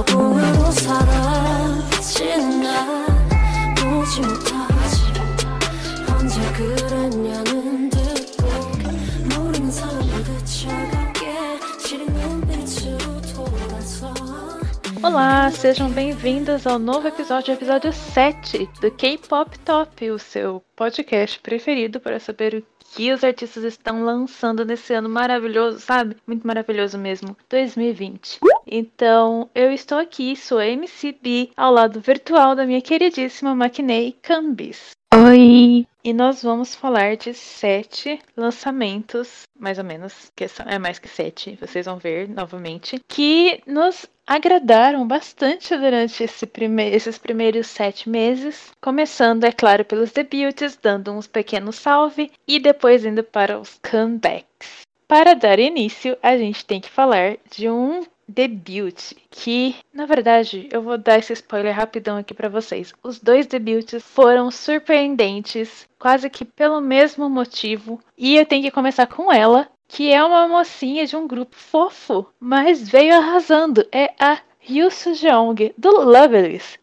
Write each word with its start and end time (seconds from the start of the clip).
너무도 0.00 0.70
사라지는 0.72 2.62
날 2.62 3.06
보지 3.74 4.20
못하지 4.20 5.02
언제 6.10 6.40
그랬냐는 6.52 7.90
듯도 7.90 8.46
모르는 9.34 9.70
사람들 9.70 10.44
차갑게 10.44 11.58
시린 11.78 12.06
눈빛으로 12.06 13.20
돌아서 13.34 14.14
Olá, 15.02 15.50
sejam 15.50 15.92
bem-vindos 15.92 16.66
ao 16.66 16.78
novo 16.78 17.06
episódio, 17.06 17.52
episódio 17.54 17.92
7 17.92 18.68
do 18.80 18.90
K-Pop 18.90 19.58
Top, 19.60 20.10
o 20.10 20.18
seu 20.18 20.62
podcast 20.74 21.38
preferido 21.40 22.00
para 22.00 22.18
saber 22.18 22.54
o 22.56 22.69
que 22.93 23.11
os 23.11 23.23
artistas 23.23 23.63
estão 23.63 24.03
lançando 24.03 24.65
nesse 24.65 24.93
ano 24.93 25.09
maravilhoso, 25.09 25.79
sabe? 25.79 26.17
Muito 26.27 26.45
maravilhoso 26.45 26.97
mesmo, 26.97 27.35
2020. 27.49 28.39
Então, 28.67 29.49
eu 29.55 29.71
estou 29.71 29.97
aqui, 29.97 30.35
sou 30.35 30.59
a 30.59 30.65
MCB, 30.65 31.51
ao 31.55 31.73
lado 31.73 31.99
virtual 31.99 32.55
da 32.55 32.65
minha 32.65 32.81
queridíssima 32.81 33.55
Maquinei 33.55 34.17
Cambis. 34.21 34.91
Oi! 35.13 35.85
E 36.03 36.13
nós 36.13 36.41
vamos 36.41 36.73
falar 36.73 37.17
de 37.17 37.33
sete 37.33 38.17
lançamentos, 38.35 39.43
mais 39.59 39.77
ou 39.77 39.83
menos, 39.83 40.31
que 40.33 40.47
são, 40.47 40.65
é 40.65 40.79
mais 40.79 40.99
que 40.99 41.09
sete, 41.09 41.57
vocês 41.59 41.85
vão 41.85 41.97
ver 41.97 42.29
novamente, 42.29 42.99
que 43.09 43.61
nos 43.67 44.07
agradaram 44.25 45.05
bastante 45.05 45.77
durante 45.77 46.23
esse 46.23 46.47
prime 46.47 46.89
esses 46.89 47.17
primeiros 47.17 47.67
sete 47.67 48.09
meses. 48.09 48.71
Começando, 48.81 49.43
é 49.43 49.51
claro, 49.51 49.83
pelos 49.83 50.13
debuts, 50.13 50.79
dando 50.81 51.11
uns 51.11 51.27
pequenos 51.27 51.75
salve, 51.75 52.31
e 52.47 52.57
depois 52.57 53.03
indo 53.03 53.21
para 53.21 53.59
os 53.59 53.77
comebacks. 53.79 54.87
Para 55.09 55.33
dar 55.33 55.59
início, 55.59 56.17
a 56.23 56.37
gente 56.37 56.65
tem 56.65 56.79
que 56.79 56.89
falar 56.89 57.35
de 57.51 57.69
um 57.69 58.01
debut 58.31 59.13
que, 59.29 59.75
na 59.93 60.05
verdade, 60.05 60.67
eu 60.71 60.81
vou 60.81 60.97
dar 60.97 61.19
esse 61.19 61.33
spoiler 61.33 61.75
rapidão 61.75 62.17
aqui 62.17 62.33
pra 62.33 62.49
vocês. 62.49 62.93
Os 63.03 63.19
dois 63.19 63.45
debuts 63.45 64.03
foram 64.03 64.49
surpreendentes, 64.49 65.87
quase 65.99 66.29
que 66.29 66.45
pelo 66.45 66.81
mesmo 66.81 67.29
motivo, 67.29 67.99
e 68.17 68.35
eu 68.35 68.45
tenho 68.45 68.63
que 68.63 68.71
começar 68.71 69.07
com 69.07 69.31
ela, 69.31 69.67
que 69.87 70.11
é 70.11 70.23
uma 70.23 70.47
mocinha 70.47 71.05
de 71.05 71.15
um 71.15 71.27
grupo 71.27 71.55
fofo, 71.55 72.25
mas 72.39 72.89
veio 72.89 73.15
arrasando. 73.15 73.85
É 73.91 74.13
a 74.19 74.39
Ryu 74.59 74.89
Jeong 74.89 75.73
do 75.77 75.89
Loveless. 75.89 76.79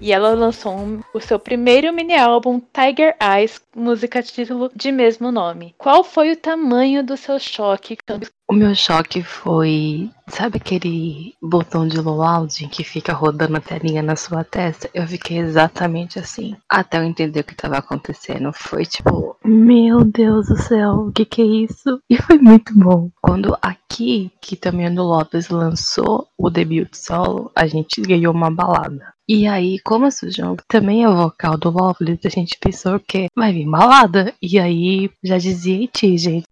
E 0.00 0.12
ela 0.12 0.32
lançou 0.32 0.72
um- 0.72 1.00
o 1.12 1.20
seu 1.20 1.38
primeiro 1.38 1.92
mini 1.92 2.14
álbum, 2.14 2.60
Tiger 2.72 3.16
Eyes, 3.20 3.60
música 3.74 4.22
título 4.22 4.70
de 4.74 4.92
mesmo 4.92 5.32
nome. 5.32 5.74
Qual 5.76 6.04
foi 6.04 6.32
o 6.32 6.36
tamanho 6.36 7.04
do 7.04 7.16
seu 7.16 7.38
choque 7.38 7.96
quando 8.06 8.28
O 8.50 8.54
meu 8.54 8.74
choque 8.74 9.22
foi. 9.22 10.10
Sabe 10.26 10.56
aquele 10.56 11.34
botão 11.40 11.86
de 11.86 12.00
loading 12.00 12.68
que 12.68 12.82
fica 12.82 13.12
rodando 13.12 13.58
a 13.58 13.60
telinha 13.60 14.02
na 14.02 14.16
sua 14.16 14.42
testa? 14.42 14.88
Eu 14.94 15.06
fiquei 15.06 15.36
exatamente 15.36 16.18
assim. 16.18 16.56
Até 16.66 16.96
eu 16.96 17.04
entender 17.04 17.40
o 17.40 17.44
que 17.44 17.52
estava 17.52 17.76
acontecendo. 17.76 18.50
Foi 18.54 18.86
tipo, 18.86 19.36
meu 19.44 20.02
Deus 20.02 20.48
do 20.48 20.56
céu, 20.56 21.08
o 21.08 21.12
que 21.12 21.26
que 21.26 21.42
é 21.42 21.44
isso? 21.44 22.00
E 22.08 22.16
foi 22.16 22.38
muito 22.38 22.72
bom. 22.74 23.10
Quando 23.20 23.54
aqui, 23.60 24.32
que 24.40 24.56
também 24.56 24.86
é 24.86 24.90
no 24.90 25.04
Lopes, 25.04 25.50
lançou 25.50 26.26
o 26.38 26.48
debut 26.48 26.88
solo, 26.94 27.50
a 27.54 27.66
gente 27.66 28.00
ganhou 28.00 28.32
uma 28.32 28.50
balada. 28.50 29.12
E 29.28 29.46
aí, 29.46 29.78
como 29.80 30.06
a 30.06 30.10
Sujong 30.10 30.56
também 30.66 31.04
é 31.04 31.08
vocal 31.08 31.58
do 31.58 31.68
Loveless, 31.68 32.26
a 32.26 32.30
gente 32.30 32.56
pensou 32.58 32.96
o 32.96 33.00
quê? 33.00 33.26
Vai 33.36 33.52
vir 33.52 33.68
balada. 33.68 34.32
E 34.40 34.58
aí, 34.58 35.10
já 35.22 35.36
dizia 35.36 35.82
Iti, 35.82 36.16
gente. 36.16 36.46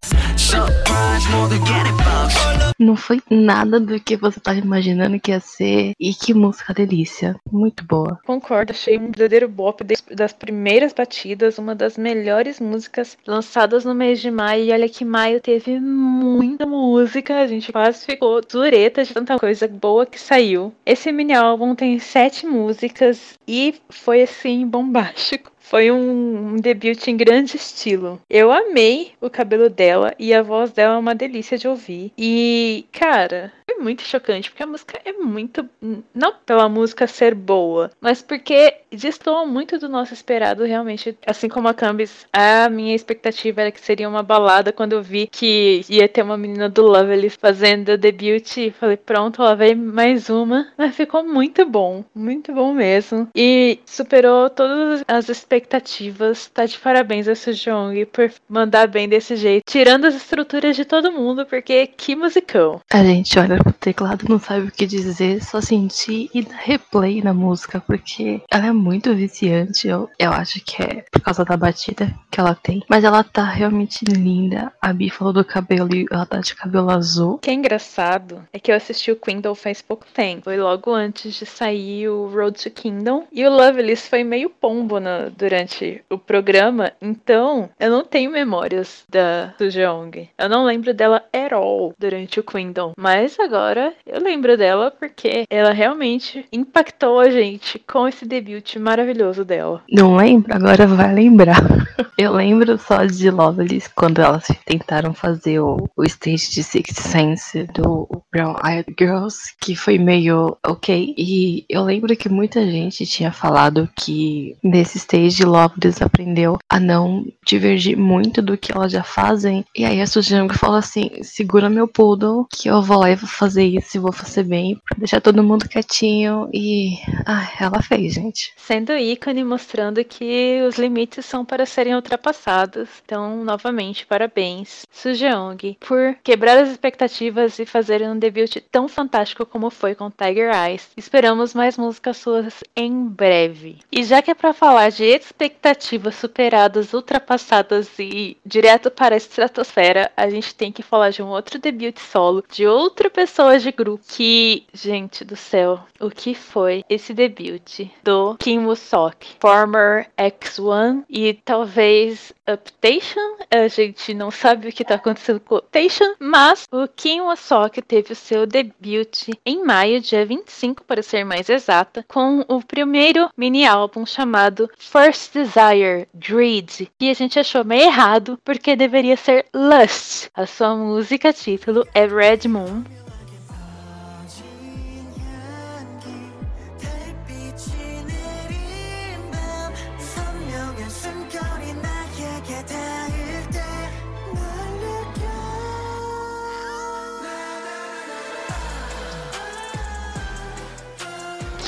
Não 2.79 2.95
foi 2.95 3.23
nada 3.31 3.81
do 3.81 3.99
que 3.99 4.17
você 4.17 4.39
tava 4.39 4.59
imaginando 4.59 5.19
que 5.19 5.31
ia 5.31 5.41
ser. 5.41 5.93
E 5.99 6.13
que 6.13 6.35
música 6.35 6.75
delícia. 6.75 7.35
Muito 7.51 7.85
boa. 7.85 8.21
Concordo, 8.27 8.73
achei 8.73 8.99
um 8.99 9.07
verdadeiro 9.07 9.49
bop 9.49 9.83
das 10.11 10.33
primeiras 10.33 10.93
batidas, 10.93 11.59
uma 11.59 11.75
das 11.75 11.97
melhores 11.97 12.61
músicas 12.61 13.17
lançadas 13.27 13.85
no 13.85 13.95
mês 13.95 14.21
de 14.21 14.31
maio. 14.31 14.65
E 14.65 14.73
olha 14.73 14.89
que 14.89 15.05
maio 15.05 15.41
teve 15.41 15.81
muita 15.81 16.67
música, 16.67 17.41
a 17.41 17.47
gente 17.47 17.73
quase 17.73 18.05
ficou 18.05 18.41
dureta 18.43 19.03
de 19.03 19.15
tanta 19.15 19.39
coisa 19.39 19.67
boa 19.67 20.05
que 20.05 20.21
saiu. 20.21 20.73
Esse 20.85 21.11
mini 21.11 21.35
álbum 21.35 21.75
tem 21.75 21.99
sete 21.99 22.47
músicas 22.47 23.39
e 23.49 23.75
foi 23.89 24.23
assim 24.23 24.67
bombástico. 24.67 25.56
Foi 25.69 25.91
um, 25.91 26.53
um 26.53 26.57
debut 26.57 27.09
em 27.09 27.17
grande 27.17 27.57
estilo. 27.57 28.21
Eu 28.31 28.53
amei 28.53 29.15
o 29.21 29.29
cabelo 29.29 29.69
dela 29.69 30.15
e 30.17 30.33
a 30.33 30.41
voz 30.41 30.71
dela 30.71 30.95
é 30.95 30.99
uma 30.99 31.13
delícia 31.13 31.59
de 31.59 31.67
ouvir. 31.67 32.13
E, 32.17 32.87
cara, 32.93 33.53
foi 33.69 33.83
muito 33.83 34.03
chocante, 34.03 34.49
porque 34.49 34.63
a 34.63 34.67
música 34.67 35.01
é 35.05 35.13
muito. 35.13 35.69
Não 36.15 36.35
pela 36.47 36.69
música 36.69 37.09
ser 37.09 37.35
boa, 37.35 37.91
mas 38.01 38.23
porque 38.23 38.77
destoa 38.97 39.47
muito 39.47 39.79
do 39.79 39.89
nosso 39.89 40.15
esperado, 40.15 40.65
realmente. 40.65 41.17
Assim 41.27 41.49
como 41.49 41.69
a 41.69 41.75
Cambis, 41.75 42.27
a 42.33 42.69
minha 42.69 42.95
expectativa 42.95 43.61
era 43.61 43.71
que 43.71 43.81
seria 43.81 44.09
uma 44.09 44.23
balada 44.23 44.73
quando 44.73 44.95
eu 44.95 45.03
vi 45.03 45.29
que 45.31 45.83
ia 45.89 46.09
ter 46.09 46.23
uma 46.23 46.37
menina 46.37 46.69
do 46.69 46.83
Lovely 46.83 47.31
fazendo 47.31 47.91
o 47.91 47.99
debut. 47.99 48.57
E 48.57 48.71
falei, 48.71 48.97
pronto, 48.97 49.43
lá 49.43 49.55
vem 49.55 49.75
mais 49.75 50.29
uma. 50.29 50.69
Mas 50.77 50.97
ficou 50.97 51.25
muito 51.25 51.65
bom, 51.67 52.05
muito 52.15 52.53
bom 52.53 52.73
mesmo. 52.73 53.29
E 53.35 53.79
superou 53.85 54.51
todas 54.51 55.05
as 55.07 55.29
expectativas. 55.29 56.51
Tá 56.53 56.65
de 56.65 56.79
parabéns 56.79 57.29
a 57.29 57.35
Sejong 57.35 58.07
por 58.07 58.33
mandar 58.49 58.89
bem 58.89 59.09
desse 59.09 59.37
jeito, 59.37 59.65
tirando 59.67 60.07
as 60.07 60.15
estruturas 60.15 60.77
de 60.77 60.85
todo 60.85 61.13
mundo, 61.13 61.45
porque 61.47 61.87
que 61.87 62.17
musicão. 62.17 62.81
A 62.93 63.03
gente 63.03 63.39
olha 63.39 63.59
pro 63.59 63.73
teclado 63.73 64.25
e 64.25 64.29
não 64.29 64.39
sabe 64.39 64.69
o 64.69 64.73
que 64.73 64.87
dizer, 64.87 65.43
só 65.43 65.61
sentir 65.61 66.31
e 66.35 66.47
replay 66.65 67.23
na 67.23 67.35
música, 67.35 67.81
porque 67.81 68.41
ela 68.51 68.67
é 68.67 68.73
muito 68.87 69.15
viciante. 69.15 69.89
Eu, 69.89 70.09
eu 70.19 70.31
acho 70.31 70.61
que 70.65 70.81
é 70.83 71.05
por 71.11 71.21
causa 71.21 71.45
da 71.45 71.57
batida 71.57 72.09
que 72.31 72.39
ela 72.41 72.55
tem. 72.55 72.83
Mas 72.89 73.03
ela 73.05 73.25
tá 73.25 73.45
realmente 73.45 74.05
linda. 74.05 74.73
A 74.81 74.93
Bi 74.93 75.11
falou 75.11 75.33
do 75.33 75.45
cabelo 75.45 75.95
e 75.95 76.07
ela 76.11 76.25
tá 76.25 76.39
de 76.39 76.55
cabelo 76.55 76.91
azul. 76.91 77.35
O 77.35 77.39
que 77.39 77.51
é 77.51 77.55
engraçado 77.55 78.47
é 78.53 78.59
que 78.61 78.71
eu 78.71 78.77
assisti 78.77 79.11
o 79.11 79.17
Kingdom 79.17 79.55
faz 79.55 79.83
pouco 79.83 80.07
tempo. 80.15 80.45
Foi 80.45 80.57
logo 80.57 80.93
antes 80.95 81.35
de 81.35 81.45
sair 81.47 82.09
o 82.09 82.29
Road 82.29 82.63
to 82.63 82.71
Kingdom. 82.71 83.27
E 83.33 83.45
o 83.45 83.51
Lovelace 83.51 84.09
foi 84.09 84.23
meio 84.23 84.49
pombo 84.51 85.01
na- 85.01 85.29
durante 85.37 86.03
o 86.09 86.17
programa. 86.19 86.93
Então, 87.03 87.69
eu 87.81 87.91
não 87.91 88.05
tenho 88.05 88.31
memórias 88.31 89.05
da 89.09 89.53
Sujong. 89.59 90.29
Eu 90.39 90.49
não 90.49 90.65
lembro 90.65 90.95
dela 90.95 91.23
at 91.33 91.53
all 91.53 91.93
durante 91.99 92.39
o 92.39 92.45
Kingdom. 92.45 92.93
Mas 92.97 93.39
agora 93.41 93.93
eu 94.07 94.21
lembro 94.23 94.57
dela 94.57 94.91
porque 94.91 95.45
ela 95.51 95.73
realmente 95.73 96.47
impactou 96.53 97.19
a 97.21 97.31
gente 97.31 97.79
com 97.81 98.07
esse 98.07 98.25
debut 98.27 98.66
maravilhoso 98.75 99.45
dela. 99.45 99.83
Não 99.91 100.17
lembro? 100.17 100.55
Agora 100.55 100.87
vai 100.87 101.15
lembrar. 101.15 101.63
Eu 102.19 102.33
lembro 102.33 102.79
só 102.79 103.05
de 103.05 103.31
Lovelace 103.31 103.91
quando 103.95 104.23
elas 104.23 104.47
tentaram 104.65 105.13
fazer 105.13 105.61
o, 105.61 105.87
o 105.95 106.05
stage 106.05 106.51
de 106.51 106.63
Sixth 106.63 106.99
Sense 106.99 107.65
do 107.75 108.09
Brown 108.33 108.57
Eyed 108.65 108.87
Girls, 108.99 109.37
que 109.61 109.77
foi 109.77 109.99
meio 109.99 110.57
ok. 110.67 111.15
E 111.17 111.67
eu 111.69 111.83
lembro 111.83 112.17
que 112.17 112.31
muita 112.31 112.65
gente 112.65 113.05
tinha 113.05 113.31
falado 113.31 113.87
que 113.95 114.57
nesse 114.65 114.97
stage 114.97 115.45
Lovelace 115.45 116.03
aprendeu 116.03 116.57
a 116.71 116.81
não 116.81 117.23
divergir 117.47 117.99
muito 117.99 118.41
do 118.41 118.57
que 118.57 118.73
elas 118.73 118.93
já 118.93 119.03
fazem. 119.03 119.63
E 119.77 119.85
aí 119.85 120.01
a 120.01 120.07
Sujang 120.07 120.53
falou 120.55 120.77
assim: 120.77 121.11
segura 121.23 121.69
meu 121.69 121.87
poodle, 121.87 122.47
que 122.51 122.71
eu 122.71 122.81
vou 122.81 122.99
lá 122.99 123.11
e 123.11 123.17
vou 123.17 123.29
fazer 123.29 123.65
isso 123.65 123.97
e 123.97 124.01
vou 124.01 124.13
fazer 124.13 124.45
bem, 124.45 124.81
pra 124.89 124.99
deixar 124.99 125.21
todo 125.21 125.43
mundo 125.43 125.69
quietinho. 125.69 126.49
E. 126.53 126.97
Ah, 127.27 127.47
ela 127.61 127.83
fez, 127.83 128.15
gente. 128.15 128.55
Sendo 128.57 128.97
ícone, 128.97 129.45
mostrando 129.45 130.03
que 130.03 130.61
os 130.67 130.77
limites 130.77 131.25
são 131.27 131.45
para 131.45 131.67
serem 131.67 131.95
ultrapassados. 131.95 132.89
Então, 133.05 133.45
novamente, 133.45 134.07
parabéns, 134.07 134.85
Sujeong, 134.91 135.77
por 135.79 136.17
quebrar 136.25 136.59
as 136.59 136.71
expectativas 136.71 137.59
e 137.59 137.67
fazer 137.67 138.03
um 138.03 138.19
debut 138.19 138.57
tão 138.73 138.89
fantástico 138.89 139.47
como 139.47 139.71
foi 139.71 139.95
com 139.95 140.11
Tiger 140.11 140.51
Eyes. 140.53 140.89
Esperamos 140.97 141.55
mais 141.55 141.77
músicas 141.77 142.17
suas 142.17 142.65
em 142.75 143.07
breve. 143.07 143.79
E 143.93 144.03
já 144.03 144.23
que 144.23 144.31
é 144.31 144.35
para 144.35 144.53
falar 144.53 144.91
de 144.91 145.05
expectativas 145.05 146.17
superadas, 146.17 146.93
ultrapassadas 146.93 147.91
e 147.99 148.37
direto 148.45 148.91
para 148.91 149.15
a 149.15 149.19
estratosfera, 149.19 150.11
a 150.17 150.29
gente 150.31 150.55
tem 150.55 150.73
que 150.73 150.83
falar 150.83 151.11
de 151.11 151.23
um 151.23 151.29
outro 151.29 151.59
debut 151.59 151.99
solo, 151.99 152.43
de 152.51 152.67
outra 152.67 153.11
pessoa 153.11 153.59
de 153.59 153.71
grupo, 153.71 154.05
que, 154.09 154.65
gente 154.73 155.25
do 155.25 155.37
céu, 155.37 155.81
o 156.01 156.11
que 156.11 156.35
foi 156.35 156.85
esse 156.89 157.13
debut 157.13 157.89
do 158.03 158.37
Kim 158.47 158.65
Woo-sok, 158.65 159.27
former 159.41 160.07
X1 160.17 161.03
e 161.11 161.35
talvez 161.35 162.33
Uptation. 162.49 163.39
A 163.51 163.67
gente 163.67 164.15
não 164.15 164.31
sabe 164.31 164.69
o 164.69 164.73
que 164.73 164.85
tá 164.85 164.95
acontecendo 164.95 165.41
com 165.41 165.57
Uptation, 165.57 166.15
mas 166.21 166.65
o 166.71 166.87
Kim 166.87 167.23
Woo-sok 167.23 167.83
teve 167.83 168.13
o 168.13 168.15
seu 168.15 168.47
debut 168.47 169.31
em 169.45 169.65
maio, 169.65 170.01
dia 170.01 170.25
25 170.25 170.85
para 170.85 171.03
ser 171.03 171.25
mais 171.25 171.49
exata, 171.49 172.05
com 172.07 172.45
o 172.47 172.63
primeiro 172.63 173.29
mini 173.37 173.67
álbum 173.67 174.07
chamado 174.07 174.71
First 174.79 175.33
Desire 175.35 176.07
Dread, 176.15 176.89
que 176.97 177.11
a 177.11 177.15
gente 177.15 177.41
achou 177.41 177.65
meio 177.65 177.87
errado 177.87 178.39
porque 178.45 178.77
deveria 178.77 179.17
ser 179.17 179.47
Lust. 179.53 180.29
A 180.33 180.47
sua 180.47 180.77
música 180.77 181.33
título 181.33 181.85
é 181.93 182.07
Red 182.07 182.47
Moon. 182.47 182.85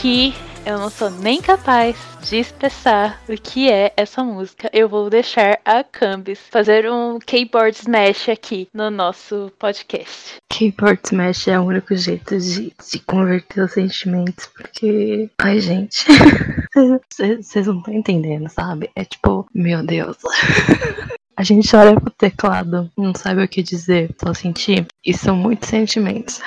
Que 0.00 0.32
eu 0.64 0.78
não 0.78 0.90
sou 0.90 1.10
nem 1.10 1.40
capaz 1.40 1.96
de 2.22 2.36
expressar 2.36 3.20
o 3.28 3.32
que 3.32 3.68
é 3.68 3.92
essa 3.96 4.22
música. 4.22 4.70
Eu 4.72 4.88
vou 4.88 5.10
deixar 5.10 5.58
a 5.64 5.82
Cambis 5.82 6.38
fazer 6.50 6.88
um 6.88 7.18
keyboard 7.18 7.76
smash 7.76 8.28
aqui 8.28 8.68
no 8.72 8.90
nosso 8.90 9.50
podcast. 9.58 10.36
Keyboard 10.48 11.00
Smash 11.04 11.48
é 11.48 11.58
o 11.58 11.64
único 11.64 11.96
jeito 11.96 12.38
de, 12.38 12.72
de 12.90 12.98
converter 13.00 13.62
os 13.62 13.72
sentimentos, 13.72 14.46
porque. 14.46 15.30
Ai, 15.38 15.60
gente. 15.60 16.04
Vocês 17.40 17.66
não 17.66 17.78
estão 17.78 17.94
entendendo, 17.94 18.48
sabe? 18.48 18.90
É 18.94 19.04
tipo, 19.04 19.46
meu 19.52 19.84
Deus. 19.84 20.16
A 21.36 21.44
gente 21.44 21.74
olha 21.76 21.94
pro 21.94 22.10
teclado, 22.10 22.90
não 22.98 23.14
sabe 23.14 23.44
o 23.44 23.48
que 23.48 23.62
dizer, 23.62 24.10
só 24.20 24.34
sentir. 24.34 24.88
E 25.06 25.14
são 25.14 25.36
muitos 25.36 25.68
sentimentos. 25.68 26.40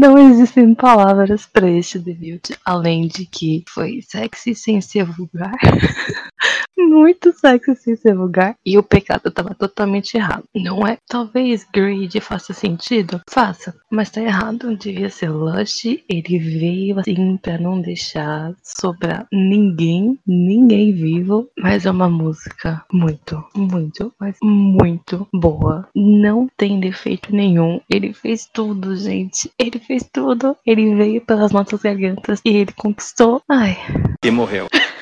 Não 0.00 0.16
existem 0.16 0.74
palavras 0.74 1.44
para 1.44 1.68
este 1.68 1.98
debut, 1.98 2.56
além 2.64 3.06
de 3.06 3.26
que 3.26 3.62
foi 3.68 4.00
sexy 4.00 4.54
sem 4.54 4.80
ser 4.80 5.04
vulgar. 5.04 5.52
Muito 6.88 7.32
sexy 7.32 7.74
sem 7.76 7.96
ser 7.96 8.14
vulgar. 8.14 8.56
E 8.64 8.78
o 8.78 8.82
pecado 8.82 9.30
tava 9.30 9.54
totalmente 9.54 10.14
errado. 10.14 10.44
Não 10.54 10.86
é? 10.86 10.98
Talvez 11.08 11.66
Greed 11.72 12.20
faça 12.20 12.52
sentido? 12.52 13.20
Faça. 13.28 13.74
Mas 13.90 14.10
tá 14.10 14.20
errado. 14.20 14.76
Devia 14.76 15.10
ser 15.10 15.30
Lush. 15.30 16.02
Ele 16.08 16.38
veio 16.38 16.98
assim 16.98 17.36
pra 17.36 17.58
não 17.58 17.80
deixar 17.80 18.54
sobrar 18.62 19.26
ninguém, 19.32 20.18
ninguém 20.26 20.92
vivo. 20.92 21.48
Mas 21.58 21.86
é 21.86 21.90
uma 21.90 22.08
música 22.08 22.84
muito, 22.92 23.42
muito, 23.54 24.12
mas 24.18 24.36
muito 24.42 25.26
boa. 25.32 25.88
Não 25.94 26.48
tem 26.56 26.80
defeito 26.80 27.34
nenhum. 27.34 27.80
Ele 27.88 28.12
fez 28.12 28.48
tudo, 28.52 28.96
gente. 28.96 29.50
Ele 29.58 29.78
fez 29.78 30.08
tudo. 30.12 30.56
Ele 30.66 30.94
veio 30.94 31.20
pelas 31.20 31.52
nossas 31.52 31.82
gargantas 31.82 32.40
e 32.44 32.56
ele 32.56 32.72
conquistou. 32.72 33.42
Ai. 33.48 33.76
E 34.24 34.30
morreu. 34.30 34.68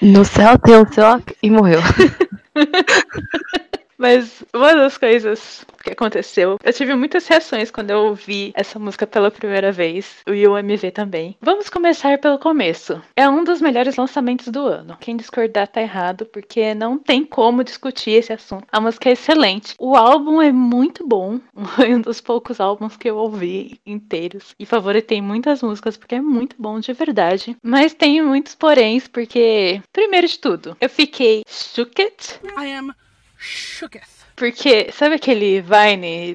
No 0.00 0.24
céu 0.24 0.58
tem 0.58 0.76
o 0.76 0.86
céu 0.92 1.22
e 1.42 1.50
morreu. 1.50 1.80
Mas 3.98 4.42
uma 4.54 4.74
das 4.74 4.96
coisas 4.96 5.64
que 5.84 5.92
aconteceu, 5.92 6.58
eu 6.62 6.72
tive 6.72 6.94
muitas 6.94 7.26
reações 7.26 7.70
quando 7.70 7.90
eu 7.90 7.98
ouvi 8.06 8.52
essa 8.54 8.78
música 8.78 9.06
pela 9.06 9.30
primeira 9.30 9.72
vez, 9.72 10.16
e 10.26 10.46
o 10.46 10.58
MV 10.58 10.90
também. 10.90 11.36
Vamos 11.40 11.68
começar 11.68 12.18
pelo 12.18 12.38
começo. 12.38 13.00
É 13.16 13.28
um 13.28 13.44
dos 13.44 13.60
melhores 13.60 13.96
lançamentos 13.96 14.48
do 14.48 14.66
ano. 14.66 14.96
Quem 15.00 15.16
discordar 15.16 15.68
tá 15.68 15.80
errado, 15.80 16.26
porque 16.26 16.74
não 16.74 16.98
tem 16.98 17.24
como 17.24 17.64
discutir 17.64 18.12
esse 18.12 18.32
assunto. 18.32 18.66
A 18.70 18.80
música 18.80 19.08
é 19.08 19.12
excelente. 19.12 19.74
O 19.78 19.96
álbum 19.96 20.40
é 20.40 20.52
muito 20.52 21.06
bom. 21.06 21.40
Foi 21.76 21.94
um 21.94 22.00
dos 22.00 22.20
poucos 22.20 22.60
álbuns 22.60 22.96
que 22.96 23.08
eu 23.08 23.16
ouvi 23.16 23.80
inteiros. 23.86 24.54
E 24.58 24.66
favoritei 24.66 25.20
muitas 25.22 25.62
músicas, 25.62 25.96
porque 25.96 26.16
é 26.16 26.20
muito 26.20 26.56
bom 26.58 26.78
de 26.80 26.92
verdade. 26.92 27.56
Mas 27.62 27.94
tem 27.94 28.22
muitos 28.22 28.54
poréns, 28.54 29.08
porque, 29.08 29.80
primeiro 29.92 30.26
de 30.26 30.38
tudo, 30.38 30.76
eu 30.80 30.88
fiquei 30.88 31.42
shooked. 31.48 32.40
I 32.58 32.72
am 32.72 32.92
shooketh. 33.38 34.19
Porque, 34.40 34.90
sabe 34.90 35.16
aquele 35.16 35.60
Vine? 35.60 36.34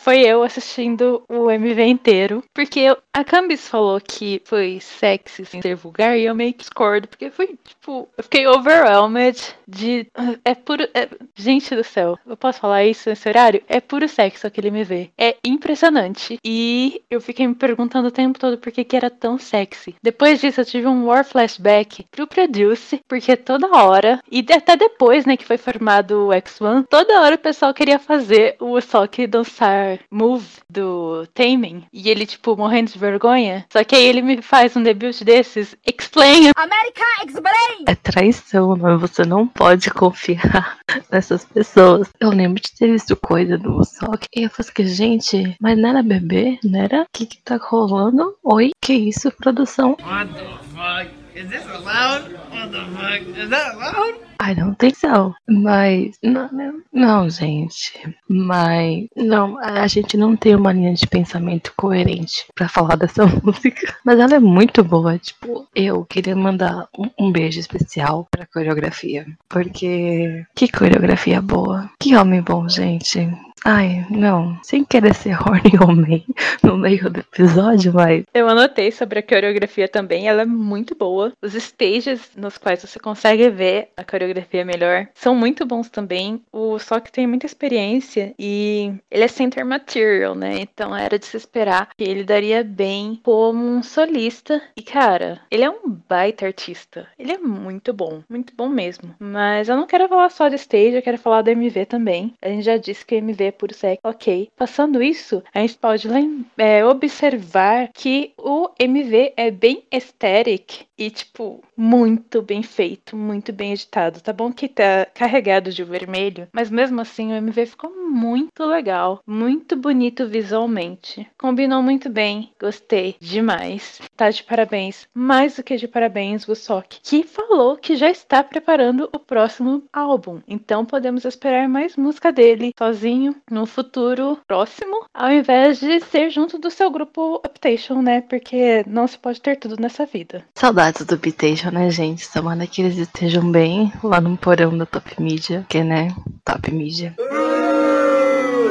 Foi 0.00 0.20
eu 0.20 0.42
assistindo 0.42 1.22
o 1.28 1.50
MV 1.50 1.84
inteiro. 1.84 2.42
Porque 2.54 2.86
a 3.12 3.22
Cambis 3.22 3.68
falou 3.68 4.00
que 4.00 4.40
foi 4.46 4.80
sexy 4.80 5.44
sem 5.44 5.60
ser 5.60 5.74
vulgar 5.74 6.16
e 6.16 6.24
eu 6.24 6.34
meio 6.34 6.52
que 6.52 6.60
discordo. 6.60 7.06
Porque 7.06 7.30
foi, 7.30 7.58
tipo, 7.62 8.08
eu 8.16 8.24
fiquei 8.24 8.46
overwhelmed 8.46 9.38
de. 9.68 10.06
É 10.44 10.54
puro. 10.54 10.88
é- 10.94 11.08
gente 11.34 11.74
do 11.74 11.84
céu, 11.84 12.18
eu 12.26 12.36
posso 12.36 12.60
falar 12.60 12.84
isso 12.84 13.08
nesse 13.08 13.28
horário? 13.28 13.62
É 13.68 13.80
puro 13.80 14.08
sexo 14.08 14.46
aquele 14.46 14.68
MV. 14.68 15.10
É 15.18 15.36
impressionante. 15.44 16.38
E 16.44 17.02
eu 17.10 17.20
fiquei 17.20 17.46
me 17.46 17.54
perguntando 17.54 18.08
o 18.08 18.12
tempo 18.12 18.38
todo 18.38 18.56
por 18.56 18.72
que, 18.72 18.84
que 18.84 18.96
era 18.96 19.10
tão 19.10 19.38
sexy. 19.38 19.94
Depois 20.02 20.40
disso, 20.40 20.62
eu 20.62 20.64
tive 20.64 20.86
um 20.86 21.06
war 21.06 21.24
flashback 21.24 22.06
pro 22.10 22.26
Produce, 22.26 23.00
porque 23.06 23.36
toda 23.36 23.66
hora, 23.68 24.20
e 24.30 24.44
até 24.50 24.76
depois, 24.76 25.26
né, 25.26 25.36
que 25.36 25.44
foi 25.44 25.58
formado 25.58 26.28
o 26.28 26.30
X1, 26.30 26.86
toda 26.88 27.20
hora 27.20 27.34
o 27.34 27.38
pessoal 27.38 27.74
queria 27.74 27.98
fazer 27.98 28.56
o 28.60 28.80
Sok 28.80 29.26
dançar 29.26 29.89
Move 30.10 30.46
do 30.68 31.26
Tamen. 31.34 31.84
E 31.92 32.08
ele, 32.08 32.26
tipo, 32.26 32.56
morrendo 32.56 32.92
de 32.92 32.98
vergonha. 32.98 33.66
Só 33.72 33.82
que 33.82 33.94
aí 33.96 34.04
ele 34.04 34.22
me 34.22 34.42
faz 34.42 34.76
um 34.76 34.82
debut 34.82 35.22
desses. 35.22 35.76
Explain! 35.86 36.50
America 36.56 37.04
explain! 37.26 37.84
É 37.86 37.94
traição, 37.94 38.76
mas 38.76 39.00
você 39.00 39.24
não 39.24 39.46
pode 39.46 39.90
confiar 39.90 40.78
nessas 41.10 41.44
pessoas. 41.44 42.08
Eu 42.20 42.30
lembro 42.30 42.60
de 42.60 42.72
ter 42.76 42.90
visto 42.90 43.16
coisa 43.16 43.56
do 43.58 43.84
Sok. 43.84 44.26
E 44.34 44.42
eu 44.44 44.50
falei 44.50 44.72
assim, 44.72 44.94
gente, 44.94 45.56
mas 45.60 45.78
não 45.78 45.88
era 45.90 46.02
bebê? 46.02 46.58
Não 46.64 46.80
era? 46.80 47.02
O 47.02 47.06
que 47.12 47.26
que 47.26 47.38
tá 47.42 47.56
rolando? 47.56 48.36
Oi? 48.44 48.70
Que 48.80 48.94
isso, 48.94 49.30
produção? 49.32 49.96
What 50.02 50.32
the 50.32 50.46
fuck? 50.74 51.20
Is 51.34 51.48
this 51.48 51.64
allowed? 51.66 52.32
What 52.50 52.70
the 52.70 52.84
fuck? 52.96 53.38
Is 53.38 53.48
that 53.50 53.74
allowed? 53.74 54.29
I 54.40 54.54
don't 54.54 54.76
think 54.78 54.96
so. 54.96 55.34
Mas. 55.46 56.18
Não, 56.22 56.48
não, 56.50 56.82
não, 56.92 57.30
gente. 57.30 57.92
Mas. 58.26 59.06
Não, 59.14 59.58
a 59.58 59.86
gente 59.86 60.16
não 60.16 60.34
tem 60.34 60.54
uma 60.54 60.72
linha 60.72 60.94
de 60.94 61.06
pensamento 61.06 61.72
coerente 61.76 62.46
pra 62.54 62.68
falar 62.68 62.96
dessa 62.96 63.26
música. 63.44 63.94
Mas 64.04 64.18
ela 64.18 64.34
é 64.34 64.40
muito 64.40 64.82
boa. 64.82 65.18
Tipo, 65.18 65.68
eu 65.74 66.04
queria 66.06 66.34
mandar 66.34 66.88
um, 66.98 67.26
um 67.26 67.30
beijo 67.30 67.60
especial 67.60 68.26
pra 68.30 68.46
coreografia. 68.46 69.26
Porque. 69.48 70.44
Que 70.54 70.68
coreografia 70.68 71.42
boa. 71.42 71.90
Que 72.00 72.16
homem 72.16 72.40
bom, 72.40 72.66
gente. 72.68 73.28
Ai, 73.64 74.06
não. 74.08 74.58
Sem 74.62 74.84
querer 74.84 75.14
ser 75.14 75.36
horny 75.36 75.72
homem 75.82 76.24
no 76.62 76.78
meio 76.78 77.10
do 77.10 77.20
episódio, 77.20 77.92
mas. 77.92 78.24
Eu 78.32 78.48
anotei 78.48 78.90
sobre 78.90 79.18
a 79.18 79.22
coreografia 79.22 79.86
também, 79.86 80.28
ela 80.28 80.42
é 80.42 80.46
muito 80.46 80.94
boa. 80.94 81.32
Os 81.42 81.54
stages 81.54 82.30
nos 82.36 82.56
quais 82.56 82.80
você 82.80 82.98
consegue 82.98 83.50
ver 83.50 83.90
a 83.96 84.04
coreografia 84.04 84.64
melhor 84.64 85.08
são 85.14 85.34
muito 85.34 85.66
bons 85.66 85.90
também. 85.90 86.40
O 86.50 86.78
Sok 86.78 87.12
tem 87.12 87.26
muita 87.26 87.46
experiência 87.46 88.34
e 88.38 88.94
ele 89.10 89.24
é 89.24 89.28
center 89.28 89.64
material, 89.64 90.34
né? 90.34 90.60
Então 90.60 90.96
era 90.96 91.18
de 91.18 91.26
se 91.26 91.36
esperar 91.36 91.90
que 91.96 92.04
ele 92.04 92.24
daria 92.24 92.64
bem 92.64 93.20
como 93.22 93.62
um 93.62 93.82
solista. 93.82 94.60
E 94.76 94.82
cara, 94.82 95.40
ele 95.50 95.64
é 95.64 95.70
um 95.70 95.98
baita 96.08 96.46
artista. 96.46 97.06
Ele 97.18 97.32
é 97.32 97.38
muito 97.38 97.92
bom, 97.92 98.22
muito 98.28 98.54
bom 98.56 98.68
mesmo. 98.68 99.14
Mas 99.18 99.68
eu 99.68 99.76
não 99.76 99.86
quero 99.86 100.08
falar 100.08 100.30
só 100.30 100.48
de 100.48 100.56
stage, 100.56 100.96
eu 100.96 101.02
quero 101.02 101.18
falar 101.18 101.42
do 101.42 101.50
MV 101.50 101.84
também. 101.84 102.34
A 102.40 102.48
gente 102.48 102.64
já 102.64 102.78
disse 102.78 103.04
que 103.04 103.14
o 103.14 103.18
MV 103.18 103.49
é 103.50 103.52
puro 103.52 103.74
sexo, 103.74 104.00
ok. 104.04 104.48
Passando 104.56 105.02
isso, 105.02 105.42
a 105.52 105.60
gente 105.60 105.76
pode 105.76 106.08
é, 106.56 106.84
observar 106.84 107.90
que 107.92 108.32
o 108.38 108.70
MV 108.78 109.34
é 109.36 109.50
bem 109.50 109.84
aesthetic 109.92 110.86
e, 111.00 111.08
tipo, 111.08 111.64
muito 111.74 112.42
bem 112.42 112.62
feito, 112.62 113.16
muito 113.16 113.54
bem 113.54 113.72
editado. 113.72 114.20
Tá 114.20 114.34
bom 114.34 114.52
que 114.52 114.68
tá 114.68 115.06
carregado 115.14 115.72
de 115.72 115.82
vermelho, 115.82 116.46
mas 116.52 116.70
mesmo 116.70 117.00
assim 117.00 117.32
o 117.32 117.36
MV 117.36 117.64
ficou 117.64 117.90
muito 117.90 118.62
legal, 118.66 119.22
muito 119.26 119.74
bonito 119.76 120.26
visualmente. 120.26 121.26
Combinou 121.38 121.82
muito 121.82 122.10
bem, 122.10 122.52
gostei 122.60 123.16
demais. 123.18 123.98
Tá 124.14 124.28
de 124.28 124.42
parabéns, 124.42 125.08
mais 125.14 125.56
do 125.56 125.62
que 125.62 125.78
de 125.78 125.88
parabéns, 125.88 126.46
o 126.46 126.54
Sok, 126.54 127.00
que 127.02 127.22
falou 127.22 127.78
que 127.78 127.96
já 127.96 128.10
está 128.10 128.44
preparando 128.44 129.08
o 129.10 129.18
próximo 129.18 129.82
álbum. 129.90 130.42
Então 130.46 130.84
podemos 130.84 131.24
esperar 131.24 131.66
mais 131.66 131.96
música 131.96 132.30
dele 132.30 132.74
sozinho 132.76 133.34
no 133.50 133.64
futuro 133.64 134.38
próximo, 134.46 135.06
ao 135.14 135.32
invés 135.32 135.80
de 135.80 135.98
ser 136.00 136.28
junto 136.28 136.58
do 136.58 136.70
seu 136.70 136.90
grupo 136.90 137.36
Uptation, 137.36 138.02
né? 138.02 138.20
Porque 138.20 138.84
não 138.86 139.06
se 139.06 139.18
pode 139.18 139.40
ter 139.40 139.56
tudo 139.56 139.80
nessa 139.80 140.04
vida. 140.04 140.44
Saudades 140.90 141.06
do 141.06 141.16
Bitation, 141.16 141.70
né, 141.70 141.90
gente? 141.90 142.30
Tomara 142.30 142.66
que 142.66 142.82
eles 142.82 142.96
estejam 142.96 143.50
bem 143.50 143.92
lá 144.02 144.20
no 144.20 144.36
porão 144.36 144.76
da 144.76 144.84
Top 144.84 145.22
Media, 145.22 145.64
que 145.68 145.84
né? 145.84 146.14
Top 146.44 146.70
Media. 146.72 147.14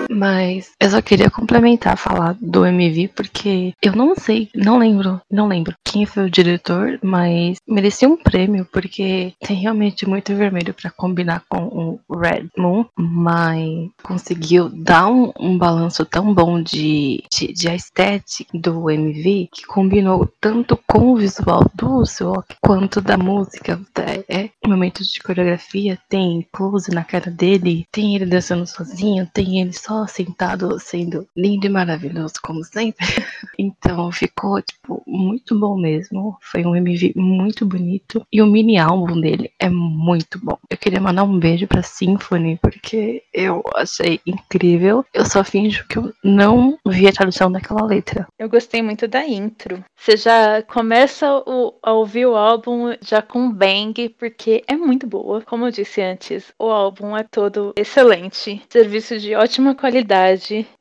Mas 0.09 0.71
eu 0.79 0.89
só 0.89 1.01
queria 1.01 1.29
complementar, 1.29 1.97
falar 1.97 2.35
do 2.41 2.65
MV, 2.65 3.09
porque 3.09 3.73
eu 3.81 3.95
não 3.95 4.15
sei, 4.15 4.49
não 4.55 4.79
lembro, 4.79 5.21
não 5.31 5.47
lembro 5.47 5.75
quem 5.83 6.05
foi 6.05 6.25
o 6.25 6.29
diretor, 6.29 6.99
mas 7.01 7.57
merecia 7.67 8.07
um 8.07 8.17
prêmio, 8.17 8.67
porque 8.71 9.33
tem 9.39 9.55
realmente 9.55 10.07
muito 10.07 10.35
vermelho 10.35 10.73
para 10.73 10.91
combinar 10.91 11.43
com 11.47 11.99
o 12.07 12.17
Red 12.17 12.47
Moon, 12.57 12.85
mas 12.97 13.89
conseguiu 14.03 14.69
dar 14.69 15.07
um, 15.07 15.31
um 15.39 15.57
balanço 15.57 16.05
tão 16.05 16.33
bom 16.33 16.61
de, 16.61 17.23
de, 17.31 17.53
de 17.53 17.69
estética 17.69 18.49
do 18.53 18.89
MV 18.89 19.49
que 19.51 19.65
combinou 19.65 20.27
tanto 20.39 20.77
com 20.87 21.11
o 21.11 21.17
visual 21.17 21.65
do 21.73 22.05
Swok 22.05 22.55
quanto 22.61 23.01
da 23.01 23.17
música. 23.17 23.79
É, 24.27 24.43
é 24.43 24.49
momentos 24.65 25.07
de 25.07 25.21
coreografia, 25.21 25.97
tem 26.09 26.45
close 26.51 26.91
na 26.91 27.03
cara 27.03 27.31
dele, 27.31 27.85
tem 27.91 28.15
ele 28.15 28.25
dançando 28.25 28.65
sozinho, 28.65 29.29
tem 29.33 29.61
ele 29.61 29.73
só 29.73 29.98
sentado 30.07 30.79
sendo 30.79 31.27
lindo 31.35 31.65
e 31.65 31.69
maravilhoso, 31.69 32.35
como 32.41 32.63
sempre. 32.63 33.05
então 33.57 34.11
ficou, 34.11 34.61
tipo, 34.61 35.03
muito 35.05 35.59
bom 35.59 35.77
mesmo. 35.77 36.37
Foi 36.41 36.65
um 36.65 36.75
MV 36.75 37.13
muito 37.15 37.65
bonito. 37.65 38.25
E 38.31 38.41
o 38.41 38.45
mini 38.45 38.77
álbum 38.77 39.19
dele 39.19 39.51
é 39.59 39.69
muito 39.69 40.39
bom. 40.39 40.57
Eu 40.69 40.77
queria 40.77 41.01
mandar 41.01 41.23
um 41.23 41.39
beijo 41.39 41.67
pra 41.67 41.83
Symphony, 41.83 42.57
porque 42.61 43.23
eu 43.33 43.63
achei 43.75 44.19
incrível. 44.25 45.05
Eu 45.13 45.25
só 45.25 45.43
finjo 45.43 45.85
que 45.87 45.97
eu 45.97 46.13
não 46.23 46.77
vi 46.87 47.07
a 47.07 47.13
tradução 47.13 47.51
daquela 47.51 47.85
letra. 47.85 48.27
Eu 48.37 48.49
gostei 48.49 48.81
muito 48.81 49.07
da 49.07 49.25
intro. 49.25 49.83
Você 49.95 50.15
já 50.15 50.61
começa 50.63 51.43
o, 51.45 51.73
a 51.83 51.91
ouvir 51.91 52.25
o 52.25 52.35
álbum 52.35 52.95
já 53.01 53.21
com 53.21 53.51
bang, 53.51 54.09
porque 54.17 54.63
é 54.67 54.75
muito 54.75 55.05
boa. 55.05 55.41
Como 55.41 55.65
eu 55.65 55.71
disse 55.71 56.01
antes, 56.01 56.53
o 56.57 56.65
álbum 56.65 57.15
é 57.15 57.23
todo 57.23 57.73
excelente. 57.75 58.61
Serviço 58.69 59.19
de 59.19 59.35
ótima 59.35 59.75
qualidade. 59.75 59.88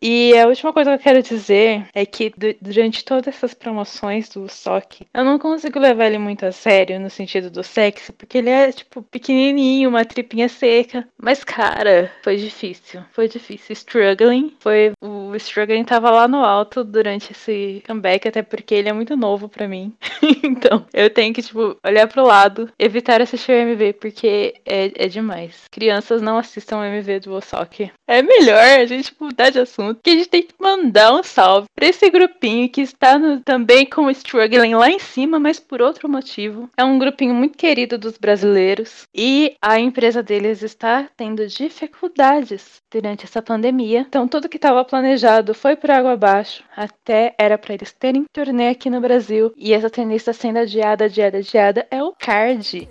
E 0.01 0.37
a 0.37 0.47
última 0.47 0.73
coisa 0.73 0.91
que 0.91 0.97
eu 0.97 1.03
quero 1.03 1.23
dizer 1.23 1.87
é 1.95 2.05
que 2.05 2.33
durante 2.61 3.05
todas 3.05 3.29
essas 3.29 3.55
promoções 3.55 4.29
do 4.29 4.49
SOC, 4.49 5.07
eu 5.15 5.25
não 5.25 5.39
consigo 5.39 5.79
levar 5.79 6.07
ele 6.07 6.19
muito 6.19 6.45
a 6.45 6.53
sério 6.53 7.01
no 7.01 7.11
sentido 7.11 7.51
do 7.51 7.63
sexo, 7.63 8.13
porque 8.13 8.39
ele 8.39 8.51
é, 8.51 8.73
tipo, 8.73 9.03
pequenininho, 9.03 9.89
uma 9.89 10.05
tripinha 10.05 10.49
seca. 10.49 11.07
Mas, 11.21 11.45
cara, 11.45 12.11
foi 12.23 12.37
difícil. 12.37 13.03
Foi 13.13 13.29
difícil. 13.29 13.73
Struggling. 13.73 14.55
Foi. 14.61 14.93
O 15.01 15.35
Struggling 15.37 15.85
tava 15.85 16.11
lá 16.11 16.27
no 16.29 16.45
alto 16.45 16.85
durante 16.85 17.33
esse 17.33 17.83
comeback, 17.87 18.29
até 18.29 18.43
porque 18.43 18.75
ele 18.75 18.89
é 18.89 18.93
muito 18.93 19.17
novo 19.17 19.49
para 19.49 19.69
mim. 19.69 19.93
então, 20.43 20.87
eu 20.93 21.11
tenho 21.11 21.33
que, 21.33 21.43
tipo, 21.43 21.77
olhar 21.85 22.07
pro 22.07 22.25
lado, 22.25 22.71
evitar 22.79 23.21
assistir 23.21 23.53
o 23.53 23.55
MV, 23.55 23.95
porque 23.95 24.55
é, 24.65 24.93
é 24.95 25.09
demais. 25.09 25.65
Crianças 25.71 26.23
não 26.23 26.39
assistam 26.39 26.79
o 26.79 26.85
MV 26.85 27.21
do 27.21 27.35
Osok. 27.35 27.91
É 28.07 28.23
melhor 28.23 28.59
a 28.59 28.87
gente 28.87 28.98
mudar 29.19 29.51
de 29.51 29.61
assunto, 29.61 30.01
que 30.03 30.11
a 30.11 30.15
gente 30.15 30.29
tem 30.29 30.43
que 30.43 30.55
mandar 30.59 31.15
um 31.15 31.23
salve 31.23 31.67
pra 31.75 31.87
esse 31.87 32.09
grupinho 32.11 32.69
que 32.69 32.81
está 32.81 33.19
no, 33.19 33.41
também 33.41 33.87
com 33.87 34.07
o 34.07 34.11
Struggling 34.11 34.75
lá 34.75 34.91
em 34.91 34.99
cima, 34.99 35.39
mas 35.39 35.59
por 35.59 35.81
outro 35.83 36.09
motivo. 36.09 36.69
É 36.77 36.85
um 36.85 36.99
grupinho 36.99 37.35
muito 37.35 37.57
querido 37.57 37.99
dos 37.99 38.19
brasileiros 38.19 39.07
e 39.15 39.57
a 39.61 39.79
empresa 39.79 40.23
deles 40.23 40.63
está 40.63 41.09
tendo 41.17 41.47
dificuldades 41.47 42.81
durante 42.91 43.25
essa 43.25 43.43
pandemia. 43.43 44.05
Então, 44.09 44.27
tudo 44.27 44.49
que 44.49 44.57
estava 44.57 44.85
planejado 44.85 45.55
foi 45.55 45.77
por 45.77 45.91
água 45.91 46.13
abaixo. 46.13 46.63
Até 46.77 47.35
era 47.39 47.59
para 47.59 47.75
eles 47.75 47.93
terem 47.93 48.25
turnê 48.33 48.69
aqui 48.69 48.91
no 48.91 49.01
Brasil. 49.01 49.53
E 49.57 49.73
essa 49.73 49.91
turnê 49.91 50.17
está 50.17 50.33
sendo 50.33 50.59
adiada, 50.59 51.05
adiada, 51.05 51.39
adiada. 51.39 51.87
É 51.91 52.03
o 52.03 52.13
Card. 52.13 52.89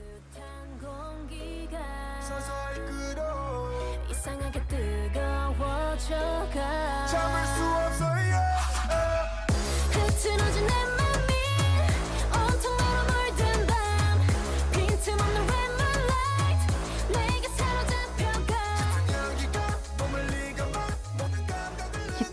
젖어가 5.98 6.97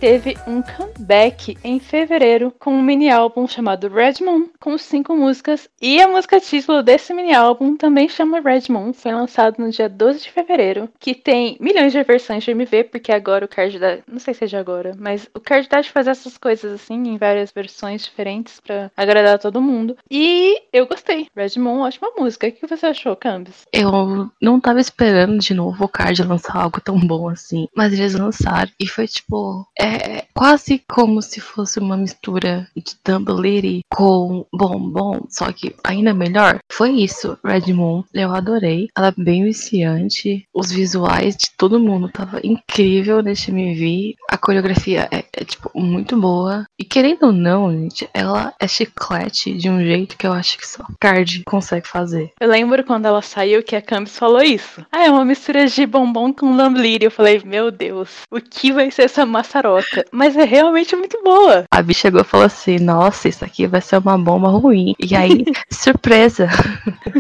teve 0.05 0.37
um 0.47 0.61
comeback 0.61 1.57
em 1.65 1.81
fevereiro 1.81 2.53
com 2.59 2.75
um 2.75 2.83
mini 2.83 3.09
álbum 3.09 3.49
chamado 3.49 3.89
Red 3.89 4.23
Moon, 4.23 4.51
com 4.61 4.77
cinco 4.77 5.17
músicas. 5.17 5.67
E 5.81 5.99
a 5.99 6.07
música 6.07 6.39
título 6.39 6.83
desse 6.83 7.15
mini 7.15 7.33
álbum 7.33 7.75
também 7.75 8.07
chama 8.07 8.39
Red 8.39 8.65
Moon, 8.69 8.93
foi 8.93 9.13
lançado 9.13 9.57
no 9.59 9.71
dia 9.71 9.89
12 9.89 10.25
de 10.25 10.31
fevereiro, 10.31 10.91
que 11.01 11.15
tem 11.15 11.57
milhões 11.59 11.91
de 11.91 12.03
versões 12.03 12.45
de 12.45 12.51
MV, 12.51 12.85
porque 12.85 13.11
agora 13.11 13.47
o 13.47 13.49
card 13.49 13.79
da. 13.79 14.01
Não 14.07 14.19
sei 14.19 14.35
se 14.35 14.45
é 14.45 14.47
de 14.47 14.57
agora, 14.59 14.93
mas 14.99 15.27
o 15.35 15.41
card 15.41 15.67
de 15.81 15.91
fazer 15.91 16.11
essas 16.11 16.37
coisas 16.37 16.71
assim, 16.71 17.03
em 17.09 17.17
várias 17.17 17.51
versões 17.51 18.05
diferentes 18.05 18.61
para 18.61 18.93
agradar 18.95 19.39
todo 19.39 19.63
mundo. 19.63 19.97
E 20.11 20.65
eu 20.71 20.87
gostei. 20.87 21.29
Red 21.35 21.59
Moon, 21.59 21.81
ótima 21.81 22.11
música. 22.19 22.47
O 22.47 22.53
que 22.53 22.67
você 22.67 22.85
achou, 22.85 23.17
Cambis? 23.17 23.65
Eu 23.73 24.31
não 24.39 24.61
tava 24.61 24.81
esperando 24.81 25.39
de 25.39 25.55
novo 25.55 25.83
o 25.83 25.89
card 25.89 26.23
lançar 26.25 26.59
algo 26.59 26.79
tão 26.79 26.99
bom 26.99 27.31
assim, 27.31 27.67
mas 27.75 27.95
eles 27.95 28.13
lançaram 28.13 28.71
e 28.79 28.87
foi 28.87 29.09
tipo. 29.09 29.67
É, 29.79 29.94
é 29.95 30.25
quase 30.35 30.83
como 30.89 31.23
se 31.23 31.41
fosse 31.41 31.79
uma 31.79 31.97
mistura 31.97 32.69
de 32.77 32.95
Dumbledore 33.05 33.83
com 33.89 34.45
Bombom, 34.53 35.27
só 35.29 35.53
que 35.53 35.75
ainda 35.85 36.13
melhor. 36.13 36.59
Foi 36.71 36.91
isso, 36.91 37.39
Red 37.45 37.73
Moon. 37.73 38.03
Eu 38.13 38.35
adorei. 38.35 38.89
Ela 38.97 39.09
é 39.09 39.15
bem 39.17 39.45
viciante. 39.45 40.47
Os 40.53 40.71
visuais 40.71 41.37
de 41.37 41.51
todo 41.57 41.81
mundo 41.81 42.11
tava 42.11 42.41
incrível 42.43 43.23
neste 43.23 43.51
MV. 43.51 44.15
A 44.29 44.37
coreografia 44.37 45.09
é, 45.11 45.25
é 45.33 45.45
tipo 45.45 45.71
muito 45.75 46.17
boa. 46.21 46.65
E 46.79 46.85
querendo 46.85 47.27
ou 47.27 47.33
não, 47.33 47.73
gente, 47.73 48.09
ela 48.13 48.53
é 48.59 48.67
chiclete 48.67 49.55
de 49.55 49.71
um 49.71 49.81
jeito 49.81 50.17
que 50.17 50.27
eu 50.27 50.33
acho 50.33 50.59
que 50.59 50.67
só 50.67 50.85
Card 51.01 51.43
consegue 51.45 51.87
fazer. 51.87 52.33
Eu 52.41 52.49
lembro 52.49 52.85
quando 52.85 53.07
ela 53.07 53.23
saiu 53.23 53.63
que 53.63 53.77
a 53.77 53.83
Camis 53.83 54.19
falou 54.19 54.43
isso. 54.43 54.85
Ah, 54.91 55.05
é 55.05 55.11
uma 55.11 55.25
mistura 55.25 55.67
de 55.67 55.87
bombom 55.87 56.33
com 56.33 56.57
Dumbledore. 56.57 57.05
Eu 57.05 57.11
falei, 57.11 57.41
meu 57.45 57.71
Deus, 57.71 58.11
o 58.31 58.41
que 58.41 58.73
vai 58.73 58.91
ser 58.91 59.03
essa 59.03 59.25
maçaroca? 59.25 59.84
Mas 60.13 60.37
é 60.37 60.45
realmente 60.45 60.95
muito 60.97 61.21
boa. 61.23 61.65
A 61.71 61.83
Bi 61.83 61.95
chegou 61.95 62.21
e 62.21 62.25
falou 62.25 62.47
assim: 62.47 62.79
Nossa, 62.79 63.29
isso 63.29 63.45
aqui 63.45 63.67
vai 63.67 63.81
ser 63.81 63.99
uma 63.99 64.19
bomba 64.19 64.49
ruim. 64.49 64.95
E 64.99 65.15
aí, 65.15 65.45
surpresa! 65.71 66.49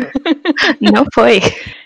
Não 0.80 1.06
foi. 1.12 1.40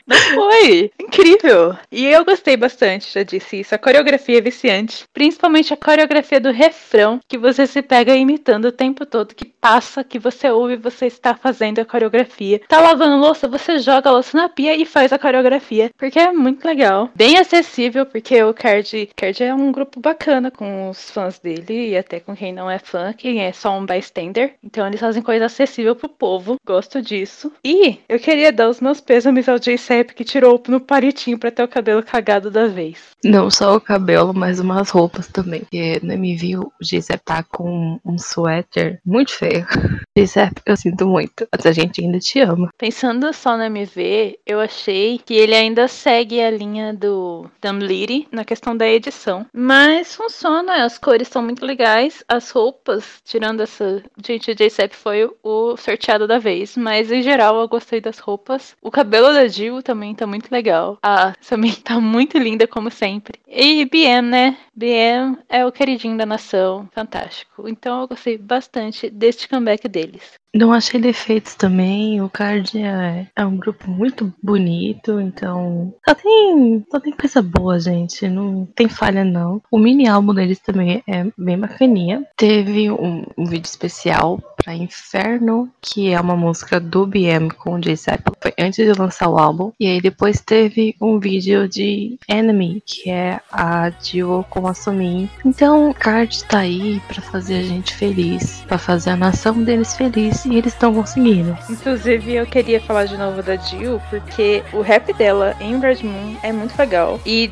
Não 0.08 0.16
foi! 0.16 0.90
Incrível! 0.98 1.76
E 1.92 2.06
eu 2.06 2.24
gostei 2.24 2.56
bastante, 2.56 3.12
já 3.12 3.22
disse 3.22 3.60
isso. 3.60 3.74
A 3.74 3.78
coreografia 3.78 4.38
é 4.38 4.40
viciante. 4.40 5.04
Principalmente 5.12 5.74
a 5.74 5.76
coreografia 5.76 6.40
do 6.40 6.50
refrão, 6.50 7.20
que 7.28 7.36
você 7.36 7.66
se 7.66 7.82
pega 7.82 8.16
imitando 8.16 8.66
o 8.66 8.72
tempo 8.72 9.04
todo, 9.04 9.34
que 9.34 9.44
passa, 9.44 10.02
que 10.02 10.18
você 10.18 10.50
ouve, 10.50 10.76
você 10.76 11.06
está 11.06 11.34
fazendo 11.34 11.80
a 11.80 11.84
coreografia. 11.84 12.60
Tá 12.66 12.80
lavando 12.80 13.18
louça, 13.18 13.46
você 13.46 13.78
joga 13.78 14.08
a 14.08 14.12
louça 14.12 14.36
na 14.36 14.48
pia 14.48 14.74
e 14.74 14.86
faz 14.86 15.12
a 15.12 15.18
coreografia. 15.18 15.90
Porque 15.98 16.18
é 16.18 16.32
muito 16.32 16.64
legal. 16.64 17.10
Bem 17.14 17.36
acessível, 17.36 18.06
porque 18.06 18.42
o 18.42 18.54
Card, 18.54 19.10
Card 19.14 19.42
é 19.42 19.54
um 19.54 19.70
grupo 19.70 20.00
bacana 20.00 20.50
com 20.50 20.88
os 20.88 21.10
fãs 21.10 21.38
dele 21.38 21.90
e 21.90 21.96
até 21.98 22.18
com 22.18 22.34
quem 22.34 22.52
não 22.52 22.70
é 22.70 22.78
fã, 22.78 23.12
quem 23.12 23.42
é 23.42 23.52
só 23.52 23.76
um 23.76 23.84
bystander. 23.84 24.54
Então 24.64 24.86
eles 24.86 25.00
fazem 25.00 25.22
coisa 25.22 25.46
acessível 25.46 25.94
pro 25.94 26.08
povo. 26.08 26.56
Gosto 26.66 27.02
disso. 27.02 27.52
E 27.62 27.98
eu 28.08 28.18
queria 28.18 28.50
dar 28.50 28.68
os 28.68 28.80
meus 28.80 29.00
pêsames 29.00 29.48
ao 29.48 29.58
J7 29.98 30.14
que 30.14 30.24
tirou 30.24 30.62
no 30.68 30.80
palitinho 30.80 31.38
pra 31.38 31.50
ter 31.50 31.62
o 31.62 31.68
cabelo 31.68 32.02
cagado 32.02 32.50
da 32.50 32.66
vez. 32.66 32.98
Não 33.24 33.50
só 33.50 33.76
o 33.76 33.80
cabelo, 33.80 34.32
mas 34.32 34.60
umas 34.60 34.90
roupas 34.90 35.26
também. 35.28 35.60
Porque 35.60 36.00
no 36.02 36.12
MV 36.12 36.58
o 36.58 36.72
Gisep 36.80 37.22
tá 37.24 37.42
com 37.42 37.98
um 38.04 38.18
suéter 38.18 39.00
muito 39.04 39.32
feio. 39.32 39.66
Gisep, 40.18 40.60
eu 40.66 40.76
sinto 40.76 41.06
muito. 41.06 41.46
Mas 41.52 41.64
a 41.64 41.70
gente 41.70 42.00
ainda 42.00 42.18
te 42.18 42.40
ama. 42.40 42.70
Pensando 42.76 43.32
só 43.32 43.56
no 43.56 43.62
MV, 43.62 44.38
eu 44.44 44.58
achei 44.58 45.18
que 45.24 45.34
ele 45.34 45.54
ainda 45.54 45.86
segue 45.86 46.42
a 46.42 46.50
linha 46.50 46.92
do 46.92 47.48
Dumbledore 47.62 48.26
na 48.32 48.44
questão 48.44 48.76
da 48.76 48.88
edição. 48.88 49.46
Mas 49.52 50.16
funciona, 50.16 50.84
as 50.84 50.98
cores 50.98 51.28
são 51.28 51.42
muito 51.42 51.64
legais. 51.64 52.24
As 52.28 52.50
roupas, 52.50 53.20
tirando 53.24 53.60
essa. 53.60 54.02
Gente, 54.24 54.50
o 54.50 54.54
J-Sep 54.54 54.92
foi 54.94 55.30
o 55.42 55.76
sorteado 55.76 56.26
da 56.26 56.38
vez. 56.38 56.76
Mas 56.76 57.12
em 57.12 57.22
geral 57.22 57.60
eu 57.60 57.68
gostei 57.68 58.00
das 58.00 58.18
roupas. 58.18 58.74
O 58.82 58.90
cabelo 58.90 59.32
da 59.32 59.46
Jill 59.46 59.82
também 59.82 60.14
tá 60.16 60.26
muito 60.26 60.50
legal. 60.50 60.98
A 61.00 61.32
também 61.48 61.72
tá 61.72 62.00
muito 62.00 62.38
linda, 62.38 62.66
como 62.66 62.90
sempre. 62.90 63.38
E 63.46 63.84
BM, 63.84 64.28
né? 64.28 64.56
BM 64.74 65.38
é 65.48 65.64
o 65.64 65.72
queridinho 65.72 66.16
da 66.16 66.26
nação. 66.26 66.88
Fantástico. 66.92 67.68
Então 67.68 68.00
eu 68.00 68.08
gostei 68.08 68.36
bastante 68.36 69.08
deste 69.08 69.48
comeback 69.48 69.88
deles. 70.12 70.38
Não 70.58 70.72
achei 70.72 71.00
defeitos 71.00 71.54
também. 71.54 72.20
O 72.20 72.28
Card 72.28 72.76
é, 72.76 73.28
é 73.36 73.46
um 73.46 73.56
grupo 73.56 73.88
muito 73.88 74.34
bonito, 74.42 75.20
então. 75.20 75.94
Só 76.06 76.16
tem, 76.16 76.84
só 76.90 76.98
tem 76.98 77.12
coisa 77.12 77.40
boa, 77.40 77.78
gente. 77.78 78.28
Não 78.28 78.66
tem 78.74 78.88
falha, 78.88 79.24
não. 79.24 79.62
O 79.70 79.78
mini 79.78 80.08
álbum 80.08 80.34
deles 80.34 80.58
também 80.58 81.00
é 81.06 81.26
bem 81.38 81.56
bacaninha. 81.56 82.24
Teve 82.36 82.90
um, 82.90 83.24
um 83.38 83.44
vídeo 83.44 83.66
especial 83.66 84.42
pra 84.56 84.74
Inferno, 84.74 85.70
que 85.80 86.10
é 86.10 86.20
uma 86.20 86.36
música 86.36 86.80
do 86.80 87.06
BM 87.06 87.50
com 87.56 87.80
Jay 87.80 87.94
Zeppelin. 87.94 88.36
Foi 88.40 88.52
antes 88.58 88.84
de 88.84 89.00
lançar 89.00 89.28
o 89.28 89.38
álbum. 89.38 89.70
E 89.78 89.86
aí 89.86 90.00
depois 90.00 90.40
teve 90.40 90.96
um 91.00 91.20
vídeo 91.20 91.68
de 91.68 92.18
Enemy, 92.28 92.82
que 92.84 93.10
é 93.10 93.40
a 93.52 93.90
Jill 93.90 94.44
com 94.50 94.66
a 94.66 94.74
Sumin. 94.74 95.30
Então, 95.44 95.90
o 95.90 95.94
Card 95.94 96.42
tá 96.44 96.58
aí 96.58 97.00
pra 97.06 97.22
fazer 97.22 97.58
a 97.58 97.62
gente 97.62 97.94
feliz, 97.94 98.64
pra 98.66 98.76
fazer 98.76 99.10
a 99.10 99.16
nação 99.16 99.62
deles 99.62 99.94
feliz. 99.94 100.47
E 100.50 100.56
eles 100.56 100.72
estão 100.72 100.94
conseguindo. 100.94 101.56
Inclusive, 101.68 102.34
eu 102.34 102.46
queria 102.46 102.80
falar 102.80 103.04
de 103.04 103.18
novo 103.18 103.42
da 103.42 103.56
Jill, 103.56 104.00
porque 104.08 104.62
o 104.72 104.80
rap 104.80 105.12
dela 105.12 105.54
em 105.60 105.78
Red 105.78 106.02
Moon 106.02 106.36
é 106.42 106.50
muito 106.52 106.78
legal. 106.78 107.20
E 107.26 107.50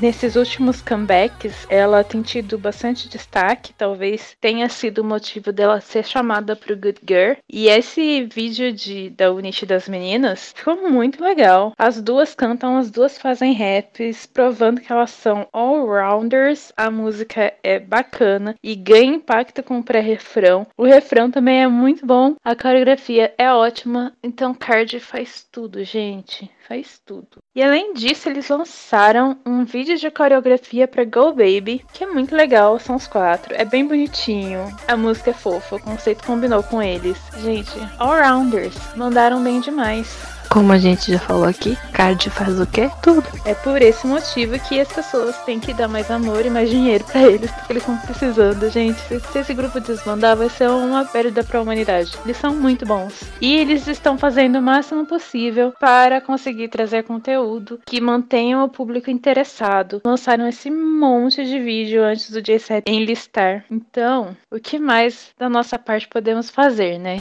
nesses 0.00 0.34
últimos 0.34 0.82
comebacks, 0.82 1.64
ela 1.68 2.02
tem 2.02 2.22
tido 2.22 2.58
bastante 2.58 3.08
destaque. 3.08 3.72
Talvez 3.78 4.36
tenha 4.40 4.68
sido 4.68 4.98
o 4.98 5.04
motivo 5.04 5.52
dela 5.52 5.80
ser 5.80 6.04
chamada 6.04 6.56
pro 6.56 6.76
Good 6.76 7.00
Girl. 7.06 7.34
E 7.48 7.68
esse 7.68 8.24
vídeo 8.24 8.72
de, 8.72 9.10
da 9.10 9.30
Unity 9.30 9.64
das 9.64 9.88
meninas 9.88 10.52
ficou 10.56 10.90
muito 10.90 11.22
legal. 11.22 11.72
As 11.78 12.02
duas 12.02 12.34
cantam, 12.34 12.76
as 12.78 12.90
duas 12.90 13.16
fazem 13.16 13.54
raps, 13.54 14.26
provando 14.26 14.80
que 14.80 14.92
elas 14.92 15.10
são 15.10 15.46
all-rounders. 15.52 16.72
A 16.76 16.90
música 16.90 17.52
é 17.62 17.78
bacana 17.78 18.56
e 18.62 18.74
ganha 18.74 19.14
impacto 19.14 19.62
com 19.62 19.78
o 19.78 19.84
pré-refrão. 19.84 20.66
O 20.76 20.84
refrão 20.84 21.30
também 21.30 21.62
é 21.62 21.68
muito 21.68 22.04
bom. 22.04 22.13
A 22.44 22.54
coreografia 22.54 23.34
é 23.36 23.52
ótima. 23.52 24.12
Então, 24.22 24.54
Card 24.54 25.00
faz 25.00 25.46
tudo, 25.50 25.84
gente 25.84 26.50
faz 26.66 27.00
tudo. 27.04 27.42
E 27.54 27.62
além 27.62 27.94
disso, 27.94 28.28
eles 28.28 28.48
lançaram 28.48 29.38
um 29.46 29.64
vídeo 29.64 29.96
de 29.96 30.10
coreografia 30.10 30.88
para 30.88 31.04
Go 31.04 31.32
Baby, 31.32 31.84
que 31.92 32.04
é 32.04 32.06
muito 32.06 32.34
legal, 32.34 32.78
são 32.78 32.96
os 32.96 33.06
quatro. 33.06 33.54
É 33.54 33.64
bem 33.64 33.86
bonitinho, 33.86 34.66
a 34.88 34.96
música 34.96 35.30
é 35.30 35.34
fofa, 35.34 35.76
o 35.76 35.80
conceito 35.80 36.24
combinou 36.24 36.62
com 36.62 36.82
eles. 36.82 37.18
Gente, 37.42 37.72
all-rounders, 37.98 38.74
mandaram 38.96 39.42
bem 39.42 39.60
demais. 39.60 40.33
Como 40.54 40.70
a 40.70 40.78
gente 40.78 41.10
já 41.10 41.18
falou 41.18 41.48
aqui, 41.48 41.76
card 41.92 42.30
faz 42.30 42.60
o 42.60 42.64
quê? 42.64 42.88
Tudo. 43.02 43.26
É 43.44 43.54
por 43.54 43.82
esse 43.82 44.06
motivo 44.06 44.56
que 44.60 44.78
as 44.78 44.86
pessoas 44.86 45.36
têm 45.38 45.58
que 45.58 45.74
dar 45.74 45.88
mais 45.88 46.08
amor 46.08 46.46
e 46.46 46.48
mais 46.48 46.70
dinheiro 46.70 47.02
para 47.02 47.22
eles, 47.22 47.50
porque 47.50 47.72
eles 47.72 47.82
estão 47.82 47.98
precisando, 47.98 48.70
gente. 48.70 49.00
Se 49.32 49.38
esse 49.40 49.52
grupo 49.52 49.80
desmandar, 49.80 50.36
vai 50.36 50.48
ser 50.48 50.70
uma 50.70 51.04
perda 51.06 51.42
para 51.42 51.58
a 51.58 51.62
humanidade. 51.62 52.16
Eles 52.24 52.36
são 52.36 52.54
muito 52.54 52.86
bons. 52.86 53.20
E 53.40 53.52
eles 53.56 53.88
estão 53.88 54.16
fazendo 54.16 54.60
o 54.60 54.62
máximo 54.62 55.04
possível 55.04 55.74
para 55.80 56.20
conseguir 56.20 56.68
trazer 56.68 57.02
conteúdo 57.02 57.80
que 57.84 58.00
mantenha 58.00 58.62
o 58.62 58.68
público 58.68 59.10
interessado. 59.10 60.02
Lançaram 60.04 60.46
esse 60.46 60.70
monte 60.70 61.44
de 61.44 61.58
vídeo 61.58 62.04
antes 62.04 62.30
do 62.30 62.40
J7 62.40 62.84
enlistar. 62.86 63.64
Então, 63.68 64.36
o 64.52 64.60
que 64.60 64.78
mais 64.78 65.32
da 65.36 65.48
nossa 65.48 65.80
parte 65.80 66.06
podemos 66.06 66.48
fazer, 66.48 66.96
né? 67.00 67.16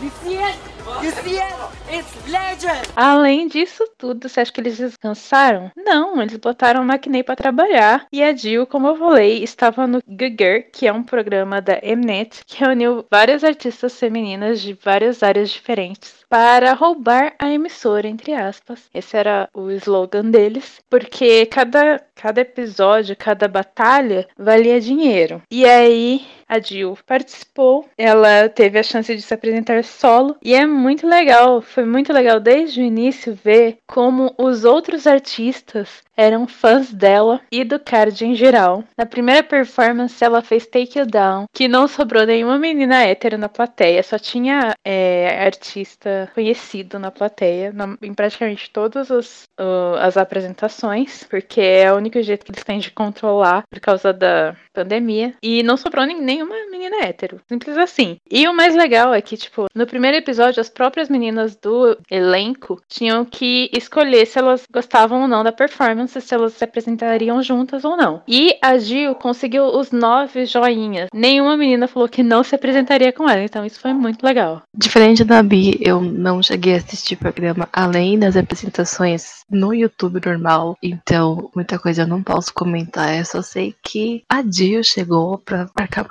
Legend! 2.27 2.81
Além 2.95 3.47
disso 3.47 3.83
tudo, 3.97 4.27
você 4.27 4.41
acha 4.41 4.51
que 4.51 4.59
eles 4.59 4.77
descansaram? 4.77 5.71
Não, 5.75 6.21
eles 6.21 6.37
botaram 6.37 6.81
o 6.81 6.85
Maquinei 6.85 7.23
para 7.23 7.35
trabalhar. 7.35 8.07
E 8.11 8.23
a 8.23 8.35
Jill, 8.35 8.65
como 8.65 8.87
eu 8.87 8.95
falei, 8.95 9.43
estava 9.43 9.85
no 9.85 10.01
Gugger, 10.07 10.69
que 10.71 10.87
é 10.87 10.93
um 10.93 11.03
programa 11.03 11.61
da 11.61 11.79
Mnet, 11.83 12.43
que 12.45 12.59
reuniu 12.59 13.05
várias 13.09 13.43
artistas 13.43 13.97
femininas 13.97 14.61
de 14.61 14.73
várias 14.73 15.23
áreas 15.23 15.51
diferentes 15.51 16.23
para 16.29 16.73
roubar 16.73 17.35
a 17.37 17.51
emissora, 17.51 18.07
entre 18.07 18.33
aspas. 18.33 18.89
Esse 18.93 19.15
era 19.15 19.47
o 19.53 19.69
slogan 19.69 20.31
deles, 20.31 20.81
porque 20.89 21.45
cada, 21.45 22.01
cada 22.15 22.41
episódio, 22.41 23.15
cada 23.15 23.47
batalha 23.47 24.27
valia 24.37 24.81
dinheiro. 24.81 25.41
E 25.51 25.65
aí 25.65 26.25
a 26.47 26.59
Jill 26.59 26.97
participou, 27.05 27.87
ela 27.97 28.49
teve 28.49 28.79
a 28.79 28.83
chance 28.83 29.13
de 29.15 29.21
se 29.21 29.33
apresentar 29.33 29.83
solo 29.83 30.35
e 30.41 30.53
é 30.53 30.65
muito 30.65 31.07
legal, 31.07 31.61
foi 31.61 31.85
muito 31.85 32.11
legal 32.11 32.39
desde 32.39 32.81
o 32.81 32.85
início 32.85 33.37
ver 33.43 33.77
como 33.87 34.33
os 34.37 34.65
outros 34.65 35.07
artistas 35.07 36.03
eram 36.15 36.47
fãs 36.47 36.93
dela 36.93 37.41
e 37.51 37.63
do 37.63 37.79
card 37.79 38.25
em 38.25 38.35
geral. 38.35 38.83
Na 38.97 39.05
primeira 39.05 39.43
performance, 39.43 40.23
ela 40.23 40.41
fez 40.41 40.65
Take 40.65 40.99
You 40.99 41.05
Down, 41.05 41.45
que 41.51 41.67
não 41.67 41.87
sobrou 41.87 42.25
nenhuma 42.25 42.57
menina 42.57 43.03
hétero 43.03 43.37
na 43.37 43.49
plateia, 43.49 44.03
só 44.03 44.19
tinha 44.19 44.75
é, 44.85 45.43
artista 45.43 46.29
conhecido 46.33 46.99
na 46.99 47.11
plateia, 47.11 47.71
na, 47.73 47.97
em 48.01 48.13
praticamente 48.13 48.69
todas 48.69 49.11
as, 49.11 49.43
uh, 49.59 49.95
as 49.99 50.17
apresentações, 50.17 51.23
porque 51.23 51.61
é 51.61 51.91
o 51.91 51.97
único 51.97 52.21
jeito 52.21 52.45
que 52.45 52.51
eles 52.51 52.63
têm 52.63 52.79
de 52.79 52.91
controlar 52.91 53.63
por 53.69 53.79
causa 53.79 54.13
da 54.13 54.55
pandemia. 54.73 55.33
E 55.41 55.63
não 55.63 55.77
sobrou 55.77 56.05
nem, 56.05 56.42
nenhuma 56.43 56.69
menina 56.71 57.05
hétero, 57.05 57.39
simples 57.47 57.77
assim. 57.77 58.17
E 58.29 58.47
o 58.47 58.55
mais 58.55 58.75
legal 58.75 59.13
é 59.13 59.21
que, 59.21 59.37
tipo, 59.37 59.67
no 59.73 59.87
primeiro 59.87 60.17
episódio, 60.17 60.61
as 60.61 60.69
próprias 60.69 61.09
meninas 61.09 61.55
do 61.55 61.97
elenco 62.09 62.81
tinham 62.87 63.25
que 63.25 63.69
escolher 63.73 64.25
se 64.25 64.37
elas 64.37 64.65
gostavam 64.71 65.21
ou 65.21 65.27
não 65.27 65.43
da 65.43 65.51
performance 65.51 66.19
se 66.19 66.33
elas 66.33 66.53
se 66.53 66.63
apresentariam 66.63 67.41
juntas 67.41 67.85
ou 67.85 67.95
não. 67.95 68.21
E 68.27 68.57
a 68.61 68.77
Gil 68.77 69.15
conseguiu 69.15 69.65
os 69.65 69.91
nove 69.91 70.45
joinhas. 70.45 71.09
Nenhuma 71.13 71.57
menina 71.57 71.87
falou 71.87 72.09
que 72.09 72.23
não 72.23 72.43
se 72.43 72.55
apresentaria 72.55 73.11
com 73.11 73.29
ela, 73.29 73.43
então 73.43 73.65
isso 73.65 73.79
foi 73.79 73.93
muito 73.93 74.23
legal. 74.23 74.61
Diferente 74.75 75.23
da 75.23 75.41
Bi, 75.41 75.77
eu 75.81 76.01
não 76.01 76.41
cheguei 76.41 76.75
a 76.75 76.77
assistir 76.77 77.15
programa 77.15 77.67
além 77.71 78.19
das 78.19 78.35
apresentações 78.35 79.43
no 79.49 79.73
YouTube 79.73 80.21
normal, 80.25 80.77
então 80.81 81.49
muita 81.55 81.77
coisa 81.79 82.03
eu 82.03 82.07
não 82.07 82.23
posso 82.23 82.53
comentar. 82.53 83.17
Eu 83.17 83.25
só 83.25 83.41
sei 83.41 83.75
que 83.83 84.23
a 84.29 84.41
Jill 84.41 84.83
chegou 84.83 85.37
pra 85.37 85.69
marcar 85.77 86.03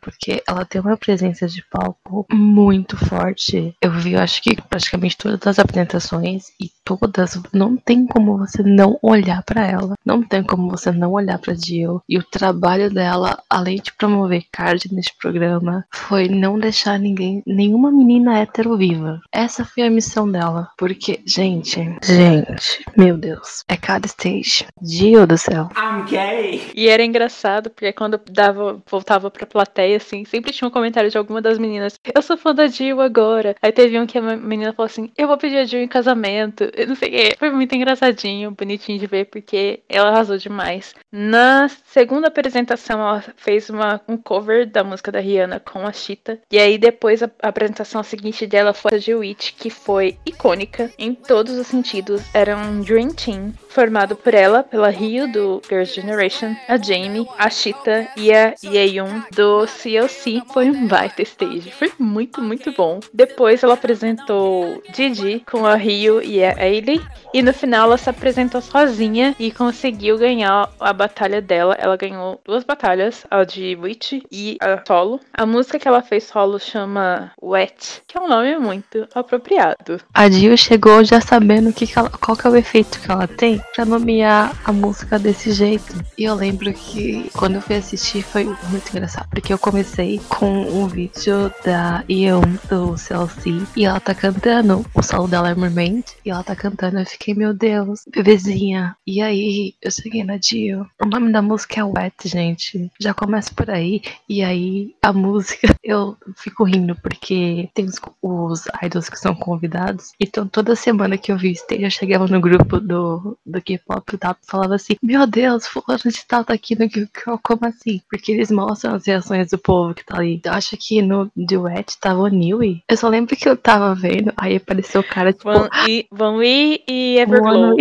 porque 0.00 0.42
ela 0.48 0.64
tem 0.64 0.80
uma 0.80 0.96
presença 0.96 1.46
de 1.46 1.64
palco 1.70 2.26
muito 2.32 2.96
forte. 2.96 3.74
Eu 3.80 3.92
vi, 3.92 4.12
eu 4.12 4.20
acho 4.20 4.42
que 4.42 4.60
praticamente 4.60 5.16
todas 5.16 5.46
as 5.46 5.58
apresentações 5.58 6.46
e 6.60 6.70
todas, 6.84 7.40
não 7.52 7.76
tem 7.76 8.06
como 8.06 8.38
você 8.38 8.62
não 8.62 8.98
olhar 9.02 9.36
olhar 9.36 9.42
para 9.42 9.66
ela. 9.66 9.94
Não 10.04 10.22
tem 10.22 10.42
como 10.42 10.70
você 10.70 10.92
não 10.92 11.12
olhar 11.12 11.38
para 11.38 11.54
Jill. 11.54 12.00
E 12.08 12.16
o 12.16 12.22
trabalho 12.22 12.90
dela, 12.90 13.42
além 13.50 13.76
de 13.76 13.92
promover 13.92 14.44
card 14.52 14.88
neste 14.92 15.16
programa, 15.18 15.84
foi 15.92 16.28
não 16.28 16.58
deixar 16.58 16.98
ninguém, 16.98 17.42
nenhuma 17.46 17.90
menina 17.90 18.38
hétero 18.38 18.76
viva. 18.76 19.20
Essa 19.32 19.64
foi 19.64 19.84
a 19.84 19.90
missão 19.90 20.30
dela. 20.30 20.68
Porque, 20.78 21.20
gente, 21.26 21.80
gente, 22.02 22.84
meu 22.96 23.16
Deus, 23.16 23.64
é 23.68 23.76
cada 23.76 24.06
stage. 24.06 24.66
Jill 24.82 25.26
do 25.26 25.36
céu. 25.36 25.68
I'm 25.76 26.04
gay! 26.06 26.70
E 26.74 26.88
era 26.88 27.04
engraçado, 27.04 27.70
porque 27.70 27.92
quando 27.92 28.20
dava, 28.30 28.80
voltava 28.88 29.30
pra 29.36 29.46
plateia, 29.46 29.96
assim, 29.96 30.24
sempre 30.24 30.52
tinha 30.52 30.68
um 30.68 30.70
comentário 30.70 31.10
de 31.10 31.18
alguma 31.18 31.40
das 31.40 31.58
meninas. 31.58 31.98
Eu 32.14 32.22
sou 32.22 32.36
fã 32.36 32.54
da 32.54 32.66
Jill 32.66 33.00
agora. 33.00 33.54
Aí 33.60 33.72
teve 33.72 33.98
um 33.98 34.06
que 34.06 34.18
a 34.18 34.22
menina 34.22 34.72
falou 34.72 34.86
assim: 34.86 35.10
Eu 35.16 35.28
vou 35.28 35.36
pedir 35.36 35.58
a 35.58 35.64
Jill 35.64 35.82
em 35.82 35.88
casamento. 35.88 36.70
Eu 36.74 36.88
não 36.88 36.94
sei 36.94 37.08
o 37.08 37.12
que. 37.12 37.36
Foi 37.38 37.50
muito 37.50 37.74
engraçadinho, 37.74 38.50
bonitinho 38.50 38.98
de 38.98 39.06
ver 39.06 39.26
porque 39.26 39.80
ela 39.88 40.08
arrasou 40.08 40.38
demais. 40.38 40.94
Na 41.12 41.68
segunda 41.86 42.28
apresentação, 42.28 43.00
ela 43.00 43.24
fez 43.36 43.70
uma, 43.70 44.00
um 44.08 44.16
cover 44.16 44.66
da 44.66 44.82
música 44.82 45.12
da 45.12 45.20
Rihanna 45.20 45.60
com 45.60 45.86
a 45.86 45.92
Chita. 45.92 46.38
E 46.50 46.58
aí 46.58 46.78
depois 46.78 47.22
a, 47.22 47.30
a 47.42 47.48
apresentação 47.48 48.02
seguinte 48.02 48.46
dela 48.46 48.72
foi 48.72 48.94
a 48.94 48.98
de 48.98 49.14
Witch, 49.14 49.52
que 49.56 49.70
foi 49.70 50.16
icônica 50.24 50.90
em 50.98 51.14
todos 51.14 51.56
os 51.58 51.66
sentidos. 51.66 52.22
Era 52.32 52.56
um 52.56 52.80
Dream 52.80 53.10
Team 53.10 53.52
formado 53.68 54.16
por 54.16 54.32
ela, 54.32 54.62
pela 54.62 54.88
Rio 54.88 55.30
do 55.30 55.60
Girls' 55.68 55.94
Generation, 55.94 56.56
a 56.66 56.76
Jamie, 56.76 57.26
a 57.38 57.50
Chita 57.50 58.08
e 58.16 58.32
a 58.32 58.54
Yeon 58.62 59.22
do 59.34 59.66
CLC. 59.66 60.42
Foi 60.52 60.70
um 60.70 60.86
baita 60.86 61.22
stage. 61.22 61.70
Foi 61.70 61.92
muito, 61.98 62.42
muito 62.42 62.72
bom. 62.72 63.00
Depois 63.12 63.62
ela 63.62 63.74
apresentou 63.74 64.82
Gigi 64.94 65.42
com 65.50 65.66
a 65.66 65.74
Rio 65.74 66.22
e 66.22 66.44
a 66.44 66.54
Ailey. 66.58 67.00
E 67.32 67.42
no 67.42 67.52
final 67.52 67.86
ela 67.86 67.98
se 67.98 68.10
apresentou 68.10 68.60
sozinha 68.60 69.34
e 69.38 69.50
conseguiu 69.50 70.18
ganhar 70.18 70.70
a 70.78 70.92
batalha 70.92 71.40
dela. 71.40 71.76
Ela 71.78 71.96
ganhou 71.96 72.40
duas 72.44 72.64
batalhas, 72.64 73.26
a 73.30 73.44
de 73.44 73.76
Witch 73.80 74.22
e 74.30 74.56
a 74.60 74.82
solo. 74.86 75.20
A 75.32 75.46
música 75.46 75.78
que 75.78 75.88
ela 75.88 76.02
fez 76.02 76.24
solo 76.24 76.58
chama 76.58 77.32
Wet, 77.42 78.02
que 78.06 78.18
é 78.18 78.20
um 78.20 78.28
nome 78.28 78.58
muito 78.58 79.08
apropriado. 79.14 80.00
A 80.12 80.28
Jill 80.28 80.56
chegou 80.56 81.02
já 81.04 81.20
sabendo 81.20 81.72
que 81.72 81.86
que 81.86 81.98
ela, 81.98 82.10
qual 82.10 82.36
que 82.36 82.46
é 82.46 82.50
o 82.50 82.56
efeito 82.56 83.00
que 83.00 83.10
ela 83.10 83.26
tem 83.26 83.62
pra 83.74 83.84
nomear 83.84 84.54
a 84.64 84.72
música 84.72 85.18
desse 85.18 85.52
jeito. 85.52 85.94
E 86.18 86.24
eu 86.24 86.34
lembro 86.34 86.72
que 86.72 87.30
quando 87.32 87.56
eu 87.56 87.62
fui 87.62 87.76
assistir 87.76 88.22
foi 88.22 88.44
muito 88.44 88.90
engraçado, 88.90 89.15
porque 89.24 89.52
eu 89.52 89.58
comecei 89.58 90.20
com 90.28 90.62
um 90.62 90.86
vídeo 90.86 91.52
da 91.64 92.04
Ion 92.08 92.42
do 92.68 92.96
CLC 92.96 93.62
e 93.76 93.84
ela 93.84 94.00
tá 94.00 94.14
cantando, 94.14 94.84
o 94.94 95.02
solo 95.02 95.28
dela 95.28 95.50
é 95.50 95.54
Mermaid, 95.54 96.04
e 96.24 96.30
ela 96.30 96.42
tá 96.42 96.54
cantando, 96.54 96.98
eu 96.98 97.06
fiquei, 97.06 97.34
meu 97.34 97.54
Deus, 97.54 98.02
bebezinha, 98.12 98.96
e 99.06 99.20
aí, 99.20 99.74
eu 99.80 99.90
cheguei 99.90 100.24
na 100.24 100.36
Dio. 100.36 100.86
O 101.00 101.06
nome 101.06 101.30
da 101.30 101.40
música 101.40 101.80
é 101.80 101.84
Wet, 101.84 102.28
gente. 102.28 102.90
Já 102.98 103.14
começa 103.14 103.52
por 103.54 103.70
aí. 103.70 104.02
E 104.28 104.42
aí, 104.42 104.94
a 105.00 105.12
música. 105.12 105.74
eu 105.82 106.16
fico 106.36 106.64
rindo 106.64 106.96
porque 106.96 107.70
tem 107.72 107.84
os, 107.84 108.00
os 108.20 108.64
idols 108.82 109.08
que 109.08 109.18
são 109.18 109.34
convidados. 109.34 110.12
Então 110.18 110.46
toda 110.46 110.74
semana 110.74 111.16
que 111.16 111.30
eu 111.30 111.38
vi 111.38 111.52
stage, 111.52 111.84
eu 111.84 111.90
chegava 111.90 112.26
no 112.26 112.40
grupo 112.40 112.80
do, 112.80 113.38
do 113.46 113.62
K-pop 113.62 114.04
e 114.14 114.46
falava 114.46 114.74
assim: 114.74 114.96
Meu 115.02 115.26
Deus, 115.26 115.66
fulano 115.66 116.02
de 116.04 116.24
tal 116.26 116.44
tá 116.44 116.54
aqui 116.54 116.74
no 116.74 116.88
Girl, 116.88 117.36
como 117.42 117.66
assim? 117.66 118.00
Porque 118.10 118.32
eles 118.32 118.50
mostram 118.50 118.94
as 118.94 119.05
reações 119.06 119.50
do 119.50 119.58
povo 119.58 119.94
que 119.94 120.04
tá 120.04 120.18
ali. 120.18 120.40
Eu 120.44 120.52
acho 120.52 120.76
que 120.76 121.00
no 121.00 121.30
duet 121.36 121.98
tava 122.00 122.20
o 122.20 122.28
Newey. 122.28 122.82
Eu 122.88 122.96
só 122.96 123.08
lembro 123.08 123.36
que 123.36 123.48
eu 123.48 123.56
tava 123.56 123.94
vendo, 123.94 124.32
aí 124.36 124.56
apareceu 124.56 125.00
o 125.00 125.04
cara 125.04 125.32
tipo. 125.32 125.50
Van 125.50 125.68
e, 125.88 126.06
Van 126.10 126.44
e, 126.44 126.82
e 126.88 127.18
Everglow. 127.18 127.76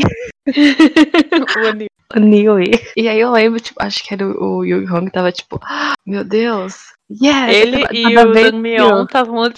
o 2.15 2.19
Newey. 2.19 2.79
E 2.95 3.07
aí 3.07 3.19
eu 3.19 3.31
lembro, 3.31 3.59
tipo, 3.59 3.81
acho 3.81 4.03
que 4.03 4.13
era 4.13 4.27
o, 4.27 4.59
o 4.59 4.63
Yu 4.63 4.85
Hong 4.93 5.09
tava 5.11 5.31
tipo, 5.31 5.59
ah, 5.63 5.93
meu 6.05 6.23
Deus. 6.23 6.95
Yes, 7.09 7.49
Ele 7.49 7.81
tava, 7.81 7.95
e 7.95 8.03
tava 8.15 8.27
o 8.27 8.31
assim, 8.31 9.03
estavam 9.03 9.53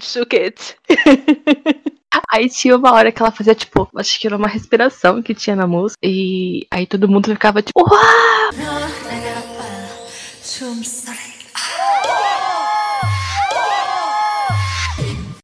shook 0.00 0.36
it. 0.36 0.76
Aí 2.32 2.48
tinha 2.48 2.76
uma 2.76 2.92
hora 2.92 3.12
que 3.12 3.20
ela 3.20 3.30
fazia, 3.30 3.54
tipo, 3.54 3.88
acho 3.94 4.18
que 4.18 4.26
era 4.26 4.36
uma 4.36 4.48
respiração 4.48 5.22
que 5.22 5.34
tinha 5.34 5.54
na 5.54 5.66
música. 5.66 5.98
E 6.02 6.66
aí 6.70 6.86
todo 6.86 7.08
mundo 7.08 7.30
ficava, 7.30 7.62
tipo, 7.62 7.80
uau! 7.80 8.85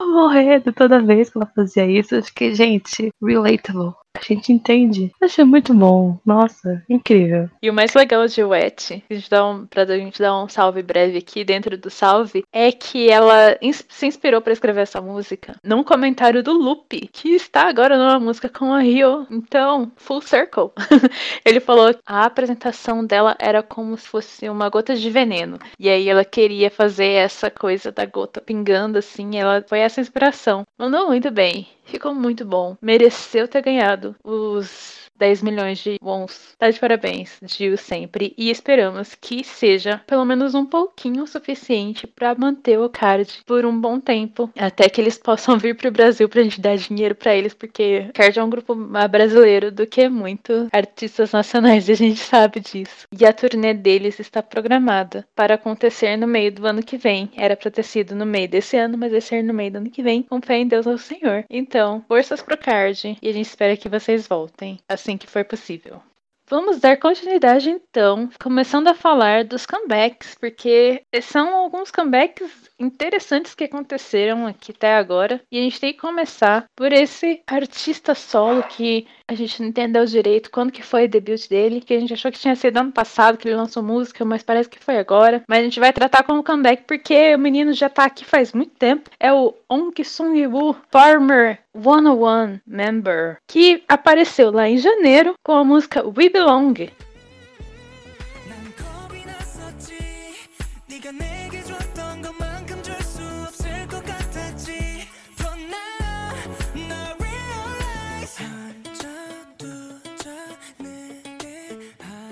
Morrendo 0.00 0.72
toda 0.72 1.02
vez 1.02 1.30
que 1.30 1.38
ela 1.38 1.50
fazia 1.54 1.86
isso. 1.86 2.14
Eu 2.14 2.22
fiquei, 2.22 2.54
gente, 2.54 3.12
relatable. 3.22 3.94
A 4.14 4.22
gente 4.22 4.52
entende. 4.52 5.10
Achei 5.20 5.44
muito 5.44 5.72
bom. 5.74 6.18
Nossa, 6.24 6.82
incrível. 6.88 7.48
E 7.62 7.70
o 7.70 7.72
mais 7.72 7.94
legal 7.94 8.26
de 8.26 8.42
Wet, 8.44 9.02
um, 9.44 9.66
pra 9.66 9.86
gente 9.86 10.20
dar 10.20 10.42
um 10.42 10.48
salve 10.48 10.82
breve 10.82 11.18
aqui 11.18 11.42
dentro 11.44 11.76
do 11.78 11.90
salve, 11.90 12.44
é 12.52 12.70
que 12.70 13.08
ela 13.10 13.56
ins- 13.62 13.84
se 13.88 14.06
inspirou 14.06 14.40
pra 14.40 14.52
escrever 14.52 14.82
essa 14.82 15.00
música 15.00 15.56
num 15.64 15.82
comentário 15.82 16.42
do 16.42 16.52
Lupe, 16.52 17.08
que 17.12 17.30
está 17.30 17.68
agora 17.68 17.96
numa 17.96 18.20
música 18.20 18.48
com 18.48 18.72
a 18.72 18.80
Rio. 18.80 19.26
Então, 19.30 19.90
full 19.96 20.20
circle. 20.20 20.70
Ele 21.44 21.58
falou 21.60 21.92
que 21.92 22.00
a 22.06 22.24
apresentação 22.24 23.04
dela 23.04 23.34
era 23.40 23.62
como 23.62 23.96
se 23.96 24.06
fosse 24.06 24.48
uma 24.48 24.68
gota 24.68 24.94
de 24.94 25.10
veneno. 25.10 25.58
E 25.78 25.88
aí 25.88 26.08
ela 26.08 26.24
queria 26.24 26.70
fazer 26.70 27.08
essa 27.08 27.50
coisa 27.50 27.90
da 27.90 28.04
gota 28.04 28.40
pingando 28.40 28.98
assim. 28.98 29.38
Ela 29.38 29.64
foi 29.66 29.80
essa 29.80 30.00
inspiração. 30.00 30.64
Mandou 30.78 31.06
muito 31.08 31.30
bem. 31.30 31.66
Ficou 31.92 32.14
muito 32.14 32.42
bom. 32.46 32.74
Mereceu 32.80 33.46
ter 33.46 33.60
ganhado 33.60 34.16
os 34.24 35.10
10 35.16 35.42
milhões 35.42 35.78
de 35.78 35.98
wons. 36.02 36.54
Tá 36.58 36.70
de 36.70 36.78
parabéns, 36.78 37.38
Gil 37.44 37.76
sempre. 37.76 38.34
E 38.36 38.50
esperamos 38.50 39.14
que 39.14 39.44
seja 39.44 40.00
pelo 40.06 40.24
menos 40.24 40.54
um 40.54 40.66
pouquinho 40.66 41.26
suficiente 41.26 42.06
pra 42.06 42.34
manter 42.34 42.78
o 42.78 42.88
card 42.88 43.42
por 43.46 43.64
um 43.64 43.78
bom 43.80 44.00
tempo. 44.00 44.50
Até 44.56 44.88
que 44.88 45.00
eles 45.00 45.18
possam 45.18 45.58
vir 45.58 45.76
pro 45.76 45.90
Brasil 45.90 46.28
pra 46.28 46.42
gente 46.42 46.60
dar 46.60 46.76
dinheiro 46.76 47.14
pra 47.14 47.34
eles, 47.34 47.54
porque 47.54 48.06
o 48.08 48.12
card 48.12 48.38
é 48.38 48.44
um 48.44 48.50
grupo 48.50 48.74
mais 48.74 49.10
brasileiro 49.10 49.70
do 49.70 49.86
que 49.86 50.08
muito 50.08 50.68
artistas 50.72 51.32
nacionais, 51.32 51.86
e 51.88 51.92
a 51.92 51.96
gente 51.96 52.20
sabe 52.20 52.60
disso. 52.60 53.06
E 53.16 53.24
a 53.24 53.32
turnê 53.32 53.74
deles 53.74 54.18
está 54.18 54.42
programada 54.42 55.26
para 55.34 55.54
acontecer 55.54 56.16
no 56.16 56.26
meio 56.26 56.52
do 56.52 56.66
ano 56.66 56.82
que 56.82 56.96
vem. 56.96 57.30
Era 57.36 57.56
pra 57.56 57.70
ter 57.70 57.82
sido 57.82 58.14
no 58.14 58.26
meio 58.26 58.48
desse 58.48 58.76
ano, 58.76 58.98
mas 58.98 59.12
vai 59.12 59.20
ser 59.20 59.42
no 59.42 59.54
meio 59.54 59.70
do 59.72 59.76
ano 59.76 59.90
que 59.90 60.02
vem. 60.02 60.22
Com 60.22 60.40
fé 60.40 60.58
em 60.58 60.66
Deus 60.66 60.86
ao 60.86 60.98
Senhor. 60.98 61.44
Então, 61.48 62.04
forças 62.08 62.42
pro 62.42 62.58
card. 62.58 63.16
E 63.22 63.28
a 63.28 63.32
gente 63.32 63.46
espera 63.46 63.76
que 63.76 63.88
vocês 63.88 64.26
voltem 64.26 64.78
assim 64.88 65.11
que 65.16 65.26
for 65.26 65.44
possível. 65.44 66.02
Vamos 66.48 66.80
dar 66.80 66.98
continuidade 66.98 67.70
então, 67.70 68.28
começando 68.38 68.88
a 68.88 68.94
falar 68.94 69.44
dos 69.44 69.64
comebacks, 69.64 70.34
porque 70.38 71.02
são 71.22 71.54
alguns 71.54 71.90
comebacks 71.90 72.70
interessantes 72.78 73.54
que 73.54 73.64
aconteceram 73.64 74.46
aqui 74.46 74.72
até 74.72 74.94
agora. 74.94 75.40
E 75.50 75.58
a 75.58 75.62
gente 75.62 75.80
tem 75.80 75.92
que 75.94 76.00
começar 76.00 76.66
por 76.76 76.92
esse 76.92 77.42
artista 77.46 78.14
solo 78.14 78.62
que 78.64 79.06
a 79.26 79.34
gente 79.34 79.62
não 79.62 79.68
entendeu 79.68 80.04
direito 80.04 80.50
quando 80.50 80.72
que 80.72 80.82
foi 80.82 81.06
o 81.06 81.08
debut 81.08 81.48
dele, 81.48 81.80
que 81.80 81.94
a 81.94 82.00
gente 82.00 82.12
achou 82.12 82.30
que 82.30 82.38
tinha 82.38 82.54
sido 82.54 82.76
ano 82.76 82.92
passado 82.92 83.38
que 83.38 83.48
ele 83.48 83.56
lançou 83.56 83.82
música, 83.82 84.24
mas 84.24 84.42
parece 84.42 84.68
que 84.68 84.78
foi 84.78 84.98
agora. 84.98 85.42
Mas 85.48 85.60
a 85.60 85.62
gente 85.62 85.80
vai 85.80 85.92
tratar 85.92 86.22
como 86.22 86.44
comeback 86.44 86.84
porque 86.86 87.34
o 87.34 87.38
menino 87.38 87.72
já 87.72 87.88
tá 87.88 88.04
aqui 88.04 88.24
faz 88.26 88.52
muito 88.52 88.74
tempo. 88.74 89.08
É 89.18 89.32
o 89.32 89.54
Ong 89.72 90.04
Sung-woo, 90.04 90.76
Farmer 90.90 91.58
101 91.72 92.60
member, 92.66 93.38
que 93.48 93.82
apareceu 93.88 94.52
lá 94.52 94.68
em 94.68 94.76
janeiro 94.76 95.32
com 95.42 95.52
a 95.52 95.64
música 95.64 96.04
We 96.06 96.28
Belong. 96.28 96.74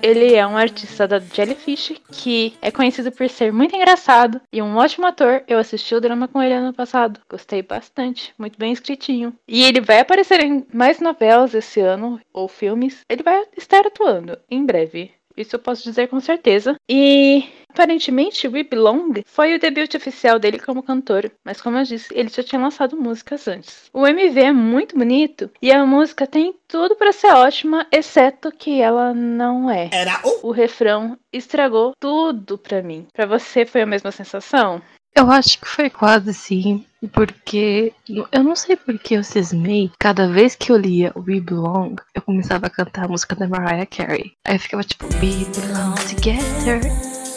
Ele 0.01 0.33
é 0.33 0.45
um 0.45 0.57
artista 0.57 1.07
da 1.07 1.19
Jellyfish 1.19 2.01
que 2.11 2.55
é 2.61 2.71
conhecido 2.71 3.11
por 3.11 3.29
ser 3.29 3.53
muito 3.53 3.75
engraçado 3.75 4.41
e 4.51 4.61
um 4.61 4.75
ótimo 4.75 5.05
ator. 5.05 5.43
Eu 5.47 5.59
assisti 5.59 5.93
o 5.93 6.01
drama 6.01 6.27
com 6.27 6.41
ele 6.41 6.53
ano 6.53 6.73
passado, 6.73 7.19
gostei 7.29 7.61
bastante, 7.61 8.33
muito 8.37 8.57
bem 8.57 8.73
escritinho. 8.73 9.33
E 9.47 9.63
ele 9.63 9.79
vai 9.79 9.99
aparecer 9.99 10.39
em 10.43 10.65
mais 10.73 10.99
novelas 10.99 11.53
esse 11.53 11.79
ano 11.79 12.19
ou 12.33 12.47
filmes. 12.47 13.01
Ele 13.07 13.21
vai 13.21 13.43
estar 13.55 13.85
atuando 13.85 14.37
em 14.49 14.65
breve. 14.65 15.11
Isso 15.41 15.55
eu 15.55 15.59
posso 15.59 15.83
dizer 15.83 16.07
com 16.07 16.19
certeza. 16.19 16.75
E 16.89 17.43
aparentemente 17.69 18.47
We 18.47 18.63
Belong 18.63 19.23
foi 19.25 19.55
o 19.55 19.59
debut 19.59 19.93
oficial 19.95 20.37
dele 20.37 20.59
como 20.59 20.83
cantor, 20.83 21.31
mas 21.43 21.61
como 21.61 21.77
eu 21.77 21.83
disse, 21.83 22.13
ele 22.13 22.29
já 22.29 22.43
tinha 22.43 22.61
lançado 22.61 22.97
músicas 22.97 23.47
antes. 23.47 23.89
O 23.93 24.05
MV 24.05 24.39
é 24.39 24.51
muito 24.51 24.97
bonito 24.97 25.49
e 25.61 25.71
a 25.71 25.85
música 25.85 26.27
tem 26.27 26.53
tudo 26.67 26.95
pra 26.95 27.11
ser 27.11 27.31
ótima, 27.33 27.87
exceto 27.91 28.51
que 28.51 28.81
ela 28.81 29.13
não 29.13 29.69
é. 29.69 29.89
Era 29.91 30.19
o. 30.23 30.49
O 30.49 30.51
refrão 30.51 31.17
estragou 31.31 31.93
tudo 31.99 32.57
pra 32.57 32.81
mim. 32.81 33.07
Pra 33.13 33.25
você 33.25 33.65
foi 33.65 33.81
a 33.81 33.85
mesma 33.85 34.11
sensação? 34.11 34.81
Eu 35.13 35.29
acho 35.29 35.59
que 35.59 35.67
foi 35.67 35.89
quase 35.89 36.33
sim, 36.33 36.85
porque 37.11 37.93
eu 38.31 38.43
não 38.43 38.55
sei 38.55 38.75
porque 38.75 39.15
eu 39.15 39.23
cismei. 39.23 39.91
Cada 39.99 40.27
vez 40.27 40.55
que 40.55 40.71
eu 40.71 40.77
lia 40.77 41.11
We 41.15 41.39
Belong, 41.41 41.95
eu 42.15 42.21
começava 42.21 42.67
a 42.67 42.69
cantar 42.69 43.05
a 43.05 43.07
música 43.09 43.35
da 43.35 43.47
Mariah 43.47 43.85
Carey. 43.85 44.33
Aí 44.45 44.55
eu 44.55 44.59
ficava 44.59 44.83
tipo, 44.83 45.05
We 45.05 45.45
belong 45.53 45.95
together. 46.09 46.81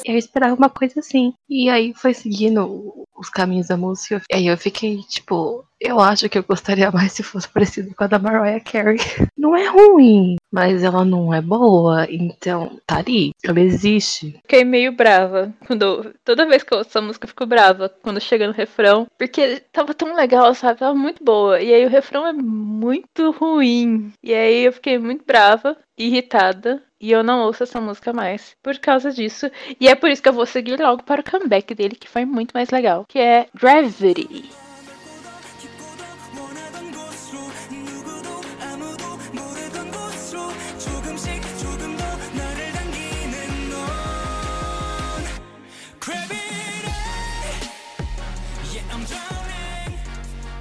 Eu 0.05 0.17
esperava 0.17 0.55
uma 0.55 0.71
coisa 0.71 1.01
assim. 1.01 1.35
E 1.49 1.69
aí 1.69 1.93
foi 1.95 2.15
seguindo 2.15 3.04
os 3.17 3.29
caminhos 3.29 3.69
da 3.69 3.77
música. 3.77 4.23
E 4.31 4.35
aí 4.35 4.47
eu 4.47 4.57
fiquei 4.57 4.99
tipo, 5.03 5.65
eu 5.81 6.01
acho 6.01 6.29
que 6.29 6.39
eu 6.39 6.43
gostaria 6.43 6.91
mais 6.91 7.13
se 7.13 7.23
fosse 7.23 7.49
parecido 7.49 7.95
com 7.95 8.05
a 8.05 8.07
da 8.07 8.19
Mariah 8.19 8.61
Carey. 8.61 8.99
Não 9.37 9.55
é 9.55 9.67
ruim, 9.67 10.37
mas 10.51 10.83
ela 10.83 11.05
não 11.05 11.35
é 11.35 11.43
boa, 11.43 12.07
então 12.09 12.81
tá 12.87 12.97
ali. 12.97 13.33
Ela 13.45 13.61
existe. 13.61 14.33
Fiquei 14.41 14.65
meio 14.65 14.93
brava 14.93 15.53
quando. 15.67 16.15
Toda 16.25 16.47
vez 16.47 16.63
que 16.63 16.73
eu 16.73 16.79
ouço 16.79 16.89
essa 16.89 17.03
música, 17.03 17.27
eu 17.27 17.29
fico 17.29 17.45
brava 17.45 17.91
quando 18.03 18.21
chega 18.21 18.47
no 18.47 18.55
refrão. 18.55 19.07
Porque 19.19 19.61
tava 19.71 19.93
tão 19.93 20.15
legal, 20.15 20.55
sabe? 20.55 20.79
Tava 20.79 20.95
muito 20.95 21.23
boa. 21.23 21.61
E 21.61 21.75
aí 21.75 21.85
o 21.85 21.91
refrão 21.91 22.27
é 22.27 22.33
muito 22.33 23.33
ruim. 23.33 24.13
E 24.23 24.33
aí 24.33 24.65
eu 24.65 24.73
fiquei 24.73 24.99
muito 24.99 25.25
brava, 25.27 25.77
irritada. 25.99 26.83
E 27.05 27.13
eu 27.13 27.23
não 27.23 27.41
ouço 27.41 27.65
essa 27.65 27.83
música 27.83 28.15
mais 28.15 28.57
por 28.63 28.79
causa 28.79 29.13
disso. 29.13 29.51
E 29.79 29.89
é 29.89 29.95
por 29.95 30.09
isso 30.09 30.23
que 30.23 30.29
eu 30.31 30.33
vou 30.33 30.47
seguir 30.47 30.81
logo 30.81 31.03
para 31.03 31.21
o 31.21 31.31
comeback 31.31 31.75
dele, 31.75 31.97
que 31.97 32.09
foi 32.09 32.25
muito 32.25 32.53
mais 32.53 32.71
legal. 32.71 33.05
Que 33.07 33.19
é 33.19 33.47
Gravity. 33.55 34.64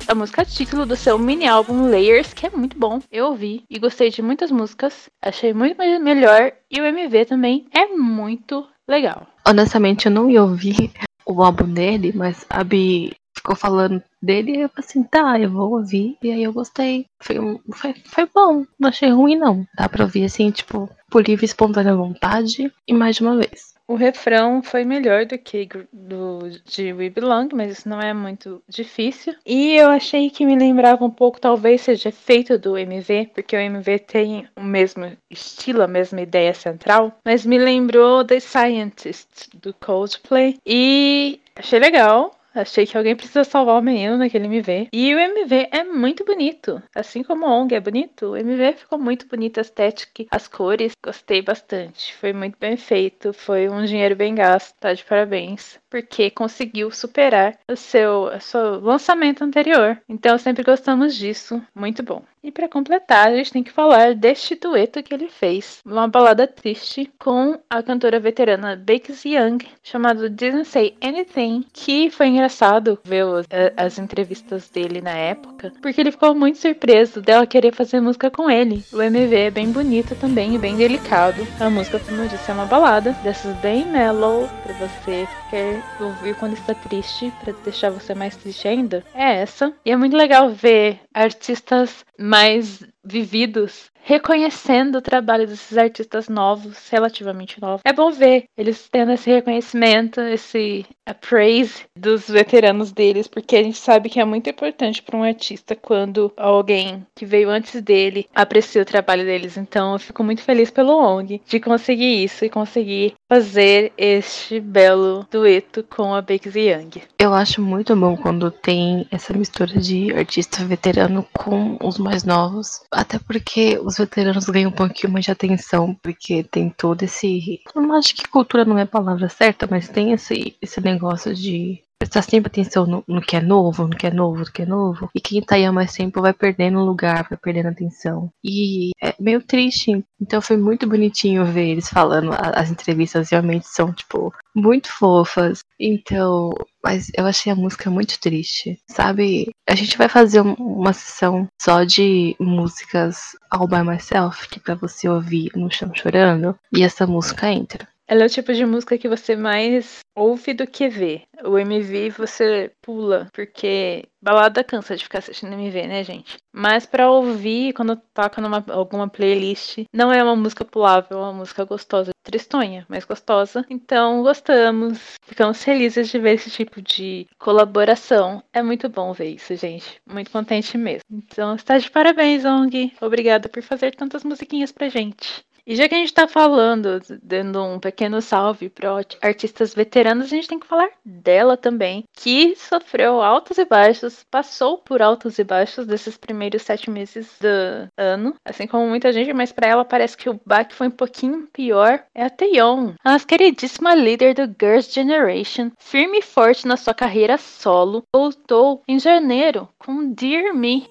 A 0.08 0.16
música 0.16 0.46
título 0.46 0.86
do 0.86 0.96
seu 0.96 1.18
mini 1.18 1.48
álbum 1.48 1.90
Layers, 1.90 2.34
que 2.34 2.46
é 2.46 2.50
muito 2.50 2.78
bom. 2.78 3.00
Eu 3.12 3.28
ouvi 3.28 3.64
e 3.70 3.80
gostei 3.80 4.10
de 4.10 4.22
muitas 4.22 4.52
músicas. 4.52 5.10
Achei 5.22 5.54
muito 5.54 5.78
me- 5.78 6.00
melhor. 6.00 6.52
E 6.70 6.82
o 6.82 6.86
MV 6.86 7.26
também 7.26 7.66
é 7.74 7.88
muito 7.88 8.66
legal. 8.88 9.26
Honestamente, 9.48 10.06
eu 10.06 10.12
não 10.12 10.30
ia 10.30 10.42
ouvir 10.44 10.92
o 11.26 11.42
álbum 11.42 11.66
dele, 11.68 12.12
mas 12.16 12.46
a 12.50 12.64
Bi 12.64 13.14
ficou 13.36 13.56
falando 13.56 14.02
dele 14.22 14.52
e 14.58 14.62
eu 14.62 14.70
falei 14.70 14.86
assim, 14.88 15.04
tá, 15.04 15.40
eu 15.40 15.50
vou 15.50 15.72
ouvir. 15.74 16.18
E 16.22 16.32
aí 16.32 16.44
eu 16.44 16.54
gostei. 16.54 17.06
Foi, 17.22 17.36
foi, 17.74 17.94
foi 18.06 18.30
bom, 18.34 18.66
não 18.80 18.90
achei 18.90 19.10
ruim 19.10 19.36
não. 19.38 19.66
Dá 19.78 19.88
pra 19.90 20.04
ouvir 20.04 20.26
assim, 20.26 20.52
tipo, 20.52 20.90
por 21.10 21.24
livre 21.28 21.46
e 21.46 21.48
espontânea 21.48 21.96
vontade 21.96 22.72
e 22.88 22.94
mais 22.94 23.16
de 23.16 23.22
uma 23.24 23.38
vez. 23.38 23.73
O 23.88 23.96
refrão 23.96 24.64
foi 24.64 24.86
melhor 24.86 25.26
do 25.26 25.38
que 25.38 25.68
do 25.92 26.50
de 26.66 26.94
We 26.94 27.10
Belong, 27.10 27.50
mas 27.54 27.80
isso 27.80 27.90
não 27.90 28.00
é 28.00 28.14
muito 28.14 28.64
difícil. 28.68 29.36
E 29.46 29.76
eu 29.76 29.90
achei 29.90 30.30
que 30.30 30.46
me 30.46 30.58
lembrava 30.58 31.04
um 31.04 31.10
pouco, 31.10 31.40
talvez 31.40 31.82
seja 31.82 32.10
efeito 32.10 32.58
do 32.58 32.78
MV, 32.78 33.32
porque 33.34 33.56
o 33.56 33.60
MV 33.60 34.00
tem 34.00 34.48
o 34.56 34.64
mesmo 34.64 35.12
estilo, 35.30 35.82
a 35.82 35.88
mesma 35.88 36.22
ideia 36.22 36.54
central, 36.54 37.18
mas 37.26 37.46
me 37.46 37.58
lembrou 37.58 38.24
The 38.24 38.40
Scientist 38.40 39.50
do 39.54 39.74
Coldplay 39.74 40.58
e 40.66 41.42
achei 41.56 41.80
legal. 41.80 42.32
Achei 42.54 42.86
que 42.86 42.98
alguém 42.98 43.16
precisa 43.16 43.44
salvar 43.44 43.80
o 43.80 43.82
menino 43.82 44.18
naquele 44.18 44.46
MV. 44.46 44.88
E 44.94 45.14
o 45.14 45.20
MV 45.20 45.70
é 45.72 45.84
muito 45.84 46.24
bonito. 46.24 46.82
Assim 46.96 47.24
como 47.24 47.46
o 47.46 47.50
ONG 47.50 47.76
é 47.76 47.80
bonito, 47.80 48.28
o 48.28 48.38
MV 48.38 48.74
ficou 48.74 49.00
muito 49.00 49.28
bonito, 49.28 49.58
a 49.58 49.62
estética, 49.62 50.26
as 50.32 50.48
cores. 50.48 50.94
Gostei 51.04 51.42
bastante. 51.42 52.14
Foi 52.16 52.32
muito 52.34 52.58
bem 52.60 52.78
feito. 52.78 53.34
Foi 53.34 53.68
um 53.70 53.84
dinheiro 53.86 54.16
bem 54.16 54.36
gasto. 54.36 54.76
Tá 54.80 54.94
de 54.94 55.04
parabéns. 55.04 55.80
Porque 55.94 56.32
conseguiu 56.32 56.90
superar 56.90 57.56
o 57.70 57.76
seu, 57.76 58.24
o 58.24 58.40
seu 58.42 58.80
lançamento 58.80 59.44
anterior. 59.44 60.02
Então 60.10 60.40
sempre 60.40 60.64
gostamos 60.64 61.14
disso. 61.14 61.62
Muito 61.76 62.02
bom. 62.02 62.24
E 62.44 62.52
para 62.52 62.68
completar, 62.68 63.28
a 63.28 63.36
gente 63.38 63.54
tem 63.54 63.64
que 63.64 63.72
falar 63.72 64.16
deste 64.16 64.56
dueto 64.56 65.02
que 65.04 65.14
ele 65.14 65.30
fez. 65.30 65.80
Uma 65.86 66.08
balada 66.10 66.46
triste 66.48 67.10
com 67.18 67.58
a 67.70 67.82
cantora 67.82 68.20
veterana 68.20 68.76
Bakes 68.76 69.24
Young, 69.24 69.60
chamado 69.82 70.30
Didn't 70.30 70.66
Say 70.68 70.98
Anything, 71.02 71.64
que 71.72 72.10
foi 72.10 72.28
engraçado 72.28 73.00
ver 73.04 73.24
a- 73.24 73.86
as 73.86 73.98
entrevistas 73.98 74.68
dele 74.70 75.00
na 75.00 75.12
época, 75.16 75.72
porque 75.82 76.02
ele 76.02 76.12
ficou 76.12 76.34
muito 76.36 76.58
surpreso 76.58 77.22
dela 77.22 77.46
querer 77.48 77.74
fazer 77.74 78.02
música 78.02 78.30
com 78.32 78.50
ele. 78.50 78.84
O 78.92 79.02
MV 79.02 79.36
é 79.36 79.52
bem 79.52 79.72
bonito 79.72 80.14
também 80.16 80.56
e 80.56 80.58
bem 80.58 80.76
delicado. 80.76 81.48
A 81.62 81.70
música, 81.70 82.00
como 82.00 82.24
eu 82.24 82.28
disse, 82.28 82.50
é 82.50 82.54
uma 82.54 82.66
balada, 82.66 83.12
dessas 83.24 83.56
bem 83.58 83.86
mellow, 83.86 84.50
pra 84.64 84.74
você 84.74 85.26
quer 85.50 85.83
ouvir 86.00 86.36
quando 86.36 86.54
está 86.54 86.74
triste, 86.74 87.32
pra 87.44 87.54
deixar 87.64 87.90
você 87.90 88.14
mais 88.14 88.36
triste 88.36 88.68
ainda. 88.68 89.04
É 89.14 89.42
essa. 89.42 89.74
E 89.86 89.92
é 89.92 89.96
muito 89.96 90.16
legal 90.18 90.50
ver 90.50 91.00
artistas 91.14 92.06
mais 92.18 92.84
vividos 93.04 93.92
reconhecendo 94.04 94.98
o 94.98 95.02
trabalho 95.02 95.48
desses 95.48 95.78
artistas 95.78 96.28
novos, 96.28 96.90
relativamente 96.90 97.60
novos. 97.60 97.82
É 97.86 97.94
bom 97.94 98.12
ver 98.12 98.46
eles 98.58 98.88
tendo 98.92 99.14
esse 99.14 99.30
reconhecimento, 99.30 100.20
esse 100.20 100.86
praise 101.22 101.86
dos 101.98 102.30
veteranos 102.30 102.92
deles, 102.92 103.28
porque 103.28 103.56
a 103.56 103.64
gente 103.64 103.78
sabe 103.78 104.10
que 104.10 104.20
é 104.20 104.26
muito 104.26 104.50
importante 104.50 105.02
para 105.02 105.18
um 105.18 105.24
artista 105.24 105.76
quando 105.76 106.32
alguém 106.36 107.06
que 107.16 107.26
veio 107.26 107.50
antes 107.50 107.82
dele 107.82 108.28
aprecia 108.36 108.82
o 108.82 108.86
trabalho 108.86 109.24
deles. 109.24 109.58
Então 109.58 109.94
eu 109.94 110.00
fico 110.00 110.24
muito 110.24 110.42
feliz 110.42 110.70
pelo 110.70 110.98
ONG 110.98 111.42
de 111.46 111.60
conseguir 111.60 112.24
isso 112.24 112.44
e 112.44 112.50
conseguir 112.50 113.14
fazer 113.30 113.94
este 113.98 114.60
belo 114.60 115.26
dueto 115.32 115.84
com 115.84 116.14
a 116.14 116.22
Bakes 116.22 116.56
Young. 116.56 117.02
Eu 117.20 117.34
acho 117.34 117.62
muito 117.62 117.96
bom 117.96 118.18
quando 118.18 118.52
tem 118.52 119.08
essa 119.10 119.34
mistura 119.34 119.80
de 119.80 120.14
artista 120.14 120.64
veterano 120.66 121.26
com 121.34 121.78
os 121.82 121.98
mais 122.04 122.24
novos. 122.24 122.82
Até 122.92 123.18
porque 123.18 123.80
os 123.80 123.98
veteranos 123.98 124.46
ganham 124.46 124.70
um 124.70 124.74
pouquinho 124.74 125.14
mais 125.14 125.26
de 125.26 125.32
atenção, 125.32 125.96
porque 126.02 126.44
tem 126.44 126.70
todo 126.70 127.04
esse. 127.04 127.62
Eu 127.74 127.82
não 127.82 127.96
acho 127.96 128.16
que 128.16 128.28
cultura 128.28 128.66
não 128.66 128.78
é 128.78 128.84
a 128.84 128.88
palavra 128.88 129.30
certa, 129.30 129.68
mas 129.70 129.88
tem 129.88 130.12
esse, 130.12 130.56
esse 130.62 130.82
negócio 130.82 131.34
de 131.34 131.82
prestar 132.04 132.22
sempre 132.22 132.48
atenção 132.50 132.86
no, 132.86 133.04
no 133.08 133.22
que 133.22 133.36
é 133.36 133.42
novo, 133.42 133.88
no 133.88 133.96
que 133.96 134.08
é 134.08 134.12
novo, 134.12 134.40
no 134.40 134.52
que 134.52 134.62
é 134.62 134.66
novo. 134.66 135.10
E 135.16 135.22
quem 135.22 135.42
tá 135.42 135.56
aí 135.56 135.66
há 135.66 135.72
mais 135.72 135.94
tempo 135.94 136.22
vai 136.22 136.34
perdendo 136.34 136.80
lugar, 136.84 137.26
vai 137.30 137.38
perdendo 137.42 137.70
atenção. 137.70 138.30
E 138.44 138.92
é 139.02 139.16
meio 139.20 139.42
triste. 139.42 140.04
Então 140.22 140.42
foi 140.42 140.58
muito 140.58 140.88
bonitinho 140.88 141.46
ver 141.46 141.70
eles 141.70 141.88
falando. 141.90 142.32
As 142.34 142.70
entrevistas 142.70 143.30
realmente 143.30 143.68
são, 143.68 143.94
tipo, 143.94 144.34
muito 144.56 144.90
fofas. 144.92 145.60
Então, 145.80 146.52
mas 146.84 147.08
eu 147.18 147.26
achei 147.26 147.52
a 147.52 147.56
música 147.56 147.90
muito 147.90 148.20
triste. 148.20 148.78
Sabe? 148.90 149.50
A 149.68 149.76
gente 149.76 149.98
vai 149.98 150.10
fazer 150.10 150.42
um- 150.42 150.54
uma 150.54 150.92
sessão 150.94 151.48
só 151.62 151.84
de 151.84 152.36
músicas 152.40 153.36
all 153.50 153.68
by 153.68 153.82
myself, 153.84 154.48
que 154.50 154.60
é 154.60 154.62
pra 154.62 154.76
você 154.76 155.08
ouvir 155.08 155.52
no 155.56 155.72
chão 155.72 155.92
chorando. 155.96 156.56
E 156.76 156.84
essa 156.84 157.08
música 157.08 157.50
entra. 157.52 157.88
Ela 158.08 158.24
é 158.24 158.26
o 158.26 158.30
tipo 158.30 158.54
de 158.54 158.66
música 158.66 158.98
que 158.98 159.08
você 159.08 159.36
mais 159.36 160.00
ouve 160.16 160.54
do 160.54 160.68
que 160.68 160.90
vê. 160.90 161.24
O 161.44 161.58
MV 161.58 162.10
você 162.12 162.72
pula, 162.82 163.28
porque 163.34 164.06
balada 164.22 164.64
cansa 164.64 164.96
de 164.96 165.04
ficar 165.04 165.20
assistindo 165.20 165.54
MV, 165.54 165.88
né, 165.88 166.04
gente? 166.04 166.38
Mas 166.52 166.86
pra 166.86 167.10
ouvir, 167.10 167.74
quando 167.74 167.96
toca 168.14 168.42
numa 168.42 168.64
alguma 168.70 169.10
playlist, 169.10 169.86
não 169.94 170.12
é 170.12 170.24
uma 170.24 170.36
música 170.36 170.64
pulável, 170.64 171.18
é 171.18 171.22
uma 171.22 171.34
música 171.34 171.64
gostosa. 171.64 172.12
Tristonha, 172.24 172.86
mas 172.88 173.04
gostosa. 173.04 173.66
Então, 173.70 174.24
gostamos. 174.24 175.16
Ficamos 175.26 175.62
felizes 175.62 176.10
de 176.10 176.20
ver 176.20 176.36
esse 176.36 176.50
tipo 176.50 176.82
de 176.82 177.28
colaboração. 177.38 178.42
É 178.54 178.62
muito 178.62 178.88
bom 178.88 179.12
ver 179.12 179.30
isso, 179.30 179.56
gente. 179.56 180.02
Muito 180.10 180.32
contente 180.32 180.78
mesmo. 180.78 181.04
Então, 181.12 181.56
está 181.56 181.78
de 181.78 181.92
parabéns, 181.92 182.46
ONG. 182.46 182.94
Obrigada 183.02 183.50
por 183.50 183.62
fazer 183.62 183.94
tantas 183.96 184.24
musiquinhas 184.24 184.72
pra 184.72 184.88
gente. 184.88 185.44
E 185.66 185.76
já 185.76 185.88
que 185.88 185.96
a 185.96 185.98
gente 185.98 186.14
tá 186.14 186.28
falando, 186.28 187.00
dando 187.22 187.64
um 187.64 187.80
pequeno 187.80 188.22
salve 188.22 188.70
para 188.70 188.90
artistas 189.22 189.74
veteranos, 189.74 190.26
a 190.26 190.30
gente 190.30 190.48
tem 190.48 190.60
que 190.60 190.68
falar 190.68 190.90
dela 191.06 191.56
também, 191.56 192.04
que 192.14 192.56
sofreu 192.56 193.22
altos 193.22 193.58
e 193.58 193.66
baixos, 193.66 194.26
passou 194.30 194.78
por 194.78 195.02
altos 195.02 195.40
e 195.40 195.44
baixos 195.44 195.88
desses 195.88 196.18
primeiros 196.18 196.64
sete 196.64 196.90
meses 196.90 197.38
do 197.40 197.90
ano, 197.98 198.36
assim 198.44 198.68
como 198.68 198.88
muita 198.88 199.14
gente, 199.14 199.32
mas 199.34 199.52
para 199.52 199.68
ela 199.68 199.86
parece 199.86 200.18
que 200.18 200.30
o 200.30 200.40
baque 200.46 200.76
foi 200.76 200.88
um 200.88 200.92
pouquinho 200.92 201.48
pior. 201.54 202.04
É 202.14 202.24
a 202.24 202.30
Taeyeon, 202.30 202.94
a 203.04 203.18
queridíssima 203.20 203.96
líder 203.96 204.34
do 204.34 204.56
Girls' 204.60 204.94
Generation, 204.94 205.72
firme 205.78 206.20
e 206.20 206.22
forte 206.22 206.68
na 206.68 206.76
sua 206.76 206.94
carreira 206.94 207.38
solo, 207.38 208.04
voltou 208.14 208.82
em 208.88 209.00
janeiro 209.00 209.70
com 209.80 210.12
Dear 210.12 210.54
Me, 210.54 210.88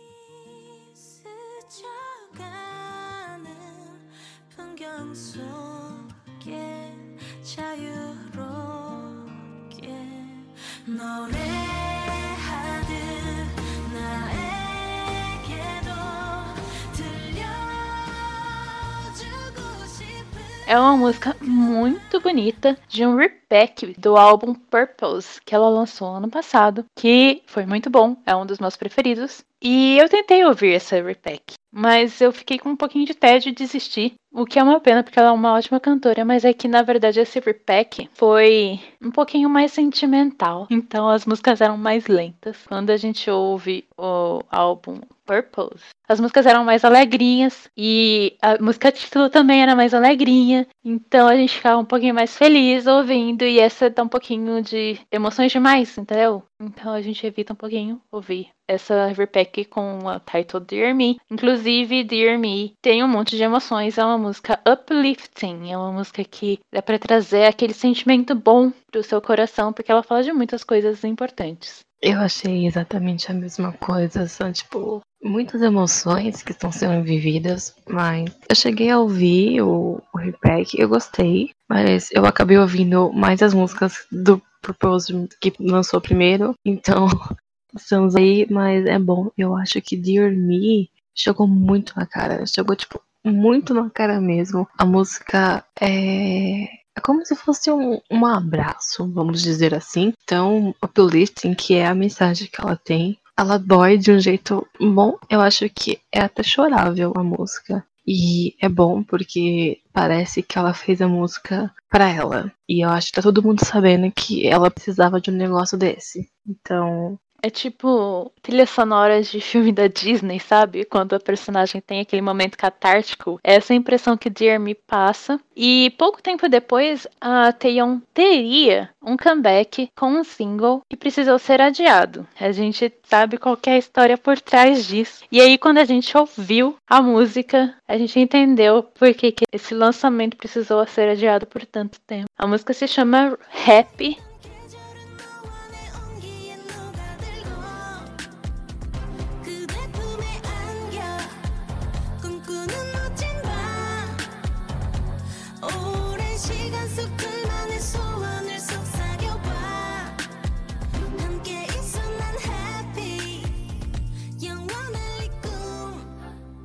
É 20.73 20.79
uma 20.79 20.97
música 20.97 21.37
muito 21.39 22.19
bonita 22.19 22.79
de 22.89 23.05
um 23.05 23.15
repack 23.15 23.95
do 23.99 24.17
álbum 24.17 24.55
Purpose 24.55 25.39
que 25.45 25.55
ela 25.55 25.69
lançou 25.69 26.09
ano 26.09 26.31
passado, 26.31 26.87
que 26.97 27.43
foi 27.45 27.67
muito 27.67 27.91
bom, 27.91 28.17
é 28.25 28.35
um 28.35 28.47
dos 28.47 28.59
meus 28.59 28.75
preferidos. 28.75 29.45
E 29.61 29.99
eu 29.99 30.09
tentei 30.09 30.43
ouvir 30.47 30.73
essa 30.73 30.99
repack, 31.03 31.53
mas 31.71 32.23
eu 32.23 32.33
fiquei 32.33 32.59
com 32.59 32.71
um 32.71 32.77
pouquinho 32.77 33.05
de 33.05 33.13
tédio 33.13 33.51
e 33.51 33.55
desisti, 33.55 34.15
o 34.33 34.45
que 34.45 34.59
é 34.59 34.63
uma 34.63 34.81
pena 34.81 35.03
porque 35.03 35.19
ela 35.19 35.29
é 35.29 35.33
uma 35.33 35.53
ótima 35.53 35.79
cantora, 35.79 36.25
mas 36.25 36.45
é 36.45 36.53
que 36.53 36.67
na 36.67 36.83
verdade 36.83 37.21
esse 37.21 37.39
repack 37.41 38.09
foi 38.15 38.81
um 39.03 39.11
pouquinho 39.11 39.49
mais 39.49 39.73
sentimental, 39.73 40.67
então 40.71 41.09
as 41.09 41.27
músicas 41.27 41.61
eram 41.61 41.77
mais 41.77 42.07
lentas. 42.07 42.57
Quando 42.67 42.91
a 42.91 42.97
gente 42.97 43.31
ouve 43.31 43.85
o 43.97 44.41
álbum 44.51 45.01
Purpose, 45.25 45.85
as 46.09 46.21
músicas 46.21 46.47
eram 46.47 46.65
mais 46.65 46.85
alegrinhas 46.85 47.71
e 47.77 48.37
a 48.43 48.61
música 48.61 48.91
título 48.91 49.31
também 49.31 49.63
era 49.63 49.77
mais 49.77 49.95
alegrinha. 49.95 50.67
Então 50.85 51.29
a 51.29 51.37
gente 51.37 51.55
ficava 51.55 51.81
um 51.81 51.85
pouquinho 51.85 52.15
mais 52.15 52.37
feliz 52.37 52.87
ouvindo 52.87 53.45
e 53.45 53.59
essa 53.61 53.89
dá 53.89 54.03
um 54.03 54.09
pouquinho 54.09 54.61
de 54.63 54.99
emoções 55.11 55.53
demais, 55.53 55.97
entendeu? 55.97 56.43
Então 56.61 56.93
a 56.93 57.01
gente 57.01 57.27
evita 57.27 57.53
um 57.53 57.57
pouquinho 57.57 58.01
ouvir 58.11 58.49
essa 58.69 59.07
repack 59.09 59.65
com 59.67 60.09
a 60.09 60.21
title 60.21 60.61
Dear 60.61 60.95
Me. 60.95 61.19
Inclusive, 61.31 62.05
Dear 62.05 62.39
Me 62.39 62.75
tem 62.81 63.03
um 63.03 63.09
monte 63.09 63.37
de 63.37 63.43
emoções, 63.43 63.99
é 63.99 64.05
uma 64.05 64.19
música 64.23 64.61
uplifting, 64.67 65.71
é 65.71 65.77
uma 65.77 65.93
música 65.93 66.25
que 66.25 66.61
dá 66.73 66.81
pra 66.81 66.99
trazer 66.99 67.45
aquele 67.45 67.75
sentimento 67.75 68.35
bom 68.35 68.73
pro 68.91 69.03
seu 69.03 69.21
coração, 69.21 69.73
porque 69.73 69.91
ela 69.91 70.03
fala 70.03 70.23
de 70.23 70.33
muitas 70.33 70.63
coisas 70.65 71.03
importantes. 71.05 71.81
Eu 72.01 72.19
achei 72.19 72.67
exatamente 72.67 73.31
a 73.31 73.35
mesma 73.35 73.73
coisa, 73.73 74.27
são 74.27 74.53
tipo 74.53 75.01
muitas 75.23 75.63
emoções 75.63 76.43
que 76.43 76.51
estão 76.51 76.73
sendo 76.73 77.03
vividas, 77.05 77.75
mas 77.89 78.29
eu 78.49 78.57
cheguei 78.57 78.91
a 78.91 78.99
ouvir 78.99 79.63
o, 79.63 80.03
o 80.13 80.19
repack, 80.19 80.79
eu 80.79 80.89
gostei, 80.89 81.51
mas 81.69 82.09
eu 82.13 82.27
acabei 82.27 82.59
ouvindo 82.59 83.13
mais 83.13 83.41
as 83.43 83.55
músicas 83.55 84.05
do 84.11 84.43
Purpose 84.61 85.29
que 85.41 85.53
lançou 85.61 86.01
primeiro, 86.01 86.55
então 86.65 87.07
estamos 87.77 88.17
aí, 88.17 88.47
mas 88.51 88.85
é 88.87 88.99
bom, 88.99 89.31
eu 89.39 89.57
acho 89.57 89.81
que 89.81 89.97
Dear 89.97 90.33
Me 90.33 90.91
chegou 91.15 91.47
muito 91.47 91.95
na 91.97 92.07
cara, 92.07 92.45
chegou 92.47 92.75
tipo 92.75 93.01
muito 93.25 93.75
na 93.75 93.91
cara 93.91 94.21
mesmo. 94.21 94.67
A 94.79 94.85
música 94.85 95.65
é 95.81 96.83
é 96.95 97.01
como 97.01 97.25
se 97.25 97.35
fosse 97.35 97.71
um, 97.71 97.99
um 98.11 98.27
abraço, 98.27 99.11
vamos 99.13 99.43
dizer 99.43 99.75
assim. 99.75 100.13
Então, 100.23 100.75
uplifting, 100.83 101.55
que 101.55 101.75
é 101.75 101.87
a 101.87 101.95
mensagem 101.95 102.49
que 102.53 102.61
ela 102.61 102.77
tem, 102.77 103.19
ela 103.37 103.59
dói 103.59 103.97
de 103.97 104.13
um 104.13 104.21
jeito 104.21 104.67
bom. 104.79 105.17
Eu 105.29 105.41
acho 105.41 105.69
que 105.71 105.99
é 106.13 106.21
até 106.21 106.43
chorável 106.43 107.13
a 107.17 107.23
música. 107.23 107.85
E 108.07 108.57
é 108.61 108.69
bom 108.69 109.03
porque 109.03 109.81
parece 109.93 110.43
que 110.43 110.59
ela 110.59 110.75
fez 110.75 111.01
a 111.01 111.07
música 111.07 111.73
pra 111.89 112.09
ela. 112.11 112.53
E 112.69 112.85
eu 112.85 112.91
acho 112.91 113.09
que 113.09 113.13
tá 113.13 113.23
todo 113.23 113.43
mundo 113.43 113.65
sabendo 113.65 114.11
que 114.11 114.47
ela 114.47 114.71
precisava 114.71 115.21
de 115.21 115.31
um 115.31 115.35
negócio 115.35 115.79
desse. 115.79 116.29
Então, 116.47 117.19
É 117.43 117.51
tipo 117.51 118.31
trilhas 118.41 118.71
sonoras 118.71 119.29
de 119.29 119.41
filme 119.43 119.73
da 119.73 119.89
Disney, 119.89 120.39
sabe? 120.39 120.85
Quando 120.85 121.15
a 121.15 121.21
personagem 121.21 121.81
tem 121.81 122.01
aquele 122.01 122.23
momento 122.23 122.57
catártico. 122.57 123.41
Essa 123.43 123.73
é 123.73 123.75
a 123.75 123.79
impressão 123.79 124.17
que 124.17 124.31
Dear 124.31 124.61
Me 124.61 124.75
passa. 124.75 125.41
E 125.57 125.93
pouco 125.99 126.23
tempo 126.23 126.49
depois, 126.49 127.07
a 127.21 127.53
Taeyeon 127.53 128.01
teria 128.15 128.91
um 129.03 129.17
comeback 129.17 129.91
com 129.97 130.07
um 130.07 130.25
single 130.25 130.83
que 130.89 130.97
precisou 130.97 131.39
ser 131.39 131.61
adiado. 131.61 132.27
A 132.41 132.53
gente 132.53 132.93
sabe 133.05 133.37
qual 133.37 133.59
é 133.67 133.73
a 133.73 133.79
história 133.79 134.17
por 134.17 134.41
trás 134.41 134.87
disso. 134.87 135.25
E 135.31 135.41
aí, 135.41 135.59
quando 135.59 135.79
a 135.79 135.85
gente 135.85 136.17
ouviu 136.17 136.77
a 136.89 137.03
música, 137.03 137.75
a 137.87 137.99
gente 137.99 138.19
entendeu 138.19 138.83
por 138.83 139.13
que, 139.15 139.33
que 139.33 139.45
esse 139.53 139.75
lançamento 139.75 140.37
precisou 140.37 140.87
ser 140.87 141.09
adiado 141.09 141.47
por 141.47 141.67
tanto 141.67 142.01
tempo. 142.01 142.27
A 142.39 142.47
música 142.47 142.73
se 142.73 142.87
chama 142.87 143.39
Happy 143.67 144.17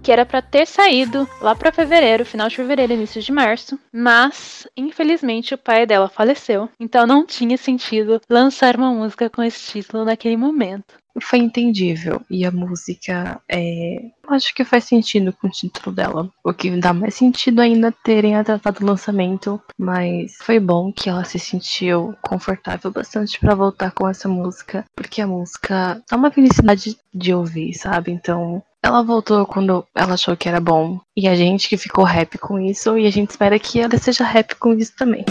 que 0.07 0.11
era 0.13 0.25
pra 0.25 0.41
ter 0.41 0.65
saído 0.65 1.27
lá 1.41 1.53
pra 1.53 1.69
fevereiro, 1.69 2.23
final 2.23 2.47
de 2.47 2.55
fevereiro, 2.55 2.93
início 2.93 3.21
de 3.21 3.29
março, 3.29 3.77
mas 3.91 4.65
infelizmente 4.77 5.53
o 5.53 5.57
pai 5.57 5.85
dela 5.85 6.07
faleceu, 6.07 6.69
então 6.79 7.05
não 7.05 7.25
tinha 7.25 7.57
sentido 7.57 8.21
lançar 8.29 8.77
uma 8.77 8.89
música 8.89 9.29
com 9.29 9.43
esse 9.43 9.69
título 9.69 10.05
naquele 10.05 10.37
momento. 10.37 10.95
foi 11.21 11.39
entendível. 11.39 12.21
E 12.29 12.45
a 12.45 12.51
música 12.51 13.41
é. 13.51 13.97
Acho 14.29 14.53
que 14.53 14.63
faz 14.63 14.85
sentido 14.85 15.33
com 15.33 15.47
o 15.47 15.51
título 15.51 15.93
dela. 15.93 16.31
O 16.43 16.53
que 16.53 16.69
dá 16.79 16.93
mais 16.93 17.15
sentido 17.15 17.59
ainda 17.59 17.91
terem 17.91 18.35
atrasado 18.35 18.81
o 18.81 18.85
lançamento. 18.85 19.59
Mas 19.77 20.37
foi 20.41 20.59
bom 20.59 20.93
que 20.93 21.09
ela 21.09 21.23
se 21.23 21.39
sentiu 21.39 22.15
confortável 22.21 22.91
bastante 22.91 23.39
pra 23.39 23.55
voltar 23.55 23.91
com 23.91 24.07
essa 24.07 24.29
música. 24.29 24.85
Porque 24.95 25.21
a 25.21 25.27
música 25.27 26.01
dá 26.09 26.15
uma 26.15 26.31
felicidade 26.31 26.95
de 27.13 27.33
ouvir, 27.33 27.73
sabe? 27.73 28.11
Então. 28.11 28.63
Ela 28.87 29.03
voltou 29.03 29.45
quando 29.45 29.85
ela 29.93 30.13
achou 30.13 30.37
que 30.37 30.47
era 30.47 30.61
bom. 30.61 30.97
E 31.13 31.27
a 31.27 31.35
gente 31.35 31.67
que 31.67 31.75
ficou 31.75 32.05
happy 32.05 32.37
com 32.37 32.57
isso. 32.57 32.97
E 32.97 33.05
a 33.05 33.11
gente 33.11 33.31
espera 33.31 33.59
que 33.59 33.81
ela 33.81 33.97
seja 33.97 34.23
happy 34.23 34.55
com 34.55 34.73
isso 34.73 34.95
também. 34.95 35.25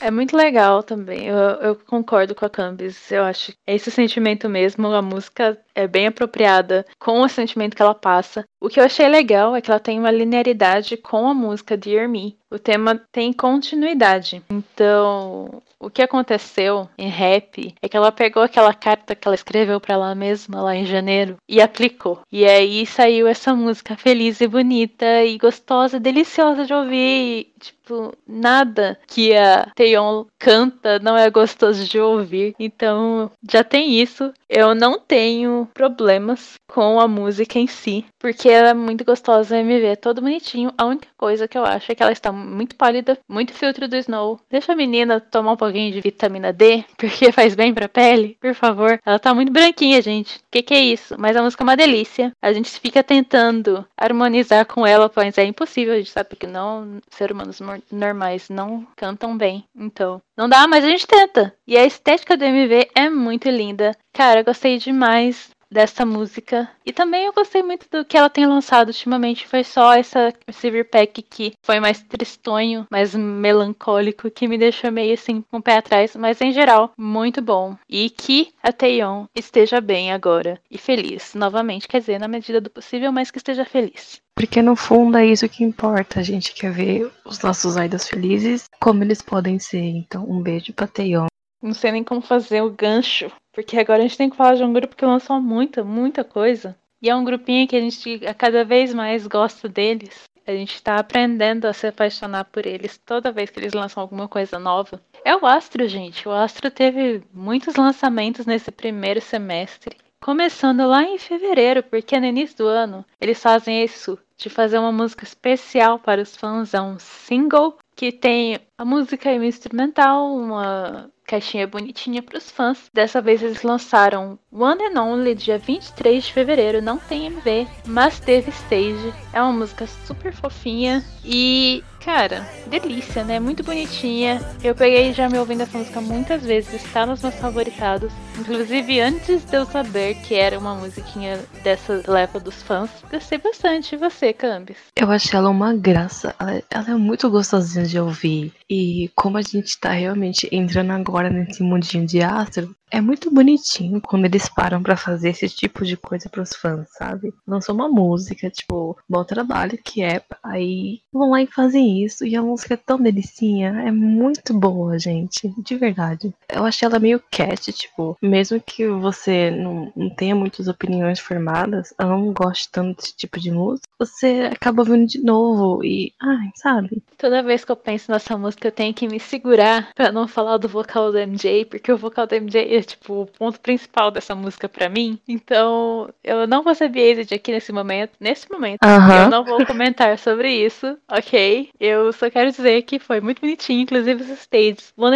É 0.00 0.08
muito 0.08 0.36
legal 0.36 0.80
também. 0.84 1.26
Eu, 1.26 1.36
eu 1.36 1.74
concordo 1.74 2.36
com 2.36 2.44
a 2.44 2.48
Cambis. 2.48 3.10
Eu 3.10 3.24
acho 3.24 3.50
que 3.50 3.58
é 3.66 3.74
esse 3.74 3.90
sentimento 3.90 4.48
mesmo. 4.48 4.86
A 4.92 5.02
música 5.02 5.58
é 5.78 5.86
bem 5.86 6.08
apropriada 6.08 6.84
com 6.98 7.20
o 7.20 7.28
sentimento 7.28 7.76
que 7.76 7.82
ela 7.82 7.94
passa. 7.94 8.44
O 8.60 8.68
que 8.68 8.80
eu 8.80 8.84
achei 8.84 9.08
legal 9.08 9.54
é 9.54 9.60
que 9.60 9.70
ela 9.70 9.78
tem 9.78 10.00
uma 10.00 10.10
linearidade 10.10 10.96
com 10.96 11.28
a 11.28 11.34
música 11.34 11.76
Dear 11.76 12.08
Me. 12.08 12.36
O 12.50 12.58
tema 12.58 13.00
tem 13.12 13.32
continuidade. 13.32 14.42
Então, 14.50 15.62
o 15.78 15.88
que 15.88 16.02
aconteceu 16.02 16.88
em 16.98 17.08
Rap 17.08 17.74
é 17.80 17.88
que 17.88 17.96
ela 17.96 18.10
pegou 18.10 18.42
aquela 18.42 18.74
carta 18.74 19.14
que 19.14 19.28
ela 19.28 19.34
escreveu 19.34 19.80
pra 19.80 19.94
ela 19.94 20.14
mesma 20.14 20.62
lá 20.62 20.74
em 20.74 20.84
janeiro 20.84 21.36
e 21.48 21.60
aplicou. 21.60 22.20
E 22.32 22.44
aí 22.44 22.84
saiu 22.84 23.28
essa 23.28 23.54
música 23.54 23.96
feliz 23.96 24.40
e 24.40 24.48
bonita 24.48 25.24
e 25.24 25.38
gostosa, 25.38 26.00
deliciosa 26.00 26.64
de 26.64 26.74
ouvir. 26.74 26.98
E, 26.98 27.52
tipo, 27.60 28.12
nada 28.26 28.98
que 29.06 29.36
a 29.36 29.70
Taeyeon 29.76 30.24
canta 30.38 30.98
não 30.98 31.16
é 31.16 31.30
gostoso 31.30 31.84
de 31.84 32.00
ouvir. 32.00 32.54
Então, 32.58 33.30
já 33.48 33.62
tem 33.62 34.00
isso. 34.00 34.32
Eu 34.48 34.74
não 34.74 34.98
tenho 34.98 35.67
problemas 35.68 36.54
com 36.68 37.00
a 37.00 37.08
música 37.08 37.58
em 37.58 37.66
si, 37.66 38.04
porque 38.18 38.48
ela 38.48 38.70
é 38.70 38.74
muito 38.74 39.04
gostosa, 39.04 39.56
o 39.56 39.58
MV 39.58 39.86
é 39.86 39.96
todo 39.96 40.20
bonitinho. 40.20 40.72
A 40.76 40.84
única 40.84 41.08
coisa 41.16 41.48
que 41.48 41.56
eu 41.56 41.64
acho 41.64 41.90
é 41.90 41.94
que 41.94 42.02
ela 42.02 42.12
está 42.12 42.30
muito 42.30 42.76
pálida, 42.76 43.18
muito 43.28 43.54
filtro 43.54 43.88
do 43.88 43.96
Snow. 43.96 44.40
Deixa 44.50 44.72
a 44.72 44.76
menina 44.76 45.20
tomar 45.20 45.52
um 45.52 45.56
pouquinho 45.56 45.92
de 45.92 46.00
vitamina 46.00 46.52
D, 46.52 46.84
porque 46.96 47.30
faz 47.32 47.54
bem 47.54 47.72
pra 47.72 47.88
pele, 47.88 48.36
por 48.40 48.54
favor. 48.54 48.98
Ela 49.04 49.18
tá 49.18 49.32
muito 49.32 49.52
branquinha, 49.52 50.02
gente. 50.02 50.40
Que 50.50 50.62
que 50.62 50.74
é 50.74 50.80
isso? 50.80 51.14
Mas 51.18 51.36
a 51.36 51.42
música 51.42 51.62
é 51.62 51.66
uma 51.66 51.76
delícia. 51.76 52.32
A 52.42 52.52
gente 52.52 52.70
fica 52.78 53.02
tentando 53.02 53.86
harmonizar 53.96 54.66
com 54.66 54.86
ela, 54.86 55.10
mas 55.14 55.38
é 55.38 55.44
impossível. 55.44 55.94
A 55.94 55.98
gente 55.98 56.10
sabe 56.10 56.36
que 56.36 56.46
não, 56.46 57.00
ser 57.10 57.32
humanos 57.32 57.60
normais 57.90 58.48
não 58.48 58.86
cantam 58.96 59.36
bem. 59.36 59.64
Então, 59.74 60.20
não 60.36 60.48
dá, 60.48 60.66
mas 60.66 60.84
a 60.84 60.88
gente 60.88 61.06
tenta. 61.06 61.54
E 61.66 61.76
a 61.76 61.84
estética 61.84 62.36
do 62.36 62.44
MV 62.44 62.90
é 62.94 63.10
muito 63.10 63.48
linda. 63.48 63.96
Cara, 64.12 64.42
gostei 64.42 64.78
demais 64.78 65.50
dessa 65.70 66.04
música. 66.04 66.68
E 66.84 66.92
também 66.92 67.26
eu 67.26 67.32
gostei 67.32 67.62
muito 67.62 67.86
do 67.90 68.04
que 68.04 68.16
ela 68.16 68.30
tem 68.30 68.46
lançado 68.46 68.88
ultimamente. 68.88 69.46
Foi 69.46 69.62
só 69.62 69.94
essa 69.94 70.32
Silver 70.50 70.88
Pack 70.88 71.22
que 71.22 71.52
foi 71.62 71.80
mais 71.80 72.02
tristonho, 72.02 72.86
mais 72.90 73.14
melancólico, 73.14 74.30
que 74.30 74.48
me 74.48 74.58
deixou 74.58 74.90
meio 74.90 75.14
assim 75.14 75.42
com 75.50 75.58
o 75.58 75.62
pé 75.62 75.76
atrás. 75.76 76.16
Mas 76.16 76.40
em 76.40 76.52
geral, 76.52 76.92
muito 76.96 77.40
bom. 77.42 77.76
E 77.88 78.10
que 78.10 78.52
a 78.62 78.72
Taeyeon 78.72 79.26
esteja 79.34 79.80
bem 79.80 80.12
agora 80.12 80.60
e 80.70 80.78
feliz 80.78 81.34
novamente. 81.34 81.88
Quer 81.88 82.00
dizer, 82.00 82.18
na 82.18 82.28
medida 82.28 82.60
do 82.60 82.70
possível, 82.70 83.12
mas 83.12 83.30
que 83.30 83.38
esteja 83.38 83.64
feliz. 83.64 84.20
Porque 84.34 84.62
no 84.62 84.76
fundo 84.76 85.18
é 85.18 85.26
isso 85.26 85.48
que 85.48 85.64
importa. 85.64 86.20
A 86.20 86.22
gente 86.22 86.54
quer 86.54 86.70
ver 86.70 87.10
os 87.24 87.40
nossos 87.40 87.76
idols 87.76 88.08
felizes 88.08 88.68
como 88.80 89.02
eles 89.02 89.20
podem 89.20 89.58
ser. 89.58 89.82
Então, 89.82 90.24
um 90.28 90.40
beijo 90.40 90.72
pra 90.72 90.86
Taeyeon. 90.86 91.27
Não 91.60 91.74
sei 91.74 91.92
nem 91.92 92.04
como 92.04 92.20
fazer 92.20 92.62
o 92.62 92.70
gancho, 92.70 93.30
porque 93.52 93.78
agora 93.78 93.98
a 93.98 94.02
gente 94.02 94.16
tem 94.16 94.30
que 94.30 94.36
falar 94.36 94.54
de 94.54 94.64
um 94.64 94.72
grupo 94.72 94.94
que 94.94 95.04
lançou 95.04 95.40
muita, 95.40 95.82
muita 95.82 96.22
coisa. 96.22 96.76
E 97.02 97.08
é 97.08 97.14
um 97.14 97.24
grupinho 97.24 97.66
que 97.66 97.76
a 97.76 97.80
gente 97.80 98.20
cada 98.36 98.64
vez 98.64 98.92
mais 98.94 99.26
gosta 99.26 99.68
deles. 99.68 100.28
A 100.46 100.52
gente 100.52 100.82
tá 100.82 100.96
aprendendo 100.96 101.66
a 101.66 101.72
se 101.72 101.86
apaixonar 101.86 102.44
por 102.44 102.64
eles 102.64 102.96
toda 102.96 103.30
vez 103.30 103.50
que 103.50 103.60
eles 103.60 103.74
lançam 103.74 104.00
alguma 104.00 104.26
coisa 104.26 104.58
nova. 104.58 105.00
É 105.24 105.36
o 105.36 105.44
Astro, 105.44 105.86
gente. 105.86 106.26
O 106.26 106.32
Astro 106.32 106.70
teve 106.70 107.22
muitos 107.34 107.76
lançamentos 107.76 108.46
nesse 108.46 108.70
primeiro 108.70 109.20
semestre. 109.20 109.96
Começando 110.20 110.86
lá 110.86 111.02
em 111.02 111.18
fevereiro, 111.18 111.82
porque 111.82 112.18
no 112.18 112.26
início 112.26 112.56
do 112.56 112.66
ano 112.66 113.04
eles 113.20 113.40
fazem 113.40 113.84
isso 113.84 114.18
de 114.36 114.48
fazer 114.48 114.78
uma 114.78 114.90
música 114.90 115.24
especial 115.24 115.98
para 115.98 116.22
os 116.22 116.36
fãs. 116.36 116.72
É 116.72 116.80
um 116.80 116.98
single 116.98 117.76
que 117.94 118.10
tem 118.10 118.58
a 118.78 118.84
música 118.84 119.32
e 119.32 119.38
o 119.38 119.44
instrumental, 119.44 120.34
uma 120.34 121.10
caixinha 121.28 121.66
bonitinha 121.66 122.22
para 122.22 122.38
os 122.38 122.50
fãs. 122.50 122.90
Dessa 122.92 123.20
vez 123.20 123.42
eles 123.42 123.62
lançaram 123.62 124.38
One 124.50 124.82
and 124.82 125.00
Only 125.00 125.34
dia 125.34 125.58
23 125.58 126.24
de 126.24 126.32
fevereiro. 126.32 126.82
Não 126.82 126.98
tem 126.98 127.26
MV, 127.26 127.68
mas 127.86 128.18
teve 128.18 128.50
stage. 128.50 129.12
É 129.32 129.42
uma 129.42 129.52
música 129.52 129.86
super 130.06 130.32
fofinha 130.32 131.04
e, 131.24 131.84
cara, 132.08 132.48
delícia, 132.68 133.22
né? 133.22 133.38
Muito 133.38 133.62
bonitinha. 133.62 134.40
Eu 134.64 134.74
peguei 134.74 135.12
já 135.12 135.28
me 135.28 135.36
ouvindo 135.36 135.60
essa 135.60 135.76
música 135.76 136.00
muitas 136.00 136.42
vezes, 136.42 136.72
está 136.72 137.04
nos 137.04 137.20
meus 137.20 137.34
favoritados. 137.34 138.10
Inclusive 138.40 138.98
antes 138.98 139.44
de 139.44 139.54
eu 139.54 139.66
saber 139.66 140.14
que 140.22 140.34
era 140.34 140.58
uma 140.58 140.74
musiquinha 140.74 141.38
dessa 141.62 142.02
leva 142.08 142.40
dos 142.40 142.62
fãs, 142.62 142.88
gostei 143.10 143.36
bastante. 143.36 143.94
E 143.94 143.98
você, 143.98 144.32
Cambis? 144.32 144.78
Eu 144.96 145.10
achei 145.10 145.38
ela 145.38 145.50
uma 145.50 145.74
graça. 145.74 146.34
Ela, 146.40 146.62
ela 146.70 146.90
é 146.92 146.94
muito 146.94 147.28
gostosinha 147.28 147.84
de 147.84 148.00
ouvir. 148.00 148.54
E 148.70 149.10
como 149.14 149.36
a 149.36 149.42
gente 149.42 149.78
tá 149.78 149.90
realmente 149.90 150.48
entrando 150.50 150.92
agora 150.92 151.28
nesse 151.28 151.62
mundinho 151.62 152.06
de 152.06 152.22
astro, 152.22 152.74
é 152.90 153.00
muito 153.00 153.30
bonitinho 153.30 154.00
quando 154.00 154.24
eles 154.24 154.48
param 154.48 154.82
pra 154.82 154.96
fazer 154.96 155.30
esse 155.30 155.48
tipo 155.48 155.84
de 155.84 155.96
coisa 155.96 156.28
pros 156.28 156.54
fãs, 156.54 156.88
sabe? 156.92 157.32
Lançou 157.46 157.74
uma 157.74 157.88
música, 157.88 158.50
tipo, 158.50 158.96
bom 159.08 159.24
trabalho 159.24 159.78
que 159.82 160.02
é. 160.02 160.22
Aí 160.42 161.00
vão 161.12 161.30
lá 161.30 161.42
e 161.42 161.46
fazem 161.46 162.04
isso. 162.04 162.24
E 162.24 162.34
a 162.36 162.42
música 162.42 162.74
é 162.74 162.76
tão 162.76 163.00
delicinha. 163.00 163.82
É 163.86 163.90
muito 163.90 164.54
boa, 164.54 164.98
gente. 164.98 165.52
De 165.62 165.76
verdade. 165.76 166.32
Eu 166.48 166.64
achei 166.64 166.86
ela 166.86 166.98
meio 166.98 167.22
cat, 167.30 167.72
tipo, 167.72 168.16
mesmo 168.22 168.60
que 168.60 168.86
você 168.86 169.50
não, 169.50 169.92
não 169.94 170.10
tenha 170.10 170.34
muitas 170.34 170.68
opiniões 170.68 171.20
formadas, 171.20 171.92
eu 171.98 172.06
não 172.06 172.32
gosto 172.32 172.70
tanto 172.70 172.96
desse 172.96 173.16
tipo 173.16 173.38
de 173.38 173.50
música, 173.50 173.86
você 173.98 174.50
acaba 174.52 174.82
ouvindo 174.82 175.06
de 175.06 175.22
novo 175.22 175.84
e, 175.84 176.12
ai, 176.20 176.50
sabe? 176.54 177.02
Toda 177.16 177.42
vez 177.42 177.64
que 177.64 177.72
eu 177.72 177.76
penso 177.76 178.10
nessa 178.10 178.36
música, 178.38 178.68
eu 178.68 178.72
tenho 178.72 178.94
que 178.94 179.08
me 179.08 179.20
segurar 179.20 179.92
pra 179.94 180.12
não 180.12 180.28
falar 180.28 180.56
do 180.56 180.68
vocal 180.68 181.12
do 181.12 181.18
MJ, 181.18 181.64
porque 181.66 181.92
o 181.92 181.98
vocal 181.98 182.26
do 182.26 182.34
MJ 182.34 182.77
é 182.78 182.82
tipo 182.82 183.22
o 183.22 183.26
ponto 183.26 183.60
principal 183.60 184.10
dessa 184.10 184.34
música 184.34 184.68
pra 184.68 184.88
mim. 184.88 185.18
Então, 185.26 186.08
eu 186.22 186.46
não 186.46 186.62
vou 186.62 186.74
ser 186.74 186.88
biased 186.88 187.34
aqui 187.34 187.52
nesse 187.52 187.72
momento, 187.72 188.12
nesse 188.20 188.50
momento. 188.50 188.78
Eu 188.82 189.30
não 189.30 189.44
vou 189.44 189.64
comentar 189.66 190.18
sobre 190.18 190.50
isso, 190.50 190.96
ok? 191.10 191.70
Eu 191.78 192.12
só 192.12 192.30
quero 192.30 192.50
dizer 192.50 192.82
que 192.82 192.98
foi 192.98 193.20
muito 193.20 193.40
bonitinho, 193.40 193.80
inclusive 193.80 194.22
os 194.22 194.40
stages. 194.40 194.92
Uma 194.96 195.10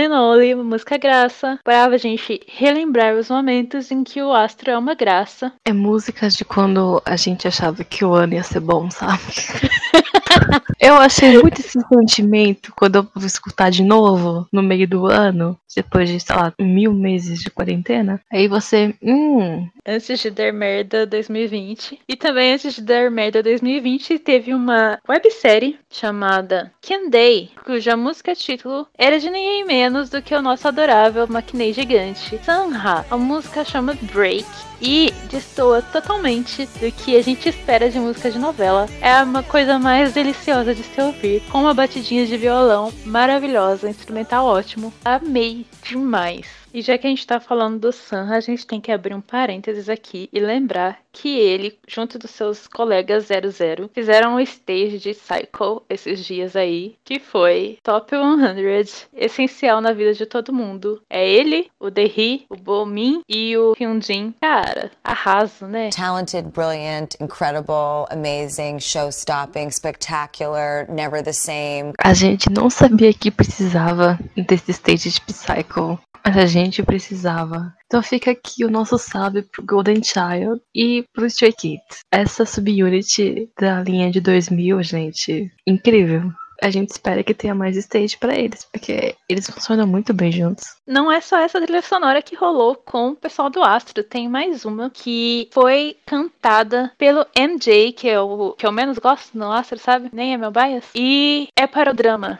música 0.65 0.97
graça, 0.97 1.59
pra 1.63 1.85
a 1.85 1.97
gente 1.97 2.41
relembrar 2.47 3.15
os 3.15 3.29
momentos 3.29 3.91
em 3.91 4.03
que 4.03 4.23
o 4.23 4.33
Astro 4.33 4.71
é 4.71 4.79
uma 4.79 4.95
graça. 4.95 5.53
É 5.65 5.73
música 5.73 6.29
de 6.29 6.45
quando 6.45 7.03
a 7.05 7.17
gente 7.17 7.47
achava 7.47 7.85
que 7.85 8.05
o 8.05 8.15
ano 8.15 8.35
ia 8.35 8.43
ser 8.43 8.61
bom, 8.61 8.91
sabe? 8.91 9.23
eu 10.81 10.97
achei 10.97 11.39
muito 11.39 11.61
esse 11.61 11.79
sentimento 11.81 12.73
quando 12.77 12.97
eu 12.97 13.09
vou 13.15 13.27
escutar 13.27 13.71
de 13.71 13.83
novo 13.83 14.47
no 14.53 14.63
meio 14.63 14.89
do 14.89 15.07
ano, 15.07 15.59
depois 15.75 16.09
de, 16.09 16.21
sei 16.21 16.35
lá, 16.35 16.53
mil 16.61 16.93
meses 16.93 17.41
de 17.41 17.51
quarentena. 17.53 18.21
Aí 18.31 18.49
você, 18.49 18.95
hum, 19.03 19.69
Antes 19.85 20.21
de 20.21 20.31
Der 20.31 20.53
Merda 20.53 21.05
2020. 21.05 21.99
E 22.09 22.15
também 22.15 22.53
antes 22.53 22.75
de 22.75 22.83
Der 22.83 23.11
Merda 23.11 23.43
2020 23.43 24.17
teve 24.21 24.55
uma 24.55 25.01
websérie 25.09 25.77
chamada 25.91 26.73
Can 26.81 27.09
Day, 27.09 27.51
cuja 27.65 27.97
música 27.97 28.33
título 28.33 28.87
era 28.97 29.19
de 29.19 29.29
ninguém 29.29 29.65
menos 29.65 30.09
do 30.09 30.23
que 30.23 30.35
o 30.35 30.43
nosso 30.43 30.69
adorável 30.69 31.27
maquinei 31.27 31.73
gigante, 31.73 32.39
Sanha. 32.45 33.05
A 33.11 33.17
música 33.17 33.65
chama 33.65 33.99
Break 34.13 34.47
e 34.81 35.13
destoa 35.29 35.83
totalmente 35.83 36.67
do 36.81 36.91
que 36.93 37.17
a 37.17 37.23
gente 37.23 37.49
espera 37.49 37.91
de 37.91 37.99
música 37.99 38.31
de 38.31 38.39
novela. 38.39 38.87
É 39.01 39.21
uma 39.23 39.43
coisa 39.43 39.81
mais 39.81 40.13
deliciosa 40.13 40.75
de 40.75 40.85
se 40.85 41.01
ouvir, 41.01 41.43
com 41.51 41.59
uma 41.59 41.75
batidinha 41.75 42.25
de 42.25 42.37
violão 42.37 42.93
maravilhosa, 43.05 43.91
instrumental 43.91 44.47
ótimo. 44.47 44.93
Amei 45.05 45.67
demais. 45.83 46.62
E 46.75 46.81
já 46.81 46.97
que 46.97 47.07
a 47.07 47.11
gente 47.11 47.27
tá 47.27 47.39
falando 47.39 47.79
do 47.79 47.93
Sam, 47.93 48.31
a 48.31 48.41
gente 48.41 48.67
tem 48.67 48.81
que 48.81 48.91
abrir 48.91 49.15
um 49.15 49.21
parênteses 49.21 49.89
aqui 49.89 50.29
e 50.33 50.41
lembrar 50.41 50.99
que 51.13 51.29
ele, 51.39 51.79
junto 51.87 52.19
dos 52.19 52.31
seus 52.31 52.67
colegas 52.67 53.27
00, 53.27 53.91
fizeram 53.93 54.37
um 54.37 54.41
stage 54.41 54.99
de 54.99 55.13
Cycle 55.13 55.83
esses 55.89 56.25
dias 56.25 56.57
aí, 56.57 56.97
que 57.05 57.19
foi 57.19 57.79
Top 57.83 58.11
100, 58.11 59.09
essencial 59.13 59.81
na 59.83 59.93
vida 59.93 60.15
de 60.15 60.25
todo 60.25 60.53
mundo. 60.53 61.03
É 61.11 61.29
ele, 61.29 61.71
o 61.79 61.91
Dehi, 61.91 62.47
o 62.49 62.57
Bomin 62.57 63.21
e 63.29 63.57
o 63.57 63.75
Hyunjin. 63.79 64.35
Cara, 64.41 64.91
arraso, 65.05 65.67
né? 65.67 65.91
Talented, 65.91 66.49
brilliant, 66.49 67.15
incredible, 67.21 68.07
amazing, 68.11 68.81
show 68.81 69.11
stopping, 69.11 69.71
spectacular, 69.71 70.91
never 70.91 71.23
the 71.23 71.33
same. 71.33 71.93
a 71.99 72.15
gente 72.15 72.51
não 72.51 72.71
sabia 72.71 73.13
que 73.13 73.31
precisava 73.31 74.19
desse 74.35 74.71
stage 74.71 75.11
de 75.11 75.21
Psycho. 75.21 75.99
Mas 76.25 76.37
a 76.37 76.47
gente 76.47 76.83
precisava. 76.83 77.75
Então 77.87 78.03
fica 78.03 78.31
aqui 78.31 78.65
o 78.65 78.71
nosso 78.71 78.97
salve 78.97 79.43
pro 79.43 79.65
Golden 79.65 80.03
Child 80.03 80.61
e 80.75 81.05
pro 81.13 81.27
Stray 81.27 81.53
Kids. 81.53 82.01
Essa 82.11 82.47
subunit 82.47 83.51
da 83.59 83.83
linha 83.83 84.11
de 84.11 84.21
2000, 84.21 84.83
gente, 84.83 85.53
incrível. 85.67 86.33
A 86.63 86.71
gente 86.71 86.91
espera 86.91 87.25
que 87.25 87.35
tenha 87.35 87.55
mais 87.55 87.77
stage 87.77 88.17
pra 88.17 88.39
eles, 88.39 88.65
porque 88.65 89.17
eles 89.29 89.51
funcionam 89.51 89.85
muito 89.85 90.15
bem 90.15 90.31
juntos. 90.31 90.77
Não 90.87 91.11
é 91.11 91.21
só 91.21 91.39
essa 91.39 91.61
trilha 91.61 91.83
sonora 91.83 92.23
que 92.23 92.37
rolou 92.37 92.77
com 92.77 93.09
o 93.09 93.17
pessoal 93.17 93.51
do 93.51 93.63
Astro, 93.63 94.05
tem 94.05 94.29
mais 94.29 94.65
uma 94.65 94.89
que 94.89 95.49
foi 95.53 95.97
cantada 96.07 96.93
pelo 96.97 97.27
MJ, 97.37 97.93
que 97.93 98.09
é 98.09 98.21
o 98.21 98.53
que 98.53 98.65
eu 98.65 98.71
menos 98.71 98.99
gosto 98.99 99.37
no 99.37 99.51
Astro, 99.51 99.79
sabe? 99.79 100.09
Nem 100.13 100.35
é 100.35 100.37
meu 100.37 100.53
bias. 100.53 100.85
E 100.95 101.49
é 101.57 101.67
para 101.67 101.91
o 101.91 101.95
drama 101.95 102.39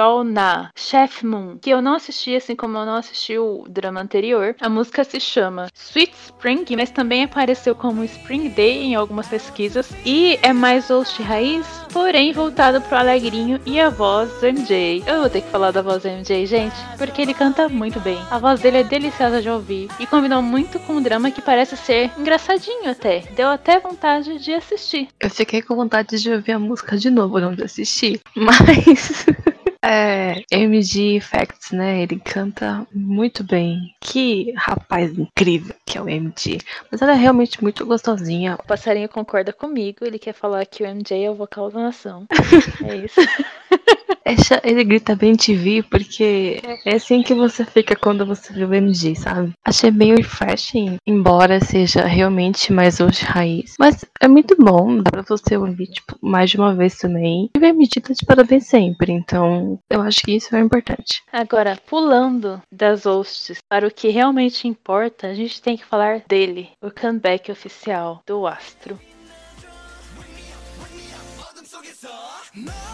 All 0.00 0.24
Na, 0.24 0.70
Chef 0.74 1.24
Moon, 1.24 1.56
que 1.58 1.70
eu 1.70 1.80
não 1.80 1.94
assisti, 1.94 2.34
assim 2.34 2.56
como 2.56 2.76
eu 2.76 2.84
não 2.84 2.96
assisti 2.96 3.38
o 3.38 3.64
drama 3.68 4.00
anterior. 4.00 4.56
A 4.60 4.68
música 4.68 5.04
se 5.04 5.20
chama 5.20 5.68
Sweet 5.74 6.12
Spring, 6.24 6.64
mas 6.76 6.90
também 6.90 7.22
apareceu 7.22 7.74
como 7.74 8.02
Spring 8.02 8.48
Day 8.48 8.82
em 8.82 8.94
algumas 8.94 9.28
pesquisas. 9.28 9.90
E 10.04 10.38
é 10.42 10.52
mais 10.52 10.88
host 10.88 11.22
raiz, 11.22 11.83
porém 11.94 12.32
voltado 12.32 12.80
pro 12.80 12.98
alegrinho 12.98 13.60
e 13.64 13.78
a 13.78 13.88
voz 13.88 14.28
do 14.40 14.46
MJ. 14.48 15.04
Eu 15.06 15.20
vou 15.20 15.30
ter 15.30 15.42
que 15.42 15.48
falar 15.48 15.70
da 15.70 15.80
voz 15.80 16.02
do 16.02 16.08
MJ, 16.08 16.44
gente, 16.44 16.74
porque 16.98 17.22
ele 17.22 17.32
canta 17.32 17.68
muito 17.68 18.00
bem. 18.00 18.18
A 18.32 18.36
voz 18.36 18.60
dele 18.60 18.78
é 18.78 18.84
deliciosa 18.84 19.40
de 19.40 19.48
ouvir 19.48 19.88
e 20.00 20.06
combinou 20.06 20.42
muito 20.42 20.80
com 20.80 20.96
o 20.96 21.00
drama 21.00 21.30
que 21.30 21.40
parece 21.40 21.76
ser 21.76 22.10
engraçadinho 22.18 22.90
até. 22.90 23.20
Deu 23.36 23.48
até 23.48 23.78
vontade 23.78 24.40
de 24.40 24.52
assistir. 24.52 25.08
Eu 25.20 25.30
fiquei 25.30 25.62
com 25.62 25.76
vontade 25.76 26.20
de 26.20 26.32
ouvir 26.32 26.52
a 26.52 26.58
música 26.58 26.98
de 26.98 27.10
novo, 27.10 27.38
não 27.38 27.54
de 27.54 27.62
assistir. 27.62 28.20
Mas. 28.34 29.26
É, 29.86 30.42
MG 30.50 31.20
Facts, 31.20 31.70
né? 31.70 32.00
Ele 32.02 32.18
canta 32.18 32.86
muito 32.90 33.44
bem. 33.44 33.94
Que 34.00 34.50
rapaz 34.56 35.16
incrível 35.18 35.74
que 35.84 35.98
é 35.98 36.00
o 36.00 36.08
MG. 36.08 36.58
Mas 36.90 37.02
ela 37.02 37.12
é 37.12 37.16
realmente 37.16 37.62
muito 37.62 37.84
gostosinha. 37.84 38.54
O 38.54 38.66
passarinho 38.66 39.10
concorda 39.10 39.52
comigo, 39.52 39.98
ele 40.02 40.18
quer 40.18 40.32
falar 40.32 40.64
que 40.64 40.82
o 40.82 40.86
MJ 40.86 41.24
é 41.24 41.30
o 41.30 41.34
vocal 41.34 41.70
da 41.70 41.80
nação. 41.80 42.26
é 42.88 42.96
isso. 42.96 43.20
Ele 44.62 44.84
grita 44.84 45.14
bem 45.14 45.36
TV 45.36 45.82
porque 45.82 46.60
é 46.84 46.96
assim 46.96 47.22
que 47.22 47.34
você 47.34 47.64
fica 47.64 47.96
quando 47.96 48.26
você 48.26 48.52
vê 48.52 48.64
o 48.64 48.74
MG, 48.74 49.14
sabe? 49.14 49.52
Achei 49.64 49.90
bem 49.90 50.14
refreshing, 50.14 50.96
embora 51.06 51.60
seja 51.60 52.04
realmente 52.04 52.72
mais 52.72 53.00
hoje 53.00 53.24
raiz. 53.24 53.74
Mas 53.78 54.04
é 54.20 54.28
muito 54.28 54.56
bom, 54.58 55.02
dá 55.02 55.10
pra 55.10 55.22
você 55.22 55.56
ouvir, 55.56 55.86
tipo, 55.88 56.16
mais 56.20 56.50
de 56.50 56.56
uma 56.56 56.74
vez 56.74 56.96
também. 56.96 57.50
E 57.56 57.58
o 57.58 57.64
MG 57.64 58.00
tá 58.00 58.12
de 58.12 58.24
parabéns 58.26 58.66
sempre, 58.66 59.12
então 59.12 59.78
eu 59.90 60.00
acho 60.02 60.20
que 60.22 60.32
isso 60.32 60.54
é 60.54 60.60
importante. 60.60 61.22
Agora, 61.32 61.78
pulando 61.86 62.62
das 62.70 63.04
hosts 63.04 63.58
para 63.68 63.86
o 63.86 63.90
que 63.90 64.08
realmente 64.08 64.68
importa, 64.68 65.28
a 65.28 65.34
gente 65.34 65.60
tem 65.60 65.76
que 65.76 65.84
falar 65.84 66.22
dele, 66.28 66.70
o 66.82 66.90
comeback 66.90 67.50
oficial 67.50 68.22
do 68.26 68.46
Astro. 68.46 68.98
어 72.56 72.93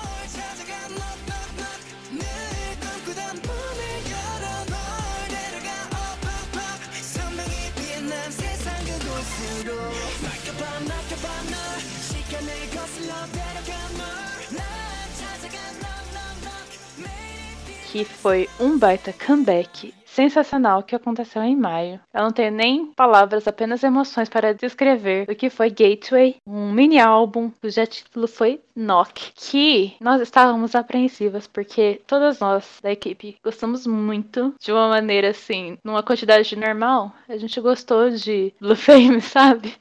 que 17.91 18.05
foi 18.05 18.49
um 18.61 18.79
baita 18.79 19.13
comeback 19.13 19.93
sensacional 20.05 20.83
que 20.83 20.95
aconteceu 20.95 21.43
em 21.43 21.57
maio. 21.57 22.01
Eu 22.15 22.23
não 22.23 22.31
tenho 22.33 22.53
nem 22.53 22.87
palavras, 22.93 23.49
apenas 23.49 23.83
emoções 23.83 24.29
para 24.29 24.55
descrever 24.55 25.29
o 25.29 25.35
que 25.35 25.51
foi 25.51 25.71
Gateway, 25.71 26.37
um 26.47 26.73
mini 26.73 27.01
álbum 27.01 27.51
cujo 27.61 27.87
título 27.87 28.29
foi 28.29 28.61
Knock, 28.81 29.33
que 29.35 29.95
nós 30.01 30.21
estávamos 30.21 30.75
apreensivas 30.75 31.47
porque 31.47 32.01
todas 32.07 32.41
nós 32.41 32.79
da 32.83 32.91
equipe 32.91 33.37
gostamos 33.45 33.87
muito 33.87 34.55
de 34.59 34.73
uma 34.73 34.89
maneira 34.89 35.31
assim, 35.31 35.77
numa 35.85 36.03
quantidade 36.03 36.57
normal. 36.57 37.13
A 37.29 37.37
gente 37.37 37.61
gostou 37.61 38.11
de 38.11 38.55
Blue 38.61 38.77
Fame, 38.77 39.21
sabe? 39.23 39.75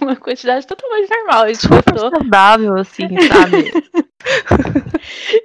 uma 0.00 0.16
quantidade 0.16 0.66
totalmente 0.66 1.10
normal. 1.10 1.44
A 1.44 1.52
gente 1.52 1.68
gostou. 1.68 2.10
Saudável, 2.10 2.76
assim, 2.76 3.08
sabe? 3.28 3.72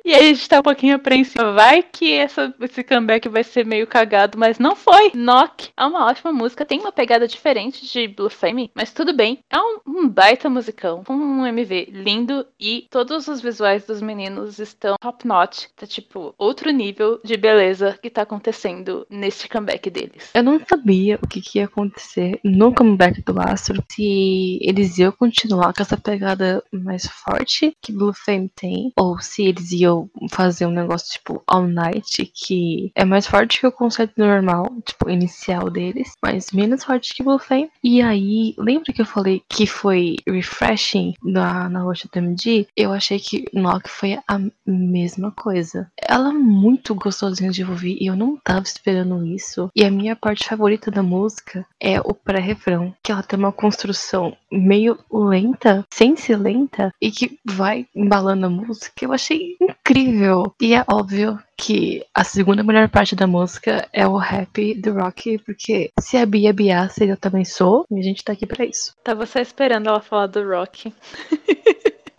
E 0.03 0.13
aí 0.13 0.31
a 0.31 0.33
gente 0.33 0.49
tá 0.49 0.59
um 0.59 0.63
pouquinho 0.63 0.95
apreensiva. 0.95 1.53
Vai 1.53 1.83
que 1.83 2.11
essa, 2.11 2.53
esse 2.61 2.83
comeback 2.83 3.29
vai 3.29 3.43
ser 3.43 3.65
meio 3.65 3.87
cagado, 3.87 4.37
mas 4.37 4.59
não 4.59 4.75
foi. 4.75 5.11
Knock 5.13 5.69
é 5.77 5.85
uma 5.85 6.05
ótima 6.05 6.33
música, 6.33 6.65
tem 6.65 6.79
uma 6.79 6.91
pegada 6.91 7.27
diferente 7.27 7.85
de 7.85 8.07
Blue 8.07 8.29
Flame, 8.29 8.71
mas 8.73 8.91
tudo 8.91 9.13
bem. 9.13 9.39
É 9.49 9.57
um, 9.57 9.79
um 9.87 10.09
baita 10.09 10.49
musicão, 10.49 11.03
com 11.03 11.13
um 11.13 11.45
MV 11.45 11.89
lindo 11.91 12.45
e 12.59 12.72
todos 12.81 13.27
os 13.27 13.41
visuais 13.41 13.85
dos 13.85 14.01
meninos 14.01 14.59
estão 14.59 14.95
top 14.99 15.27
notch. 15.27 15.65
Tá 15.75 15.85
tipo 15.85 16.33
outro 16.37 16.71
nível 16.71 17.19
de 17.23 17.37
beleza 17.37 17.97
que 18.01 18.09
tá 18.09 18.23
acontecendo 18.23 19.05
neste 19.09 19.47
comeback 19.47 19.89
deles. 19.89 20.31
Eu 20.33 20.43
não 20.43 20.59
sabia 20.67 21.19
o 21.21 21.27
que, 21.27 21.41
que 21.41 21.59
ia 21.59 21.65
acontecer 21.65 22.39
no 22.43 22.73
comeback 22.73 23.21
do 23.21 23.39
Astro, 23.39 23.83
se 23.89 24.59
eles 24.61 24.97
iam 24.97 25.11
continuar 25.11 25.73
com 25.73 25.81
essa 25.81 25.97
pegada 25.97 26.63
mais 26.71 27.05
forte 27.05 27.75
que 27.81 27.91
Blue 27.91 28.13
Flame 28.13 28.49
tem, 28.55 28.91
ou 28.97 29.19
se 29.19 29.43
eles 29.43 29.71
iam 29.71 30.09
fazer 30.31 30.65
um 30.65 30.71
negócio 30.71 31.11
tipo 31.11 31.43
All 31.47 31.67
Night, 31.67 32.25
que 32.33 32.91
é 32.95 33.05
mais 33.05 33.27
forte 33.27 33.59
que 33.59 33.67
o 33.67 33.71
conceito 33.71 34.13
normal, 34.17 34.65
tipo, 34.85 35.09
inicial 35.09 35.69
deles, 35.69 36.13
mas 36.21 36.51
menos 36.51 36.83
forte 36.83 37.13
que 37.13 37.23
Blue 37.23 37.39
Flame. 37.39 37.69
E 37.83 38.01
aí, 38.01 38.53
lembra 38.57 38.93
que 38.93 39.01
eu 39.01 39.05
falei 39.05 39.41
que 39.49 39.65
foi 39.65 40.15
refreshing 40.27 41.13
na, 41.23 41.69
na 41.69 41.81
roxa 41.81 42.07
do 42.11 42.17
MG? 42.17 42.52
Eu 42.75 42.93
achei 42.93 43.19
que 43.19 43.45
Knock 43.53 43.89
foi 43.89 44.17
a 44.27 44.39
mesma 44.65 45.31
coisa. 45.31 45.91
Ela 45.97 46.29
é 46.29 46.33
muito 46.33 46.95
gostosinha 46.95 47.51
de 47.51 47.63
ouvir 47.63 47.97
e 47.99 48.07
eu 48.07 48.15
não 48.15 48.37
tava 48.37 48.63
esperando 48.63 49.25
isso. 49.25 49.69
E 49.75 49.83
a 49.83 49.91
minha 49.91 50.15
parte 50.15 50.47
favorita 50.47 50.89
da 50.89 51.03
música 51.03 51.65
é 51.81 51.99
o 51.99 52.13
pré-refrão, 52.13 52.93
que 53.03 53.11
ela 53.11 53.23
tem 53.23 53.37
uma 53.37 53.51
construção 53.51 54.35
meio 54.51 54.97
lenta, 55.11 55.83
sem 55.91 56.15
ser 56.15 56.37
lenta, 56.37 56.93
e 57.01 57.11
que 57.11 57.39
vai 57.43 57.87
embalando 57.95 58.45
a 58.45 58.49
música. 58.49 59.03
Eu 59.03 59.11
achei 59.11 59.33
achei 59.33 59.57
incrível. 59.59 60.53
E 60.61 60.73
é 60.73 60.83
óbvio 60.87 61.39
que 61.57 62.05
a 62.13 62.23
segunda 62.23 62.63
melhor 62.63 62.89
parte 62.89 63.15
da 63.15 63.27
música 63.27 63.87
é 63.93 64.07
o 64.07 64.17
rap 64.17 64.73
do 64.75 64.93
Rock, 64.93 65.37
porque 65.39 65.91
se 65.99 66.17
a 66.17 66.25
Bia 66.25 66.53
biasse, 66.53 67.07
eu 67.07 67.17
também 67.17 67.45
sou, 67.45 67.85
e 67.89 67.99
a 67.99 68.01
gente 68.01 68.23
tá 68.23 68.33
aqui 68.33 68.45
pra 68.45 68.65
isso. 68.65 68.93
Tava 69.03 69.25
só 69.25 69.39
esperando 69.39 69.87
ela 69.87 70.01
falar 70.01 70.27
do 70.27 70.45
Rock. 70.47 70.93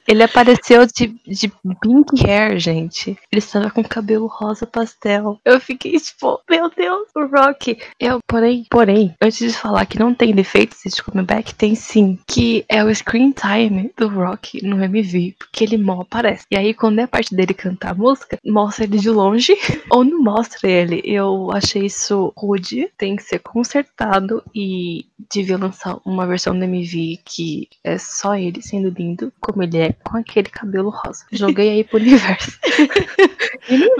Ele 0.07 0.23
apareceu 0.23 0.87
de, 0.87 1.15
de 1.27 1.53
pink 1.81 2.25
hair, 2.27 2.59
gente. 2.59 3.19
Ele 3.31 3.39
estava 3.39 3.71
com 3.71 3.83
cabelo 3.83 4.27
rosa 4.27 4.67
pastel. 4.67 5.39
Eu 5.45 5.61
fiquei 5.61 5.99
tipo, 5.99 6.41
meu 6.49 6.71
Deus, 6.71 7.09
o 7.15 7.27
Rock. 7.27 7.79
Eu, 7.99 8.19
porém, 8.27 8.67
porém, 8.71 9.15
antes 9.21 9.39
de 9.39 9.59
falar 9.59 9.87
que 9.87 9.99
não 9.99 10.15
tem 10.15 10.35
defeitos 10.35 10.81
de 10.85 11.03
comeback, 11.03 11.55
tem 11.55 11.75
sim. 11.75 12.19
Que 12.27 12.65
é 12.69 12.85
o 12.85 12.95
screen 12.95 13.33
time 13.33 13.93
do 13.97 14.09
Rock 14.09 14.65
no 14.65 14.83
MV. 14.83 15.37
Porque 15.39 15.65
ele 15.65 15.77
mal 15.77 16.03
aparece. 16.03 16.45
E 16.51 16.57
aí, 16.57 16.75
quando 16.75 16.99
é 16.99 17.05
a 17.05 17.09
parte 17.09 17.35
dele 17.35 17.55
cantar 17.55 17.93
a 17.93 17.95
música, 17.95 18.39
mostra 18.45 18.85
ele 18.85 18.99
de 18.99 19.11
longe 19.11 19.57
ou 19.91 20.05
não 20.05 20.23
mostra 20.23 20.69
ele. 20.69 21.03
Eu 21.05 21.51
achei 21.53 21.87
isso 21.87 22.33
rude. 22.37 22.91
Tem 22.97 23.17
que 23.17 23.23
ser 23.23 23.39
consertado 23.39 24.43
e 24.55 25.07
devia 25.31 25.57
lançar 25.57 25.99
uma 26.05 26.27
versão 26.27 26.57
do 26.59 26.65
MV 26.65 27.19
que 27.25 27.69
é 27.83 27.99
só 27.99 28.35
ele 28.35 28.63
sendo 28.63 28.91
lindo, 28.91 29.33
como 29.41 29.63
ele 29.63 29.79
é, 29.79 29.94
com 30.03 30.17
aquele 30.17 30.49
cabelo 30.49 30.91
rosa. 30.91 31.25
Joguei 31.31 31.71
aí 31.71 31.85
pro 31.85 31.99
universo. 31.99 32.59
ele 33.69 33.91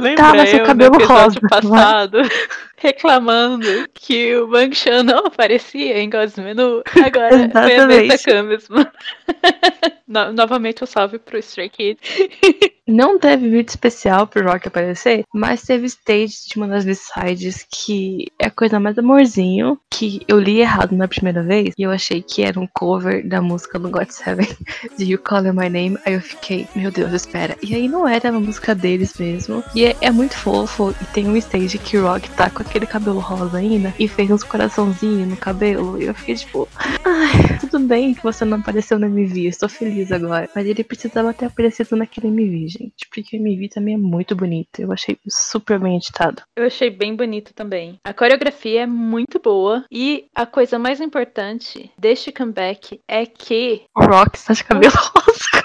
seu 0.47 0.61
eu 0.61 0.67
cabelo 0.67 0.99
no 0.99 1.07
rosa. 1.07 1.41
passado 1.49 2.19
reclamando 2.85 3.67
que 3.95 4.37
o 4.37 4.47
Bang 4.47 4.75
Chan 4.75 5.03
não 5.03 5.27
aparecia 5.27 5.99
em 5.99 6.11
God's 6.11 6.37
Menu. 6.37 6.83
Agora 7.03 7.49
foi 7.51 7.77
a. 7.77 7.87
Beta 7.87 8.43
mesmo. 8.43 8.77
No- 10.07 10.33
novamente 10.33 10.85
o 10.85 10.87
salve 10.87 11.19
pro 11.19 11.39
Stray 11.39 11.71
Kids. 11.71 12.09
Não 12.87 13.19
teve 13.19 13.49
vídeo 13.49 13.71
especial 13.71 14.27
pro 14.27 14.47
Rock 14.47 14.69
aparecer, 14.69 15.25
mas 15.33 15.63
teve 15.63 15.87
stage 15.87 16.49
de 16.51 16.59
uma 16.59 16.69
das 16.69 16.85
B-sides 16.85 17.65
que 17.71 18.27
é 18.39 18.49
a 18.49 18.51
coisa 18.51 18.79
mais 18.79 18.99
amorzinho, 18.99 19.81
que 19.91 20.21
eu 20.29 20.39
li 20.39 20.61
errado 20.61 20.95
na 20.95 21.09
primeira 21.09 21.43
vez, 21.43 21.73
e 21.79 21.83
eu 21.83 21.91
achei 21.91 22.21
que 22.21 22.43
era 22.43 22.61
um 22.61 22.67
cover 22.67 23.27
da 23.27 23.41
música 23.41 23.79
do 23.79 23.89
God 23.89 24.11
Seven, 24.11 24.47
de 24.99 25.07
You 25.07 25.19
Call 25.19 25.45
My 25.45 25.71
Name, 25.71 25.99
aí 26.05 26.13
eu 26.13 26.21
fiquei, 26.21 26.69
meu 26.77 26.91
Deus, 26.91 27.15
espera. 27.15 27.57
E 27.63 27.75
aí 27.75 27.89
não 27.89 28.07
era 28.07 28.31
uma 28.31 28.41
música 28.41 28.75
deles 28.75 29.15
mesmo, 29.19 29.65
e 29.75 29.87
é, 29.87 29.97
é 30.03 30.11
muito 30.11 30.37
fofo, 30.37 30.95
e 31.01 31.05
tem 31.15 31.27
um 31.27 31.37
stage 31.39 31.79
que 31.79 31.97
o 31.97 32.03
Rock 32.07 32.29
tá 32.33 32.51
com 32.51 32.61
aquele 32.61 32.74
cabelo 32.87 33.21
rosa 33.21 33.59
ainda, 33.59 33.95
e 33.99 34.09
fez 34.09 34.31
uns 34.31 34.43
coraçãozinhos 34.43 35.29
no 35.29 35.37
cabelo, 35.37 36.01
e 36.01 36.07
eu 36.07 36.15
fiquei 36.15 36.35
tipo, 36.35 36.69
ai, 37.05 37.59
tudo 37.61 37.79
bem 37.81 38.15
que 38.15 38.23
você 38.23 38.45
não 38.45 38.59
apareceu 38.59 38.99
no 38.99 39.07
MV, 39.07 39.47
estou 39.47 39.69
feliz 39.69 40.11
agora, 40.13 40.49
mas 40.55 40.67
ele 40.67 40.85
precisava 40.85 41.33
ter 41.33 41.47
aparecido 41.47 41.97
naquele 41.97 42.29
MV, 42.29 42.69
gente, 42.69 43.09
porque 43.13 43.37
o 43.37 43.41
MV 43.41 43.69
também 43.69 43.95
é 43.95 43.99
muito 43.99 44.35
bonito, 44.35 44.81
eu 44.81 44.93
achei 44.93 45.19
super 45.29 45.79
bem 45.79 45.97
editado. 45.97 46.43
Eu 46.57 46.67
achei 46.67 46.91
bem 46.91 47.15
bonito 47.15 47.53
também. 47.55 47.99
A 48.05 48.13
coreografia 48.13 48.83
é 48.83 48.87
muito 48.87 49.39
boa. 49.39 49.85
E 49.91 50.27
a 50.35 50.47
coisa 50.47 50.79
mais 50.79 51.01
importante 51.01 51.91
deste 51.99 52.33
comeback 52.33 53.01
é 53.07 53.27
que. 53.27 53.83
O 53.97 54.05
Rock 54.05 54.37
está 54.37 54.53
de 54.55 54.65
cabelo 54.65 54.95
rosa. 54.95 55.64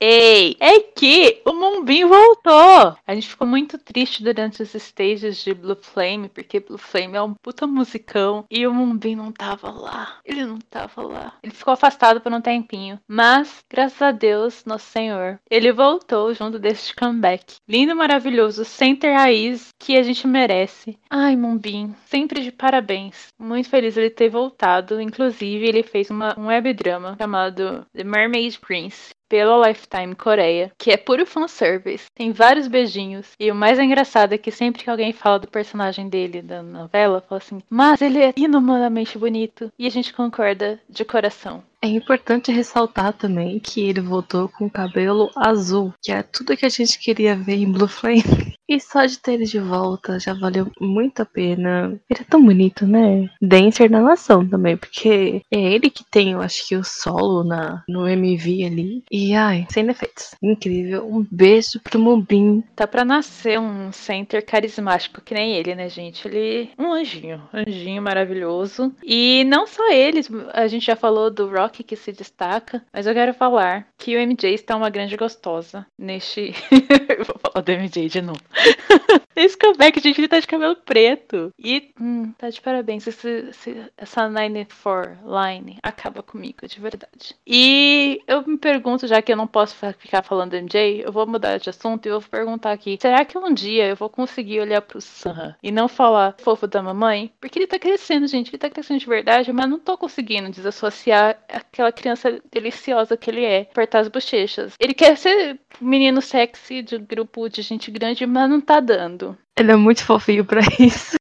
Ei! 0.00 0.56
É 0.60 0.80
que 0.80 1.40
o 1.46 1.52
Moonbin 1.54 2.04
voltou! 2.04 2.94
A 3.06 3.14
gente 3.14 3.28
ficou 3.28 3.46
muito 3.46 3.78
triste 3.78 4.22
durante 4.22 4.62
os 4.62 4.74
stages 4.74 5.42
de 5.42 5.54
Blue 5.54 5.78
Flame, 5.80 6.28
porque 6.28 6.60
Blue 6.60 6.76
Flame 6.76 7.16
é 7.16 7.22
um 7.22 7.32
puta 7.32 7.66
musicão 7.66 8.44
e 8.50 8.66
o 8.66 8.74
Moonbin 8.74 9.16
não 9.16 9.32
tava 9.32 9.70
lá. 9.70 10.18
Ele 10.24 10.44
não 10.44 10.58
tava 10.58 11.00
lá. 11.02 11.32
Ele 11.42 11.54
ficou 11.54 11.72
afastado 11.72 12.20
por 12.20 12.32
um 12.32 12.40
tempinho. 12.40 13.00
Mas, 13.08 13.64
graças 13.70 14.02
a 14.02 14.10
Deus, 14.10 14.64
nosso 14.66 14.86
Senhor, 14.90 15.40
ele 15.50 15.72
voltou 15.72 16.34
junto 16.34 16.58
deste 16.58 16.94
comeback. 16.94 17.54
Lindo, 17.66 17.96
maravilhoso, 17.96 18.64
center 18.64 19.16
raiz 19.16 19.68
que 19.78 19.96
a 19.96 20.02
gente 20.02 20.26
merece. 20.26 20.98
Ai, 21.08 21.34
Moonbin, 21.34 21.94
sempre 22.06 22.42
de 22.42 22.52
parabéns. 22.52 23.28
Muito 23.38 23.70
feliz 23.70 23.96
ele 23.96 24.10
ter 24.10 24.28
voltado. 24.28 25.00
Inclusive, 25.00 25.66
ele 25.66 25.82
fez 25.82 26.10
uma, 26.10 26.38
um 26.38 26.48
webdrama 26.48 27.16
chamado 27.18 27.86
The 27.94 28.04
Mermaid 28.04 28.58
Prince 28.60 29.13
pela 29.28 29.68
Lifetime 29.68 30.14
Coreia, 30.14 30.72
que 30.78 30.90
é 30.90 30.96
puro 30.96 31.26
fanservice. 31.26 32.06
Tem 32.14 32.32
vários 32.32 32.68
beijinhos. 32.68 33.32
E 33.38 33.50
o 33.50 33.54
mais 33.54 33.78
engraçado 33.78 34.32
é 34.32 34.38
que 34.38 34.50
sempre 34.50 34.84
que 34.84 34.90
alguém 34.90 35.12
fala 35.12 35.38
do 35.38 35.48
personagem 35.48 36.08
dele 36.08 36.42
da 36.42 36.62
novela, 36.62 37.24
fala 37.28 37.38
assim: 37.38 37.62
Mas 37.68 38.00
ele 38.00 38.22
é 38.22 38.32
inumanamente 38.36 39.18
bonito. 39.18 39.72
E 39.78 39.86
a 39.86 39.90
gente 39.90 40.12
concorda 40.12 40.80
de 40.88 41.04
coração. 41.04 41.62
É 41.84 41.86
importante 41.86 42.50
ressaltar 42.50 43.12
também 43.12 43.58
que 43.58 43.82
ele 43.82 44.00
voltou 44.00 44.48
com 44.48 44.64
o 44.64 44.70
cabelo 44.70 45.30
azul, 45.36 45.92
que 46.00 46.10
é 46.10 46.22
tudo 46.22 46.56
que 46.56 46.64
a 46.64 46.70
gente 46.70 46.98
queria 46.98 47.36
ver 47.36 47.56
em 47.56 47.70
Blue 47.70 47.86
Flame. 47.86 48.22
E 48.66 48.80
só 48.80 49.04
de 49.04 49.18
ter 49.18 49.34
ele 49.34 49.44
de 49.44 49.58
volta 49.58 50.18
já 50.18 50.32
valeu 50.32 50.70
muito 50.80 51.20
a 51.20 51.26
pena. 51.26 52.00
Ele 52.08 52.20
é 52.20 52.24
tão 52.24 52.42
bonito, 52.42 52.86
né? 52.86 53.28
Dancer 53.40 53.90
da 53.90 54.00
nação 54.00 54.48
também, 54.48 54.74
porque 54.74 55.42
é 55.52 55.60
ele 55.60 55.90
que 55.90 56.02
tem, 56.02 56.32
eu 56.32 56.40
acho 56.40 56.66
que 56.66 56.74
o 56.74 56.82
solo 56.82 57.44
na, 57.44 57.84
no 57.86 58.08
MV 58.08 58.64
ali. 58.64 59.04
E 59.10 59.34
ai, 59.34 59.66
sem 59.70 59.84
defeitos. 59.84 60.34
Incrível. 60.42 61.06
Um 61.06 61.26
beijo 61.30 61.78
pro 61.82 61.98
Mumbin. 61.98 62.64
Tá 62.74 62.86
pra 62.86 63.04
nascer 63.04 63.60
um 63.60 63.92
center 63.92 64.42
carismático 64.42 65.20
que 65.20 65.34
nem 65.34 65.52
ele, 65.52 65.74
né, 65.74 65.90
gente? 65.90 66.26
Ele 66.26 66.70
um 66.78 66.90
anjinho, 66.90 67.42
anjinho 67.52 68.00
maravilhoso. 68.00 68.94
E 69.04 69.44
não 69.44 69.66
só 69.66 69.92
eles, 69.92 70.30
a 70.54 70.66
gente 70.68 70.86
já 70.86 70.96
falou 70.96 71.30
do 71.30 71.50
Rock 71.50 71.73
que 71.82 71.96
se 71.96 72.12
destaca, 72.12 72.84
mas 72.92 73.06
eu 73.06 73.14
quero 73.14 73.34
falar 73.34 73.88
que 73.98 74.16
o 74.16 74.20
MJ 74.20 74.54
está 74.54 74.76
uma 74.76 74.90
grande 74.90 75.16
gostosa 75.16 75.86
neste. 75.98 76.52
vou 77.26 77.36
falar 77.40 77.62
do 77.62 77.72
MJ 77.72 78.08
de 78.08 78.22
novo. 78.22 78.40
Esse 79.36 79.58
comeback, 79.58 80.00
gente, 80.00 80.20
ele 80.20 80.28
tá 80.28 80.38
de 80.38 80.46
cabelo 80.46 80.76
preto. 80.76 81.50
E 81.58 81.90
hum, 82.00 82.32
tá 82.38 82.48
de 82.50 82.60
parabéns. 82.60 83.04
Esse, 83.06 83.28
esse- 83.50 83.90
essa 83.96 84.28
94 84.28 85.18
line 85.24 85.78
acaba 85.82 86.22
comigo, 86.22 86.66
de 86.68 86.80
verdade. 86.80 87.34
E 87.44 88.20
eu 88.28 88.46
me 88.46 88.56
pergunto, 88.56 89.08
já 89.08 89.20
que 89.20 89.32
eu 89.32 89.36
não 89.36 89.46
posso 89.48 89.74
ficar 89.98 90.22
falando 90.22 90.50
do 90.50 90.56
MJ, 90.56 91.02
eu 91.04 91.10
vou 91.10 91.26
mudar 91.26 91.58
de 91.58 91.68
assunto 91.68 92.06
e 92.06 92.10
eu 92.10 92.20
vou 92.20 92.30
perguntar 92.30 92.70
aqui: 92.72 92.96
será 93.00 93.24
que 93.24 93.36
um 93.36 93.52
dia 93.52 93.86
eu 93.88 93.96
vou 93.96 94.08
conseguir 94.08 94.60
olhar 94.60 94.80
pro 94.82 95.00
Sam 95.00 95.56
e 95.62 95.72
não 95.72 95.88
falar 95.88 96.36
fofo 96.38 96.68
da 96.68 96.80
mamãe? 96.80 97.32
Porque 97.40 97.58
ele 97.58 97.66
tá 97.66 97.78
crescendo, 97.78 98.28
gente. 98.28 98.50
Ele 98.50 98.58
tá 98.58 98.70
crescendo 98.70 99.00
de 99.00 99.06
verdade, 99.06 99.52
mas 99.52 99.68
não 99.68 99.80
tô 99.80 99.98
conseguindo 99.98 100.48
desassociar 100.50 101.36
aquela 101.72 101.92
criança 101.92 102.40
deliciosa 102.52 103.16
que 103.16 103.30
ele 103.30 103.44
é, 103.44 103.62
apertar 103.62 104.00
as 104.00 104.08
bochechas. 104.08 104.74
Ele 104.78 104.94
quer 104.94 105.16
ser 105.16 105.58
menino 105.80 106.20
sexy 106.20 106.82
de 106.82 106.98
grupo 106.98 107.48
de 107.48 107.62
gente 107.62 107.90
grande, 107.90 108.26
mas 108.26 108.48
não 108.48 108.60
tá 108.60 108.80
dando. 108.80 109.36
Ele 109.58 109.72
é 109.72 109.76
muito 109.76 110.04
fofinho 110.04 110.44
pra 110.44 110.60
isso. 110.78 111.16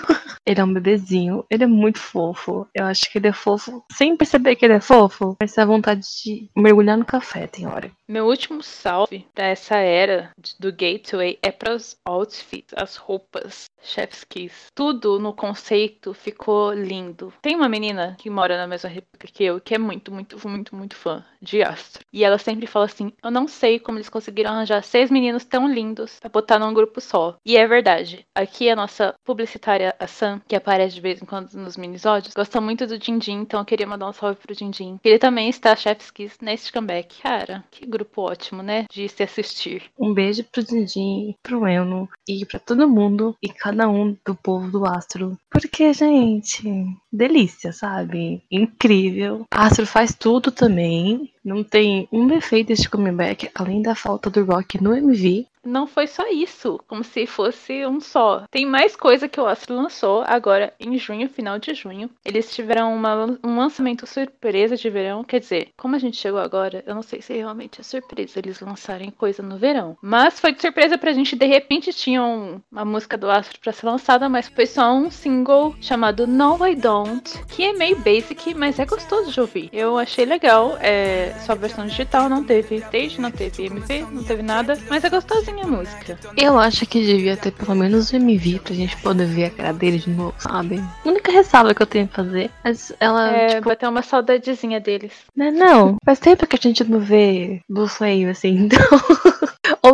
Ele 0.45 0.59
é 0.59 0.63
um 0.63 0.73
bebezinho, 0.73 1.45
ele 1.49 1.63
é 1.63 1.67
muito 1.67 1.99
fofo. 1.99 2.67
Eu 2.75 2.85
acho 2.85 3.09
que 3.09 3.17
ele 3.17 3.27
é 3.27 3.33
fofo 3.33 3.83
sem 3.91 4.17
perceber 4.17 4.55
que 4.57 4.65
ele 4.65 4.73
é 4.73 4.81
fofo, 4.81 5.37
mas 5.39 5.53
dá 5.55 5.65
vontade 5.65 6.01
de 6.21 6.49
mergulhar 6.55 6.97
no 6.97 7.05
café, 7.05 7.47
tem 7.47 7.65
hora. 7.65 7.89
Meu 8.07 8.25
último 8.25 8.61
salve 8.61 9.25
pra 9.33 9.45
essa 9.45 9.77
era 9.77 10.31
do 10.59 10.71
Gateway 10.71 11.39
é 11.41 11.49
para 11.49 11.73
os 11.73 11.95
outfits, 12.03 12.73
as 12.75 12.97
roupas, 12.97 13.65
chef's 13.81 14.25
kiss. 14.25 14.67
Tudo 14.75 15.17
no 15.17 15.33
conceito 15.33 16.13
ficou 16.13 16.73
lindo. 16.73 17.33
Tem 17.41 17.55
uma 17.55 17.69
menina 17.69 18.17
que 18.19 18.29
mora 18.29 18.57
na 18.57 18.67
mesma 18.67 18.89
república 18.89 19.27
que 19.31 19.43
eu, 19.45 19.61
que 19.61 19.73
é 19.73 19.77
muito, 19.77 20.11
muito, 20.11 20.37
muito, 20.47 20.75
muito 20.75 20.95
fã 20.95 21.23
de 21.41 21.63
Astro. 21.63 22.03
E 22.11 22.23
ela 22.23 22.37
sempre 22.37 22.67
fala 22.67 22.85
assim: 22.85 23.13
Eu 23.23 23.31
não 23.31 23.47
sei 23.47 23.79
como 23.79 23.97
eles 23.97 24.09
conseguiram 24.09 24.51
arranjar 24.51 24.83
seis 24.83 25.09
meninos 25.09 25.45
tão 25.45 25.67
lindos 25.67 26.19
pra 26.19 26.29
botar 26.29 26.59
num 26.59 26.73
grupo 26.73 26.99
só. 26.99 27.37
E 27.45 27.55
é 27.55 27.65
verdade. 27.65 28.22
Aqui 28.35 28.69
a 28.69 28.75
nossa 28.75 29.13
publicitária, 29.23 29.95
a 29.99 30.07
Sam, 30.07 30.41
que 30.47 30.55
aparece 30.55 30.95
de 30.95 31.01
vez 31.01 31.21
em 31.21 31.25
quando 31.25 31.53
nos 31.53 31.77
minisódios, 31.77 32.33
gosta 32.33 32.59
muito 32.59 32.87
do 32.87 32.97
Dindim, 32.97 33.41
então 33.41 33.59
eu 33.59 33.65
queria 33.65 33.87
mandar 33.87 34.09
um 34.09 34.13
salve 34.13 34.39
pro 34.39 34.55
Dindim. 34.55 34.99
Ele 35.03 35.19
também 35.19 35.49
está 35.49 35.75
chef's 35.75 36.11
kiss 36.11 36.37
neste 36.41 36.71
comeback. 36.71 37.21
Cara, 37.21 37.63
que 37.69 37.85
grupo 37.85 38.21
ótimo, 38.21 38.63
né? 38.63 38.85
De 38.91 39.07
se 39.07 39.23
assistir. 39.23 39.83
Um 39.99 40.13
beijo 40.13 40.43
pro 40.51 40.63
Dindin, 40.63 41.35
pro 41.41 41.67
Eno 41.67 42.09
e 42.27 42.45
pra 42.45 42.59
todo 42.59 42.87
mundo 42.87 43.35
e 43.41 43.49
cada 43.49 43.87
um 43.87 44.15
do 44.25 44.35
povo 44.35 44.71
do 44.71 44.85
Astro. 44.85 45.37
Porque, 45.49 45.93
gente, 45.93 46.63
delícia, 47.11 47.71
sabe? 47.71 48.41
Incrível. 48.49 49.45
Astro 49.51 49.85
faz 49.85 50.13
tudo 50.15 50.51
também. 50.51 51.31
Não 51.43 51.63
tem 51.63 52.07
um 52.11 52.27
defeito 52.27 52.67
deste 52.69 52.89
comeback, 52.89 53.49
além 53.53 53.81
da 53.81 53.95
falta 53.95 54.29
do 54.29 54.43
Rock 54.45 54.81
no 54.81 54.95
MV. 54.95 55.45
Não 55.65 55.87
foi 55.87 56.07
só 56.07 56.23
isso, 56.29 56.79
como 56.87 57.03
se 57.03 57.25
fosse 57.25 57.85
um 57.85 57.99
só. 58.01 58.43
Tem 58.51 58.65
mais 58.65 58.95
coisa 58.95 59.27
que 59.29 59.39
o 59.39 59.45
Astro 59.45 59.75
lançou 59.75 60.23
agora 60.27 60.73
em 60.79 60.97
junho, 60.97 61.29
final 61.29 61.57
de 61.57 61.73
junho. 61.73 62.09
Eles 62.25 62.53
tiveram 62.53 62.93
uma- 62.93 63.39
um 63.43 63.57
lançamento 63.57 64.05
surpresa 64.05 64.75
de 64.75 64.89
verão. 64.89 65.23
Quer 65.23 65.39
dizer, 65.39 65.69
como 65.77 65.95
a 65.95 65.99
gente 65.99 66.17
chegou 66.17 66.39
agora, 66.39 66.83
eu 66.85 66.93
não 66.93 67.01
sei 67.01 67.21
se 67.21 67.33
realmente 67.33 67.79
é 67.79 67.83
surpresa 67.83 68.39
eles 68.39 68.59
lançarem 68.59 69.09
coisa 69.11 69.41
no 69.41 69.57
verão. 69.57 69.97
Mas 70.01 70.39
foi 70.39 70.53
de 70.53 70.61
surpresa 70.61 70.97
pra 70.97 71.13
gente. 71.13 71.35
De 71.35 71.45
repente 71.45 71.93
tinham 71.93 72.61
uma 72.71 72.83
música 72.83 73.17
do 73.17 73.29
Astro 73.31 73.59
pra 73.59 73.71
ser 73.71 73.85
lançada, 73.85 74.27
mas 74.27 74.49
foi 74.49 74.65
só 74.65 74.93
um 74.93 75.09
single 75.09 75.75
chamado 75.79 76.27
No 76.27 76.65
I 76.67 76.75
Don't, 76.75 77.45
que 77.47 77.63
é 77.63 77.73
meio 77.73 77.97
basic, 77.99 78.53
mas 78.53 78.79
é 78.79 78.85
gostoso 78.85 79.31
de 79.31 79.39
ouvir. 79.39 79.69
Eu 79.71 79.97
achei 79.97 80.25
legal. 80.25 80.77
É 80.81 81.33
só 81.45 81.53
a 81.53 81.55
versão 81.55 81.85
digital, 81.85 82.27
não 82.27 82.43
teve 82.43 82.75
stage, 82.75 83.21
não 83.21 83.31
teve 83.31 83.63
MV, 83.65 84.07
não 84.11 84.23
teve 84.23 84.41
nada, 84.41 84.77
mas 84.89 85.03
é 85.03 85.09
gostosinho 85.09 85.52
a 85.61 85.67
música. 85.67 86.17
Eu 86.37 86.57
acho 86.59 86.85
que 86.85 87.05
devia 87.05 87.37
ter 87.37 87.51
pelo 87.51 87.75
menos 87.75 88.11
um 88.13 88.17
MV 88.17 88.59
pra 88.59 88.73
gente 88.75 88.97
poder 88.97 89.25
ver 89.25 89.45
a 89.45 89.49
cara 89.49 89.73
dele 89.73 89.97
de 89.99 90.09
novo, 90.09 90.33
sabe? 90.39 90.81
A 91.05 91.09
única 91.09 91.31
ressalva 91.31 91.73
que 91.73 91.81
eu 91.81 91.87
tenho 91.87 92.07
que 92.07 92.15
fazer. 92.15 92.49
Mas 92.63 92.91
ela, 92.99 93.31
É, 93.31 93.47
tipo, 93.55 93.65
vai 93.67 93.75
ter 93.75 93.87
uma 93.87 94.01
saudadezinha 94.01 94.79
deles. 94.79 95.13
Não, 95.35 95.51
não. 95.51 95.97
Faz 96.05 96.19
tempo 96.19 96.47
que 96.47 96.55
a 96.55 96.59
gente 96.61 96.83
não 96.83 96.99
vê 96.99 97.61
Blue 97.69 97.87
Flame, 97.87 98.25
assim, 98.25 98.49
então. 98.65 98.79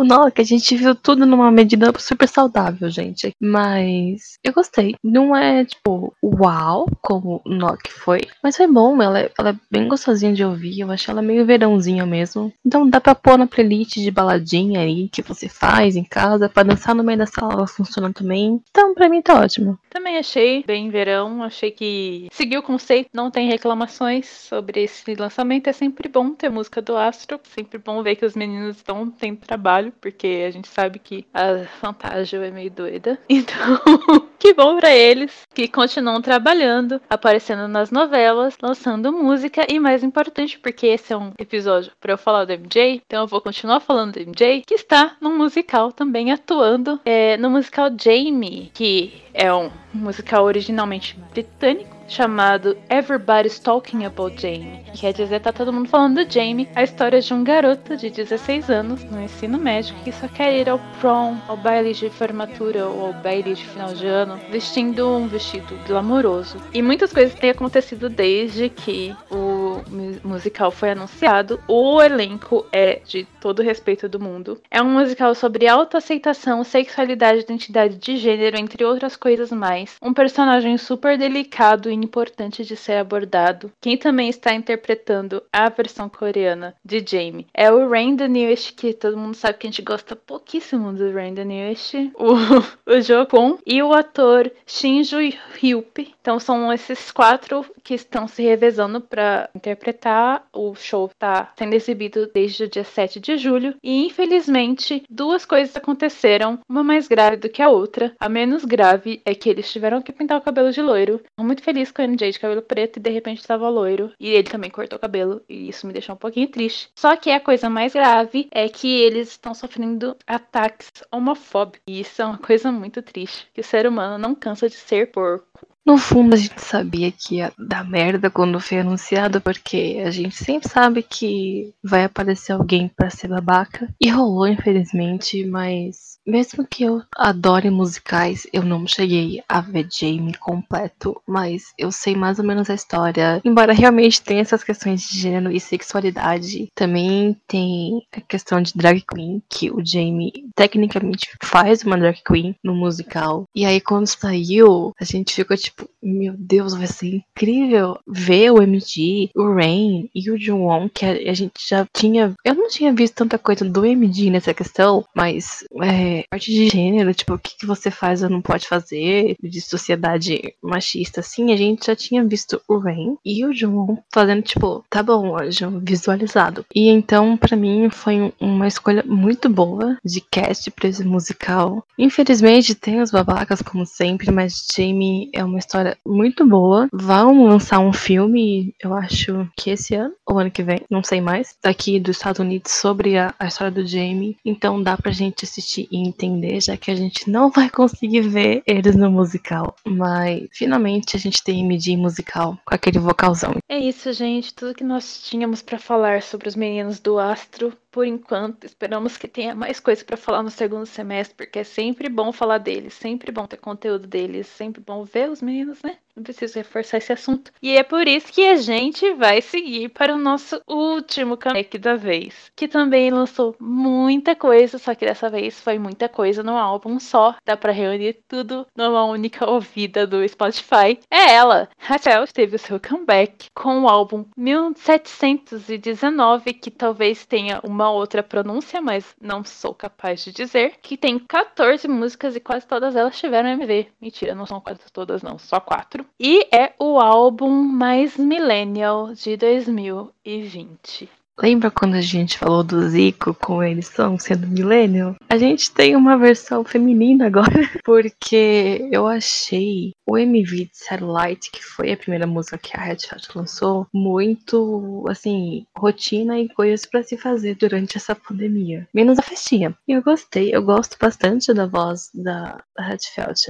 Ou 0.00 0.04
não, 0.04 0.30
que 0.30 0.40
a 0.40 0.44
gente 0.44 0.74
viu 0.76 0.94
tudo 0.94 1.26
numa 1.26 1.50
medida 1.50 1.92
super 1.98 2.26
saudável, 2.26 2.88
gente. 2.88 3.34
Mas 3.38 4.38
eu 4.42 4.50
gostei. 4.50 4.96
Não 5.04 5.36
é, 5.36 5.62
tipo, 5.62 6.14
uau, 6.22 6.88
como 7.02 7.42
o 7.44 7.50
Nock 7.50 7.92
foi. 7.92 8.20
Mas 8.42 8.56
foi 8.56 8.66
bom, 8.66 9.00
ela 9.02 9.20
é, 9.20 9.30
ela 9.38 9.50
é 9.50 9.56
bem 9.70 9.86
gostosinha 9.86 10.32
de 10.32 10.42
ouvir. 10.42 10.80
Eu 10.80 10.90
achei 10.90 11.12
ela 11.12 11.20
meio 11.20 11.44
verãozinha 11.44 12.06
mesmo. 12.06 12.50
Então 12.64 12.88
dá 12.88 12.98
pra 12.98 13.14
pôr 13.14 13.36
na 13.36 13.46
playlist 13.46 13.96
de 13.96 14.10
baladinha 14.10 14.80
aí 14.80 15.10
que 15.10 15.20
você 15.20 15.50
faz 15.50 15.96
em 15.96 16.04
casa. 16.04 16.48
Pra 16.48 16.62
dançar 16.62 16.94
no 16.94 17.04
meio 17.04 17.18
da 17.18 17.26
sala, 17.26 17.52
ela 17.52 17.66
funciona 17.66 18.10
também. 18.10 18.58
Então, 18.70 18.94
pra 18.94 19.08
mim 19.08 19.20
tá 19.20 19.38
ótimo. 19.38 19.78
Também 19.90 20.16
achei 20.16 20.64
bem 20.64 20.88
verão, 20.88 21.42
achei 21.42 21.70
que 21.70 22.28
seguiu 22.32 22.60
o 22.60 22.62
conceito, 22.62 23.10
não 23.12 23.30
tem 23.30 23.48
reclamações 23.48 24.26
sobre 24.26 24.84
esse 24.84 25.14
lançamento. 25.14 25.68
É 25.68 25.72
sempre 25.72 26.08
bom 26.08 26.30
ter 26.30 26.48
música 26.48 26.80
do 26.80 26.96
Astro, 26.96 27.38
sempre 27.54 27.78
bom 27.78 28.02
ver 28.02 28.16
que 28.16 28.24
os 28.24 28.34
meninos 28.34 28.76
estão 28.76 29.10
tendo 29.10 29.38
trabalho, 29.38 29.89
porque 30.00 30.44
a 30.46 30.50
gente 30.50 30.68
sabe 30.68 30.98
que 30.98 31.26
a 31.32 31.64
Fantasia 31.80 32.38
é 32.38 32.50
meio 32.50 32.70
doida. 32.70 33.18
Então, 33.40 33.80
que 34.38 34.52
bom 34.52 34.76
pra 34.78 34.94
eles 34.94 35.46
que 35.54 35.66
continuam 35.66 36.20
trabalhando, 36.20 37.00
aparecendo 37.08 37.66
nas 37.66 37.90
novelas, 37.90 38.56
lançando 38.60 39.12
música 39.12 39.66
e 39.68 39.78
mais 39.78 40.04
importante, 40.04 40.58
porque 40.58 40.88
esse 40.88 41.12
é 41.12 41.16
um 41.16 41.32
episódio 41.38 41.92
pra 41.98 42.12
eu 42.12 42.18
falar 42.18 42.44
do 42.44 42.52
MJ, 42.52 43.02
então 43.06 43.22
eu 43.22 43.26
vou 43.26 43.40
continuar 43.40 43.80
falando 43.80 44.12
do 44.12 44.20
MJ, 44.20 44.62
que 44.66 44.74
está 44.74 45.16
num 45.20 45.38
musical 45.38 45.90
também 45.90 46.32
atuando 46.32 47.00
é, 47.04 47.36
no 47.38 47.48
musical 47.48 47.88
Jamie, 47.98 48.70
que 48.74 49.22
é 49.32 49.52
um 49.52 49.70
musical 49.94 50.44
originalmente 50.44 51.18
britânico 51.32 51.99
chamado 52.10 52.76
Everybody's 52.90 53.58
Talking 53.60 54.04
About 54.04 54.34
Jamie, 54.40 54.82
que 54.92 55.00
quer 55.00 55.12
dizer 55.12 55.40
tá 55.40 55.52
todo 55.52 55.72
mundo 55.72 55.88
falando 55.88 56.24
do 56.24 56.30
Jamie, 56.30 56.68
a 56.74 56.82
história 56.82 57.20
de 57.20 57.32
um 57.32 57.44
garoto 57.44 57.96
de 57.96 58.10
16 58.10 58.68
anos 58.68 59.04
no 59.04 59.22
ensino 59.22 59.56
médio 59.58 59.94
que 60.02 60.10
só 60.10 60.26
quer 60.26 60.52
ir 60.58 60.68
ao 60.68 60.80
prom, 61.00 61.36
ao 61.46 61.56
baile 61.56 61.94
de 61.94 62.10
formatura 62.10 62.86
ou 62.88 63.06
ao 63.06 63.12
baile 63.12 63.54
de 63.54 63.64
final 63.64 63.94
de 63.94 64.06
ano, 64.06 64.38
vestindo 64.50 65.08
um 65.08 65.28
vestido 65.28 65.78
glamouroso. 65.86 66.56
E 66.74 66.82
muitas 66.82 67.12
coisas 67.12 67.34
têm 67.38 67.50
acontecido 67.50 68.08
desde 68.08 68.68
que 68.68 69.14
o 69.30 69.80
mu- 69.88 70.18
musical 70.24 70.70
foi 70.72 70.90
anunciado. 70.90 71.60
O 71.68 72.02
elenco 72.02 72.66
é 72.72 73.00
de 73.06 73.24
todo 73.40 73.62
respeito 73.62 74.08
do 74.08 74.18
mundo. 74.18 74.60
É 74.70 74.82
um 74.82 74.90
musical 74.90 75.32
sobre 75.34 75.68
autoaceitação, 75.68 76.64
sexualidade, 76.64 77.40
identidade 77.42 77.96
de 77.96 78.16
gênero, 78.16 78.58
entre 78.58 78.84
outras 78.84 79.14
coisas 79.16 79.52
mais. 79.52 79.94
Um 80.02 80.12
personagem 80.12 80.76
super 80.76 81.16
delicado 81.16 81.88
e 81.90 81.99
importante 82.04 82.64
de 82.64 82.76
ser 82.76 82.94
abordado. 82.94 83.72
Quem 83.80 83.96
também 83.96 84.28
está 84.28 84.54
interpretando 84.54 85.42
a 85.52 85.68
versão 85.68 86.08
coreana 86.08 86.74
de 86.84 87.04
Jamie 87.06 87.46
é 87.54 87.70
o 87.70 87.88
Rain 87.88 88.16
Danish, 88.16 88.70
que 88.70 88.92
todo 88.92 89.16
mundo 89.16 89.34
sabe 89.34 89.58
que 89.58 89.66
a 89.66 89.70
gente 89.70 89.82
gosta 89.82 90.14
pouquíssimo 90.16 90.92
do 90.92 91.12
Rain 91.12 91.34
Danish, 91.34 91.94
o, 92.14 92.34
o 92.90 93.00
Jo 93.00 93.26
Kwon 93.26 93.58
e 93.66 93.82
o 93.82 93.92
ator 93.92 94.50
Shin 94.66 95.02
Joo 95.04 95.20
Hyup. 95.62 96.14
Então 96.20 96.38
são 96.38 96.72
esses 96.72 97.10
quatro 97.10 97.64
que 97.82 97.94
estão 97.94 98.28
se 98.28 98.42
revezando 98.42 99.00
para 99.00 99.48
interpretar. 99.54 100.46
O 100.52 100.74
show 100.74 101.06
está 101.06 101.52
sendo 101.56 101.74
exibido 101.74 102.30
desde 102.32 102.64
o 102.64 102.68
dia 102.68 102.84
7 102.84 103.20
de 103.20 103.36
julho 103.36 103.74
e 103.82 104.06
infelizmente 104.06 105.02
duas 105.08 105.44
coisas 105.44 105.74
aconteceram, 105.76 106.58
uma 106.68 106.82
mais 106.82 107.08
grave 107.08 107.36
do 107.36 107.48
que 107.48 107.62
a 107.62 107.68
outra. 107.68 108.12
A 108.18 108.28
menos 108.28 108.64
grave 108.64 109.20
é 109.24 109.34
que 109.34 109.48
eles 109.48 109.70
tiveram 109.70 110.02
que 110.02 110.12
pintar 110.12 110.38
o 110.38 110.42
cabelo 110.42 110.72
de 110.72 110.82
loiro. 110.82 111.20
Tô 111.36 111.42
muito 111.42 111.62
feliz 111.62 111.89
o 111.98 112.06
NJ 112.06 112.32
de 112.32 112.38
cabelo 112.38 112.62
preto 112.62 112.98
e 112.98 113.00
de 113.00 113.10
repente 113.10 113.40
estava 113.40 113.68
loiro. 113.68 114.12
E 114.18 114.28
ele 114.30 114.48
também 114.48 114.70
cortou 114.70 114.96
o 114.96 115.00
cabelo 115.00 115.42
e 115.48 115.68
isso 115.68 115.86
me 115.86 115.92
deixou 115.92 116.14
um 116.14 116.18
pouquinho 116.18 116.48
triste. 116.48 116.90
Só 116.94 117.16
que 117.16 117.30
a 117.30 117.40
coisa 117.40 117.68
mais 117.68 117.92
grave 117.92 118.48
é 118.50 118.68
que 118.68 119.00
eles 119.00 119.30
estão 119.30 119.54
sofrendo 119.54 120.16
ataques 120.26 120.90
homofóbicos. 121.10 121.80
E 121.86 122.00
isso 122.00 122.22
é 122.22 122.24
uma 122.24 122.38
coisa 122.38 122.70
muito 122.72 123.02
triste. 123.02 123.48
Que 123.52 123.60
o 123.60 123.64
ser 123.64 123.86
humano 123.86 124.18
não 124.18 124.34
cansa 124.34 124.68
de 124.68 124.76
ser 124.76 125.10
porco. 125.10 125.69
No 125.84 125.96
fundo, 125.96 126.34
a 126.34 126.36
gente 126.36 126.60
sabia 126.60 127.10
que 127.10 127.36
ia 127.36 127.52
dar 127.58 127.84
merda 127.84 128.30
quando 128.30 128.60
foi 128.60 128.78
anunciado, 128.80 129.40
porque 129.40 130.02
a 130.04 130.10
gente 130.10 130.36
sempre 130.36 130.68
sabe 130.68 131.02
que 131.02 131.72
vai 131.82 132.04
aparecer 132.04 132.52
alguém 132.52 132.88
pra 132.88 133.10
ser 133.10 133.28
babaca. 133.28 133.88
E 134.00 134.08
rolou, 134.08 134.46
infelizmente, 134.46 135.44
mas 135.46 136.10
mesmo 136.26 136.66
que 136.66 136.84
eu 136.84 137.02
adore 137.16 137.70
musicais, 137.70 138.46
eu 138.52 138.62
não 138.62 138.86
cheguei 138.86 139.42
a 139.48 139.60
ver 139.60 139.88
Jamie 139.90 140.34
completo, 140.34 141.20
mas 141.26 141.72
eu 141.78 141.90
sei 141.90 142.14
mais 142.14 142.38
ou 142.38 142.44
menos 142.44 142.68
a 142.68 142.74
história. 142.74 143.40
Embora 143.44 143.72
realmente 143.72 144.22
tenha 144.22 144.42
essas 144.42 144.62
questões 144.62 145.02
de 145.02 145.18
gênero 145.18 145.50
e 145.50 145.58
sexualidade, 145.58 146.68
também 146.74 147.36
tem 147.48 148.02
a 148.14 148.20
questão 148.20 148.60
de 148.60 148.72
drag 148.74 149.02
queen, 149.02 149.42
que 149.48 149.70
o 149.70 149.84
Jamie 149.84 150.32
tecnicamente 150.54 151.30
faz 151.42 151.82
uma 151.82 151.98
drag 151.98 152.20
queen 152.24 152.54
no 152.62 152.74
musical. 152.74 153.44
E 153.54 153.64
aí 153.64 153.80
quando 153.80 154.06
saiu, 154.06 154.92
a 155.00 155.04
gente 155.04 155.34
ficou 155.34 155.56
tipo, 155.56 155.69
meu 156.02 156.34
Deus, 156.36 156.74
vai 156.74 156.86
ser 156.86 157.14
incrível 157.16 157.98
ver 158.06 158.50
o 158.50 158.62
MG, 158.62 159.30
o 159.36 159.52
Rain 159.54 160.08
e 160.14 160.30
o 160.30 160.38
Jungwon, 160.38 160.88
que 160.88 161.04
a, 161.04 161.34
gente 161.34 161.52
já 161.68 161.86
tinha. 161.94 162.34
Eu 162.44 162.54
não 162.54 162.68
tinha 162.68 162.92
visto 162.92 163.14
tanta 163.16 163.38
coisa 163.38 163.64
do 163.64 163.84
MG 163.84 164.30
nessa 164.30 164.54
questão, 164.54 165.04
mas 165.14 165.64
é, 165.82 166.24
parte 166.30 166.50
de 166.50 166.68
gênero, 166.68 167.12
tipo, 167.14 167.34
o 167.34 167.38
que, 167.38 167.56
que 167.58 167.66
você 167.66 167.90
faz 167.90 168.22
ou 168.22 168.30
não 168.30 168.40
pode 168.40 168.66
fazer, 168.66 169.36
de 169.42 169.60
sociedade 169.60 170.54
machista, 170.62 171.20
assim, 171.20 171.52
a 171.52 171.56
gente 171.56 171.86
já 171.86 171.94
tinha 171.96 172.24
visto 172.24 172.60
o 172.68 172.78
Rain 172.78 173.16
e 173.24 173.44
o 173.44 173.52
Jungwon 173.52 173.98
fazendo, 174.12 174.42
tipo, 174.42 174.84
tá 174.88 175.02
bom, 175.02 175.36
já 175.50 175.68
visualizado. 175.68 176.64
E 176.74 176.88
então, 176.88 177.36
pra 177.36 177.56
mim, 177.56 177.88
foi 177.90 178.20
um- 178.20 178.32
uma 178.40 178.66
escolha 178.66 179.04
muito 179.06 179.48
boa 179.48 179.96
de 180.04 180.20
cast 180.20 180.70
pra 180.70 180.88
esse 180.88 181.04
musical. 181.04 181.84
Infelizmente, 181.98 182.74
tem 182.74 183.00
os 183.00 183.10
babacas, 183.10 183.62
como 183.62 183.84
sempre, 183.86 184.30
mas 184.30 184.66
Jamie 184.74 185.30
é 185.32 185.44
uma 185.44 185.58
história 185.60 185.96
muito 186.04 186.44
boa. 186.44 186.88
Vão 186.92 187.44
lançar 187.44 187.78
um 187.78 187.92
filme, 187.92 188.74
eu 188.82 188.92
acho 188.92 189.48
que 189.56 189.70
esse 189.70 189.94
ano, 189.94 190.14
ou 190.26 190.38
ano 190.38 190.50
que 190.50 190.62
vem, 190.62 190.80
não 190.90 191.02
sei 191.04 191.20
mais, 191.20 191.54
daqui 191.62 192.00
dos 192.00 192.16
Estados 192.16 192.40
Unidos 192.40 192.72
sobre 192.72 193.16
a, 193.16 193.32
a 193.38 193.46
história 193.46 193.70
do 193.70 193.86
Jamie. 193.86 194.36
Então 194.44 194.82
dá 194.82 194.96
pra 194.96 195.12
gente 195.12 195.44
assistir 195.44 195.88
e 195.90 195.98
entender, 195.98 196.60
já 196.60 196.76
que 196.76 196.90
a 196.90 196.94
gente 196.94 197.30
não 197.30 197.50
vai 197.50 197.70
conseguir 197.70 198.22
ver 198.22 198.62
eles 198.66 198.96
no 198.96 199.10
musical. 199.10 199.74
Mas 199.86 200.48
finalmente 200.52 201.16
a 201.16 201.18
gente 201.18 201.42
tem 201.42 201.60
MD 201.60 201.96
musical 201.96 202.58
com 202.64 202.74
aquele 202.74 202.98
vocalzão. 202.98 203.54
É 203.68 203.78
isso, 203.78 204.12
gente. 204.12 204.52
Tudo 204.54 204.74
que 204.74 204.84
nós 204.84 205.22
tínhamos 205.22 205.62
pra 205.62 205.78
falar 205.78 206.22
sobre 206.22 206.48
os 206.48 206.56
meninos 206.56 206.98
do 206.98 207.18
Astro. 207.18 207.72
Por 207.92 208.04
enquanto, 208.06 208.64
esperamos 208.64 209.16
que 209.16 209.28
tenha 209.28 209.54
mais 209.54 209.78
coisa 209.80 210.04
pra 210.04 210.16
falar 210.16 210.42
no 210.42 210.50
segundo 210.50 210.86
semestre, 210.86 211.36
porque 211.36 211.60
é 211.60 211.64
sempre 211.64 212.08
bom 212.08 212.32
falar 212.32 212.58
deles, 212.58 212.94
sempre 212.94 213.30
bom 213.32 213.46
ter 213.46 213.56
conteúdo 213.58 214.06
deles, 214.08 214.46
sempre 214.48 214.80
bom 214.80 215.04
ver 215.04 215.30
os 215.30 215.40
meninos, 215.42 215.80
né? 215.82 215.98
Não 216.16 216.22
preciso 216.22 216.58
reforçar 216.58 216.98
esse 216.98 217.12
assunto. 217.12 217.52
E 217.62 217.76
é 217.76 217.82
por 217.82 218.06
isso 218.06 218.32
que 218.32 218.46
a 218.46 218.56
gente 218.56 219.12
vai 219.14 219.40
seguir 219.40 219.88
para 219.90 220.14
o 220.14 220.18
nosso 220.18 220.60
último 220.66 221.36
comeback 221.36 221.78
da 221.78 221.96
vez, 221.96 222.50
que 222.54 222.68
também 222.68 223.10
lançou 223.10 223.54
muita 223.58 224.34
coisa, 224.34 224.78
só 224.78 224.94
que 224.94 225.06
dessa 225.06 225.30
vez 225.30 225.60
foi 225.60 225.78
muita 225.78 226.08
coisa 226.08 226.42
num 226.42 226.56
álbum 226.56 226.98
só. 226.98 227.36
Dá 227.44 227.56
pra 227.56 227.72
reunir 227.72 228.18
tudo 228.28 228.66
numa 228.76 229.04
única 229.04 229.48
ouvida 229.48 230.06
do 230.06 230.26
Spotify. 230.28 230.98
É 231.10 231.34
ela, 231.34 231.68
Rachel, 231.78 232.26
teve 232.26 232.56
o 232.56 232.58
seu 232.58 232.80
comeback 232.80 233.46
com 233.54 233.82
o 233.82 233.88
álbum 233.88 234.24
1719, 234.36 236.52
que 236.54 236.70
talvez 236.70 237.24
tenha 237.24 237.60
uma 237.62 237.90
outra 237.90 238.22
pronúncia, 238.22 238.80
mas 238.80 239.14
não 239.20 239.44
sou 239.44 239.74
capaz 239.74 240.24
de 240.24 240.32
dizer, 240.32 240.74
que 240.82 240.96
tem 240.96 241.18
14 241.18 241.86
músicas 241.88 242.36
e 242.36 242.40
quase 242.40 242.66
todas 242.66 242.96
elas 242.96 243.18
tiveram 243.18 243.50
MV. 243.50 243.88
Mentira, 244.00 244.34
não 244.34 244.46
são 244.46 244.60
quase 244.60 244.80
todas 244.92 245.22
não, 245.22 245.38
só 245.38 245.60
quatro. 245.60 245.99
E 246.18 246.46
é 246.50 246.72
o 246.78 246.98
álbum 246.98 247.50
mais 247.50 248.16
millennial 248.16 249.12
de 249.14 249.36
2020. 249.36 251.19
Lembra 251.42 251.70
quando 251.70 251.94
a 251.94 252.00
gente 252.00 252.38
falou 252.38 252.62
do 252.62 252.88
Zico 252.88 253.34
com 253.34 253.62
eles 253.62 253.86
são 253.86 254.18
sendo 254.18 254.46
millennial? 254.46 255.16
A 255.28 255.38
gente 255.38 255.72
tem 255.72 255.96
uma 255.96 256.18
versão 256.18 256.64
feminina 256.64 257.26
agora, 257.26 257.48
porque 257.84 258.88
eu 258.90 259.06
achei 259.06 259.92
o 260.06 260.18
MV 260.18 260.64
de 260.66 260.70
Satellite, 260.72 261.50
que 261.50 261.62
foi 261.62 261.92
a 261.92 261.96
primeira 261.96 262.26
música 262.26 262.58
que 262.58 262.76
a 262.76 262.82
Red 262.82 262.98
Hot 263.12 263.28
lançou, 263.34 263.86
muito, 263.94 265.04
assim, 265.08 265.64
rotina 265.76 266.38
e 266.38 266.48
coisas 266.48 266.84
pra 266.84 267.02
se 267.02 267.16
fazer 267.16 267.54
durante 267.54 267.96
essa 267.96 268.14
pandemia. 268.14 268.86
Menos 268.92 269.18
a 269.18 269.22
festinha. 269.22 269.74
E 269.86 269.92
eu 269.92 270.02
gostei, 270.02 270.54
eu 270.54 270.62
gosto 270.62 270.96
bastante 271.00 271.54
da 271.54 271.66
voz 271.66 272.10
da 272.14 272.40
da. 272.40 272.60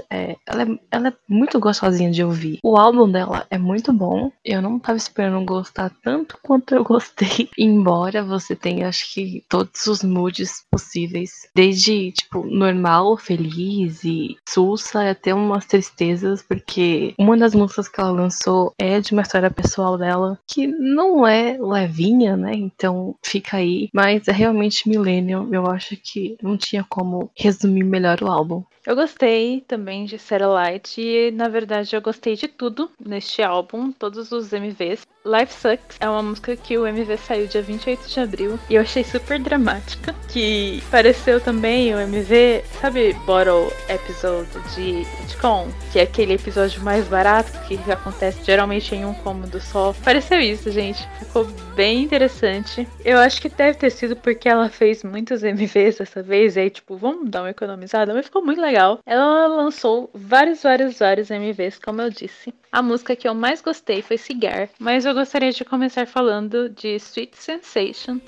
É, 0.09 0.35
ela, 0.45 0.63
é, 0.63 0.79
ela 0.91 1.07
é 1.09 1.13
muito 1.27 1.59
gostosinha 1.59 2.11
de 2.11 2.23
ouvir. 2.23 2.59
O 2.63 2.77
álbum 2.77 3.09
dela 3.09 3.45
é 3.49 3.57
muito 3.57 3.93
bom. 3.93 4.31
Eu 4.43 4.61
não 4.61 4.77
tava 4.77 4.97
esperando 4.97 5.43
gostar 5.45 5.91
tanto 6.03 6.37
quanto 6.41 6.75
eu 6.75 6.83
gostei. 6.83 7.49
embora 7.81 8.23
você 8.23 8.55
tenha, 8.55 8.87
acho 8.87 9.11
que, 9.13 9.43
todos 9.49 9.87
os 9.87 10.03
moods 10.03 10.63
possíveis, 10.69 11.49
desde, 11.55 12.11
tipo, 12.11 12.45
normal, 12.45 13.17
feliz 13.17 14.03
e 14.03 14.37
sussa, 14.47 15.09
até 15.09 15.33
umas 15.33 15.65
tristezas, 15.65 16.43
porque 16.43 17.15
uma 17.17 17.35
das 17.35 17.55
músicas 17.55 17.87
que 17.87 17.99
ela 17.99 18.11
lançou 18.11 18.73
é 18.77 18.99
de 18.99 19.13
uma 19.13 19.23
história 19.23 19.49
pessoal 19.49 19.97
dela, 19.97 20.39
que 20.47 20.67
não 20.67 21.25
é 21.25 21.57
levinha, 21.59 22.37
né? 22.37 22.53
Então 22.53 23.15
fica 23.23 23.57
aí. 23.57 23.89
Mas 23.93 24.27
é 24.27 24.31
realmente 24.31 24.87
Millennium. 24.87 25.49
Eu 25.51 25.65
acho 25.67 25.97
que 25.97 26.37
não 26.41 26.57
tinha 26.57 26.85
como 26.87 27.31
resumir 27.35 27.83
melhor 27.83 28.21
o 28.21 28.27
álbum. 28.27 28.63
Eu 28.85 28.95
gostei 28.95 29.63
também 29.67 30.05
de 30.05 30.17
Satellite 30.17 30.99
e, 30.99 31.29
na 31.31 31.47
verdade, 31.47 31.95
eu 31.95 32.01
gostei 32.01 32.35
de 32.35 32.47
tudo 32.47 32.89
neste 32.99 33.43
álbum, 33.43 33.91
todos 33.91 34.31
os 34.31 34.51
MVs. 34.51 35.05
Life 35.23 35.53
Sucks 35.53 35.97
é 35.99 36.09
uma 36.09 36.23
música 36.23 36.55
que 36.55 36.75
o 36.79 36.87
MV 36.87 37.15
saiu 37.17 37.45
dia 37.45 37.61
28 37.61 38.09
de 38.09 38.19
abril 38.19 38.59
e 38.67 38.73
eu 38.73 38.81
achei 38.81 39.03
super 39.03 39.37
dramática. 39.37 40.15
Que 40.27 40.81
pareceu 40.89 41.39
também 41.39 41.93
o 41.93 41.99
MV, 41.99 42.63
sabe, 42.81 43.13
Bottle 43.25 43.71
Episode 43.87 44.49
de 44.73 45.05
Sitcom? 45.05 45.67
Que 45.91 45.99
é 45.99 46.03
aquele 46.03 46.33
episódio 46.33 46.81
mais 46.81 47.07
barato 47.07 47.51
que 47.67 47.77
acontece 47.91 48.43
geralmente 48.43 48.95
em 48.95 49.05
um 49.05 49.13
cômodo 49.13 49.61
só. 49.61 49.93
Pareceu 50.03 50.39
isso, 50.39 50.71
gente. 50.71 51.07
Ficou 51.19 51.45
bem 51.75 52.01
interessante. 52.01 52.87
Eu 53.05 53.19
acho 53.19 53.39
que 53.39 53.49
deve 53.49 53.77
ter 53.77 53.91
sido 53.91 54.15
porque 54.15 54.49
ela 54.49 54.69
fez 54.69 55.03
muitos 55.03 55.43
MVs 55.43 55.97
dessa 55.97 56.23
vez, 56.23 56.55
e 56.55 56.61
aí, 56.61 56.69
tipo, 56.71 56.97
vamos 56.97 57.29
dar 57.29 57.43
uma 57.43 57.51
economizada, 57.51 58.11
mas 58.11 58.25
ficou 58.25 58.43
muito 58.43 58.59
legal. 58.59 58.70
Ela 58.75 59.47
lançou 59.47 60.09
vários, 60.13 60.63
vários, 60.63 60.99
vários 60.99 61.29
MVs, 61.29 61.79
como 61.79 62.01
eu 62.01 62.09
disse. 62.09 62.53
A 62.71 62.81
música 62.81 63.15
que 63.15 63.27
eu 63.27 63.33
mais 63.33 63.61
gostei 63.61 64.01
foi 64.01 64.17
Cigar, 64.17 64.69
mas 64.79 65.05
eu 65.05 65.13
gostaria 65.13 65.51
de 65.51 65.65
começar 65.65 66.07
falando 66.07 66.69
de 66.69 66.95
Sweet 66.95 67.37
Sensation, 67.37 68.19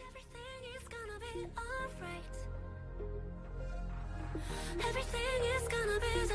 Everything 4.79 5.41
is 5.55 5.67
gonna 5.69 5.99
be 5.99 6.33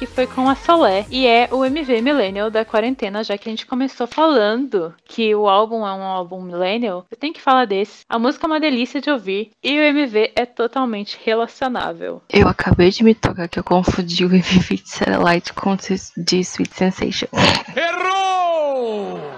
que 0.00 0.06
foi 0.06 0.26
com 0.26 0.48
a 0.48 0.54
Solé, 0.54 1.04
e 1.10 1.26
é 1.26 1.46
o 1.52 1.62
MV 1.62 2.00
Millennial 2.00 2.50
da 2.50 2.64
quarentena, 2.64 3.22
já 3.22 3.36
que 3.36 3.46
a 3.46 3.52
gente 3.52 3.66
começou 3.66 4.06
falando 4.06 4.94
que 5.04 5.34
o 5.34 5.46
álbum 5.46 5.86
é 5.86 5.92
um 5.92 6.02
álbum 6.02 6.40
Millennial, 6.40 7.04
eu 7.10 7.16
tenho 7.18 7.34
que 7.34 7.40
falar 7.40 7.66
desse. 7.66 8.06
A 8.08 8.18
música 8.18 8.46
é 8.46 8.48
uma 8.48 8.58
delícia 8.58 8.98
de 8.98 9.10
ouvir, 9.10 9.50
e 9.62 9.78
o 9.78 9.82
MV 9.82 10.32
é 10.34 10.46
totalmente 10.46 11.18
relacionável. 11.22 12.22
Eu 12.30 12.48
acabei 12.48 12.88
de 12.88 13.04
me 13.04 13.14
tocar 13.14 13.46
que 13.46 13.58
eu 13.58 13.64
confundi 13.64 14.24
o 14.24 14.32
MV 14.32 14.76
de 14.76 14.88
Satellite 14.88 15.52
com 15.52 15.74
o 15.74 15.76
de 15.76 16.40
Sweet 16.40 16.74
Sensation. 16.74 17.28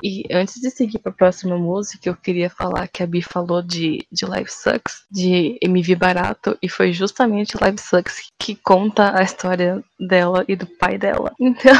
E 0.02 0.24
antes 0.32 0.60
de 0.60 0.70
seguir 0.70 0.98
para 0.98 1.12
a 1.12 1.14
próxima 1.14 1.56
música, 1.56 2.08
eu 2.08 2.16
queria 2.16 2.50
falar 2.50 2.88
que 2.88 3.02
a 3.02 3.06
Bi 3.06 3.22
falou 3.22 3.62
de, 3.62 4.06
de 4.10 4.26
Life 4.26 4.52
Sucks, 4.52 5.04
de 5.10 5.58
MV 5.62 5.94
barato, 5.94 6.58
e 6.60 6.68
foi 6.68 6.92
justamente 6.92 7.56
Life 7.62 7.80
Sucks 7.80 8.32
que 8.38 8.56
conta 8.56 9.16
a 9.16 9.22
história 9.22 9.82
dela 9.98 10.44
e 10.48 10.56
do 10.56 10.66
pai 10.66 10.98
dela. 10.98 11.32
Então, 11.52 11.74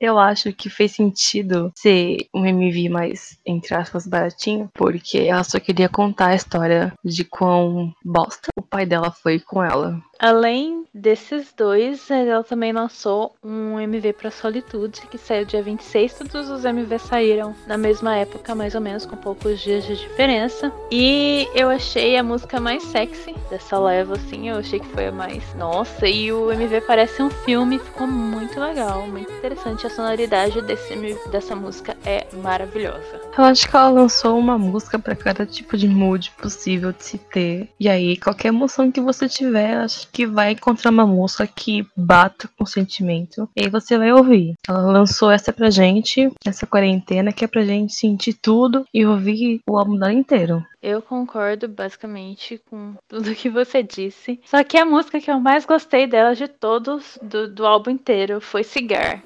eu 0.00 0.18
acho 0.18 0.52
que 0.52 0.70
fez 0.70 0.92
sentido 0.92 1.72
ser 1.74 2.26
um 2.32 2.46
MV 2.46 2.88
mais, 2.88 3.38
entre 3.44 3.74
aspas, 3.74 4.06
baratinho, 4.06 4.70
porque 4.72 5.18
ela 5.18 5.42
só 5.42 5.58
queria 5.58 5.88
contar 5.88 6.28
a 6.28 6.34
história 6.34 6.92
de 7.04 7.24
quão 7.24 7.92
bosta 8.04 8.48
o 8.56 8.62
pai 8.62 8.86
dela 8.86 9.10
foi 9.10 9.40
com 9.40 9.62
ela. 9.62 10.00
Além 10.18 10.86
desses 10.94 11.52
dois, 11.52 12.10
ela 12.10 12.42
também 12.42 12.72
lançou 12.72 13.34
um 13.42 13.78
MV 13.78 14.14
pra 14.14 14.30
Solitude, 14.30 15.02
que 15.10 15.18
saiu 15.18 15.44
dia 15.44 15.62
26. 15.62 16.20
Todos 16.30 16.48
os 16.48 16.64
MVs 16.64 17.02
saíram 17.02 17.54
na 17.66 17.76
mesma 17.76 18.16
época, 18.16 18.54
mais 18.54 18.74
ou 18.74 18.80
menos, 18.80 19.04
com 19.04 19.16
poucos 19.16 19.60
dias 19.60 19.84
de 19.84 19.96
diferença. 19.96 20.72
E 20.90 21.48
eu 21.54 21.68
achei 21.68 22.16
a 22.16 22.22
música 22.22 22.60
mais 22.60 22.82
sexy 22.84 23.34
dessa 23.50 23.78
leva, 23.78 24.14
assim. 24.14 24.48
Eu 24.48 24.58
achei 24.58 24.80
que 24.80 24.86
foi 24.86 25.08
a 25.08 25.12
mais. 25.12 25.42
Nossa, 25.54 26.06
e 26.06 26.32
o 26.32 26.52
MV 26.52 26.80
parece 26.82 27.22
um 27.22 27.30
filme, 27.30 27.78
ficou 27.78 28.06
muito 28.06 28.58
legal, 28.60 29.06
muito 29.06 29.30
interessante. 29.32 29.86
A 29.86 29.90
sonoridade 29.90 30.60
desse, 30.62 30.94
dessa 31.30 31.56
música 31.56 31.96
é 32.04 32.26
maravilhosa. 32.42 33.20
Eu 33.36 33.44
acho 33.44 33.68
que 33.68 33.76
ela 33.76 33.88
lançou 33.88 34.38
uma 34.38 34.56
música 34.56 34.98
pra 34.98 35.16
cada 35.16 35.44
tipo 35.44 35.76
de 35.76 35.88
mood 35.88 36.32
possível 36.40 36.92
de 36.92 37.04
se 37.04 37.18
ter. 37.18 37.68
E 37.78 37.88
aí, 37.88 38.16
qualquer 38.16 38.48
emoção 38.48 38.90
que 38.90 39.00
você 39.00 39.28
tiver, 39.28 39.76
acho 39.78 40.08
que 40.10 40.26
vai 40.26 40.52
encontrar 40.52 40.90
uma 40.90 41.06
música 41.06 41.46
que 41.46 41.86
bata 41.96 42.48
com 42.56 42.64
o 42.64 42.66
sentimento. 42.66 43.48
E 43.56 43.64
aí 43.64 43.68
você 43.68 43.98
vai 43.98 44.12
ouvir. 44.12 44.54
Ela 44.68 44.80
lançou 44.80 45.30
essa 45.30 45.52
pra 45.52 45.70
gente, 45.70 46.30
essa 46.44 46.66
quarentena, 46.66 47.32
que 47.32 47.44
é 47.44 47.48
pra 47.55 47.63
gente 47.63 47.93
sentir 47.93 48.33
tudo 48.33 48.85
e 48.93 49.05
ouvir 49.05 49.61
o 49.67 49.77
álbum 49.77 49.97
dela 49.97 50.13
inteiro. 50.13 50.65
Eu 50.81 51.01
concordo 51.01 51.67
basicamente 51.67 52.61
com 52.69 52.95
tudo 53.07 53.35
que 53.35 53.49
você 53.49 53.83
disse. 53.83 54.39
Só 54.45 54.63
que 54.63 54.77
a 54.77 54.85
música 54.85 55.19
que 55.19 55.29
eu 55.29 55.39
mais 55.39 55.65
gostei 55.65 56.07
dela 56.07 56.33
de 56.35 56.47
todos, 56.47 57.17
do, 57.21 57.47
do 57.47 57.65
álbum 57.65 57.91
inteiro, 57.91 58.41
foi 58.41 58.63
Cigar. 58.63 59.21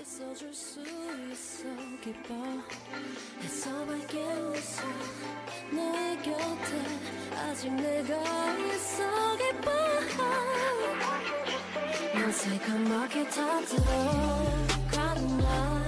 있어줄 0.00 0.54
수 0.54 0.80
있어 1.32 1.64
기뻐 2.02 2.34
애써볼게 3.44 4.22
웃어 4.22 4.82
너의 5.72 6.16
곁에 6.22 6.70
아직 7.34 7.72
내가 7.72 8.14
있어 8.72 9.02
기뻐 9.36 9.70
넌 12.14 12.32
새까맣게 12.32 13.28
다 13.28 13.60
들어가는 13.60 15.38
날 15.38 15.79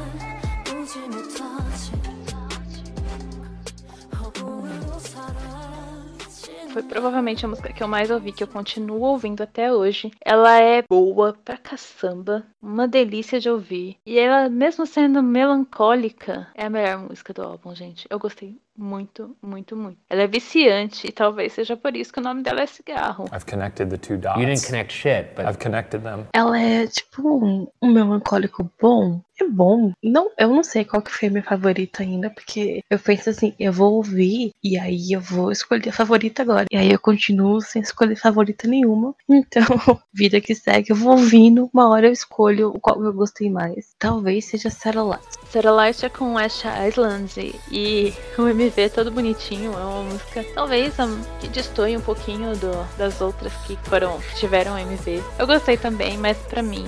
foi 6.71 6.83
provavelmente 6.83 7.43
a 7.45 7.47
música 7.47 7.73
que 7.73 7.81
eu 7.81 7.87
mais 7.87 8.11
ouvi, 8.11 8.31
que 8.31 8.43
eu 8.43 8.47
continuo 8.47 9.01
ouvindo 9.01 9.41
até 9.41 9.73
hoje. 9.73 10.11
Ela 10.23 10.59
é 10.59 10.83
boa 10.83 11.33
pra 11.43 11.57
caçamba, 11.57 12.43
uma 12.63 12.87
delícia 12.87 13.39
de 13.39 13.49
ouvir. 13.49 13.97
E 14.05 14.17
ela, 14.17 14.49
mesmo 14.49 14.85
sendo 14.85 15.21
melancólica, 15.21 16.47
é 16.55 16.65
a 16.65 16.69
melhor 16.69 16.99
música 16.99 17.33
do 17.33 17.43
álbum, 17.43 17.75
gente. 17.75 18.07
Eu 18.09 18.17
gostei 18.17 18.57
muito, 18.75 19.35
muito, 19.41 19.75
muito. 19.75 19.97
Ela 20.09 20.23
é 20.23 20.27
viciante 20.27 21.07
e 21.07 21.11
talvez 21.11 21.53
seja 21.53 21.77
por 21.77 21.95
isso 21.95 22.11
que 22.11 22.19
o 22.19 22.23
nome 22.23 22.41
dela 22.41 22.61
é 22.61 22.65
cigarro. 22.65 23.25
I've 23.25 23.45
connected 23.45 23.89
the 23.89 23.97
two 23.97 24.17
dots. 24.17 24.39
You 24.39 24.47
didn't 24.47 24.65
connect 24.65 24.93
shit, 24.93 25.35
but 25.35 25.45
I've 25.45 25.59
connected 25.59 26.01
them. 26.01 26.25
Ela 26.33 26.59
é 26.59 26.87
tipo 26.87 27.45
um, 27.45 27.67
um 27.81 27.91
melancólico 27.91 28.69
bom. 28.81 29.21
É 29.39 29.47
bom. 29.47 29.91
Não, 30.03 30.29
eu 30.37 30.49
não 30.49 30.63
sei 30.63 30.85
qual 30.85 31.01
que 31.01 31.11
foi 31.11 31.27
a 31.27 31.31
minha 31.31 31.43
favorita 31.43 32.03
ainda, 32.03 32.29
porque 32.29 32.83
eu 32.89 32.99
penso 32.99 33.29
assim, 33.29 33.53
eu 33.59 33.73
vou 33.73 33.93
ouvir 33.93 34.51
e 34.63 34.77
aí 34.77 35.11
eu 35.11 35.21
vou 35.21 35.51
escolher 35.51 35.89
a 35.89 35.93
favorita 35.93 36.43
agora. 36.43 36.65
E 36.71 36.77
aí 36.77 36.91
eu 36.91 36.99
continuo 36.99 37.59
sem 37.61 37.81
escolher 37.81 38.15
favorita 38.15 38.67
nenhuma. 38.67 39.13
Então, 39.43 39.63
vida 40.13 40.39
que 40.39 40.55
segue, 40.55 40.91
eu 40.91 40.95
vou 40.95 41.13
ouvindo, 41.13 41.69
uma 41.73 41.89
hora 41.89 42.07
eu 42.07 42.13
escolho 42.13 42.52
o 42.61 42.79
qual 42.79 43.01
eu 43.03 43.13
gostei 43.13 43.49
mais. 43.49 43.93
Talvez 43.97 44.45
seja 44.45 44.69
Satellite. 44.69 45.23
Satellite 45.49 46.05
é 46.05 46.09
com 46.09 46.37
Asha 46.37 46.87
Island 46.87 47.55
e 47.71 48.13
o 48.37 48.47
MV 48.47 48.81
é 48.81 48.89
todo 48.89 49.11
bonitinho, 49.11 49.71
é 49.73 49.83
uma 49.85 50.03
música 50.03 50.43
talvez 50.53 50.93
que 51.39 51.47
destoie 51.47 51.95
um 51.95 52.01
pouquinho 52.01 52.55
do- 52.57 52.97
das 52.97 53.21
outras 53.21 53.53
que 53.65 53.77
foram 53.83 54.19
que 54.19 54.35
tiveram 54.35 54.77
MV. 54.77 55.23
Eu 55.39 55.47
gostei 55.47 55.77
também, 55.77 56.17
mas 56.17 56.37
pra 56.37 56.61
mim 56.61 56.85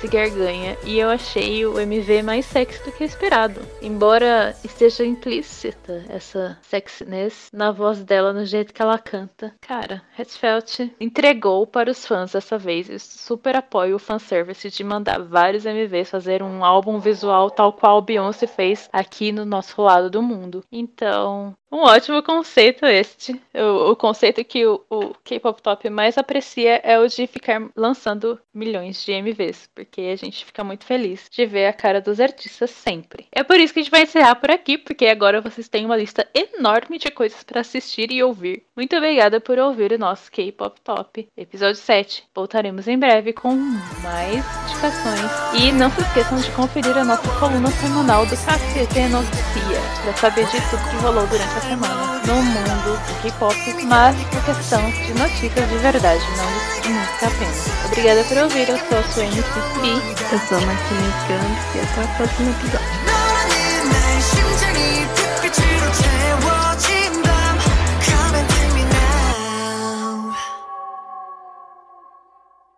Cigar 0.00 0.30
ganha 0.30 0.78
e 0.84 0.96
eu 0.96 1.10
achei 1.10 1.66
o 1.66 1.80
MV 1.80 2.22
mais 2.22 2.46
sexy 2.46 2.84
do 2.84 2.92
que 2.92 3.02
esperado. 3.02 3.60
Embora 3.82 4.54
esteja 4.62 5.04
implícita 5.04 6.04
essa 6.08 6.56
sexiness 6.62 7.48
na 7.52 7.72
voz 7.72 8.04
dela, 8.04 8.32
no 8.32 8.44
jeito 8.44 8.72
que 8.72 8.80
ela 8.80 8.96
canta. 8.96 9.52
Cara, 9.60 10.00
Hetfield 10.16 10.94
entregou 11.00 11.66
para 11.66 11.90
os 11.90 12.06
fãs 12.06 12.30
dessa 12.30 12.56
vez. 12.56 12.88
Eu 12.88 13.00
super 13.00 13.56
apoio 13.56 13.96
o 13.96 13.98
fanservice 13.98 14.70
de 14.70 14.84
mandar 14.84 15.20
vários 15.20 15.66
MVs 15.66 16.10
fazer 16.10 16.44
um 16.44 16.64
álbum 16.64 17.00
visual 17.00 17.50
tal 17.50 17.72
qual 17.72 18.00
Beyoncé 18.00 18.46
fez 18.46 18.88
aqui 18.92 19.32
no 19.32 19.44
nosso 19.44 19.82
lado 19.82 20.08
do 20.08 20.22
mundo. 20.22 20.62
Então, 20.70 21.56
Um 21.70 21.80
ótimo 21.80 22.22
conceito 22.22 22.86
este. 22.86 23.38
O, 23.54 23.90
o 23.90 23.96
conceito 23.96 24.42
que 24.42 24.66
o, 24.66 24.80
o 24.88 25.14
K-pop 25.22 25.60
top 25.62 25.90
mais 25.90 26.16
aprecia 26.16 26.80
é 26.82 26.98
o 26.98 27.06
de 27.06 27.26
ficar 27.26 27.62
lançando 27.76 28.40
milhões 28.54 29.04
de 29.04 29.12
MVs, 29.12 29.68
porque 29.74 30.00
a 30.00 30.16
gente 30.16 30.44
fica 30.44 30.64
muito 30.64 30.84
feliz 30.84 31.28
de 31.30 31.44
ver 31.44 31.66
a 31.66 31.72
cara 31.72 32.00
dos 32.00 32.20
artistas 32.20 32.70
sempre. 32.70 33.26
É 33.30 33.44
por 33.44 33.60
isso 33.60 33.74
que 33.74 33.80
a 33.80 33.82
gente 33.82 33.90
vai 33.90 34.02
encerrar 34.02 34.36
por 34.36 34.50
aqui, 34.50 34.78
porque 34.78 35.06
agora 35.06 35.42
vocês 35.42 35.68
têm 35.68 35.84
uma 35.84 35.96
lista 35.96 36.26
enorme 36.34 36.98
de 36.98 37.10
coisas 37.10 37.42
para 37.44 37.60
assistir 37.60 38.10
e 38.10 38.22
ouvir. 38.22 38.64
Muito 38.74 38.96
obrigada 38.96 39.38
por 39.38 39.58
ouvir 39.58 39.92
o 39.92 39.98
nosso 39.98 40.32
K-pop 40.32 40.80
top, 40.80 41.28
episódio 41.36 41.76
7. 41.76 42.24
Voltaremos 42.34 42.88
em 42.88 42.98
breve 42.98 43.34
com 43.34 43.54
mais 43.54 44.44
indicações 44.64 45.62
e 45.62 45.70
não 45.72 45.90
se 45.90 46.00
esqueçam 46.00 46.40
de 46.40 46.50
conferir 46.52 46.96
a 46.96 47.04
nossa 47.04 47.28
coluna 47.38 47.70
semanal 47.72 48.24
do 48.24 48.36
KCT 48.36 49.08
Noticia 49.08 49.80
para 50.02 50.16
saber 50.16 50.46
de 50.46 50.60
tudo 50.70 50.90
que 50.90 50.96
rolou 50.96 51.26
durante 51.26 51.57
semana 51.60 52.20
no 52.26 52.34
mundo 52.42 52.98
do 53.06 53.22
K-pop, 53.22 53.84
mas 53.84 54.16
por 54.24 54.42
questão 54.44 54.90
de 54.90 55.14
notícias 55.14 55.68
de 55.68 55.78
verdade, 55.78 56.22
não 56.36 56.82
de 56.82 56.88
música 56.88 57.26
apenas. 57.26 57.66
Obrigada 57.86 58.24
por 58.24 58.38
ouvir, 58.38 58.68
eu 58.68 58.78
sou 58.78 58.98
a 58.98 59.02
sua 59.04 59.24
MC 59.24 59.42
Bi. 59.80 60.02
Eu 60.32 60.38
sou 60.38 60.58
a 60.58 60.60
Martina 60.60 61.12
Campos 61.26 61.74
e 61.74 61.80
até 61.80 62.04
o 62.04 62.16
próximo 62.16 62.50
episódio. 62.50 63.07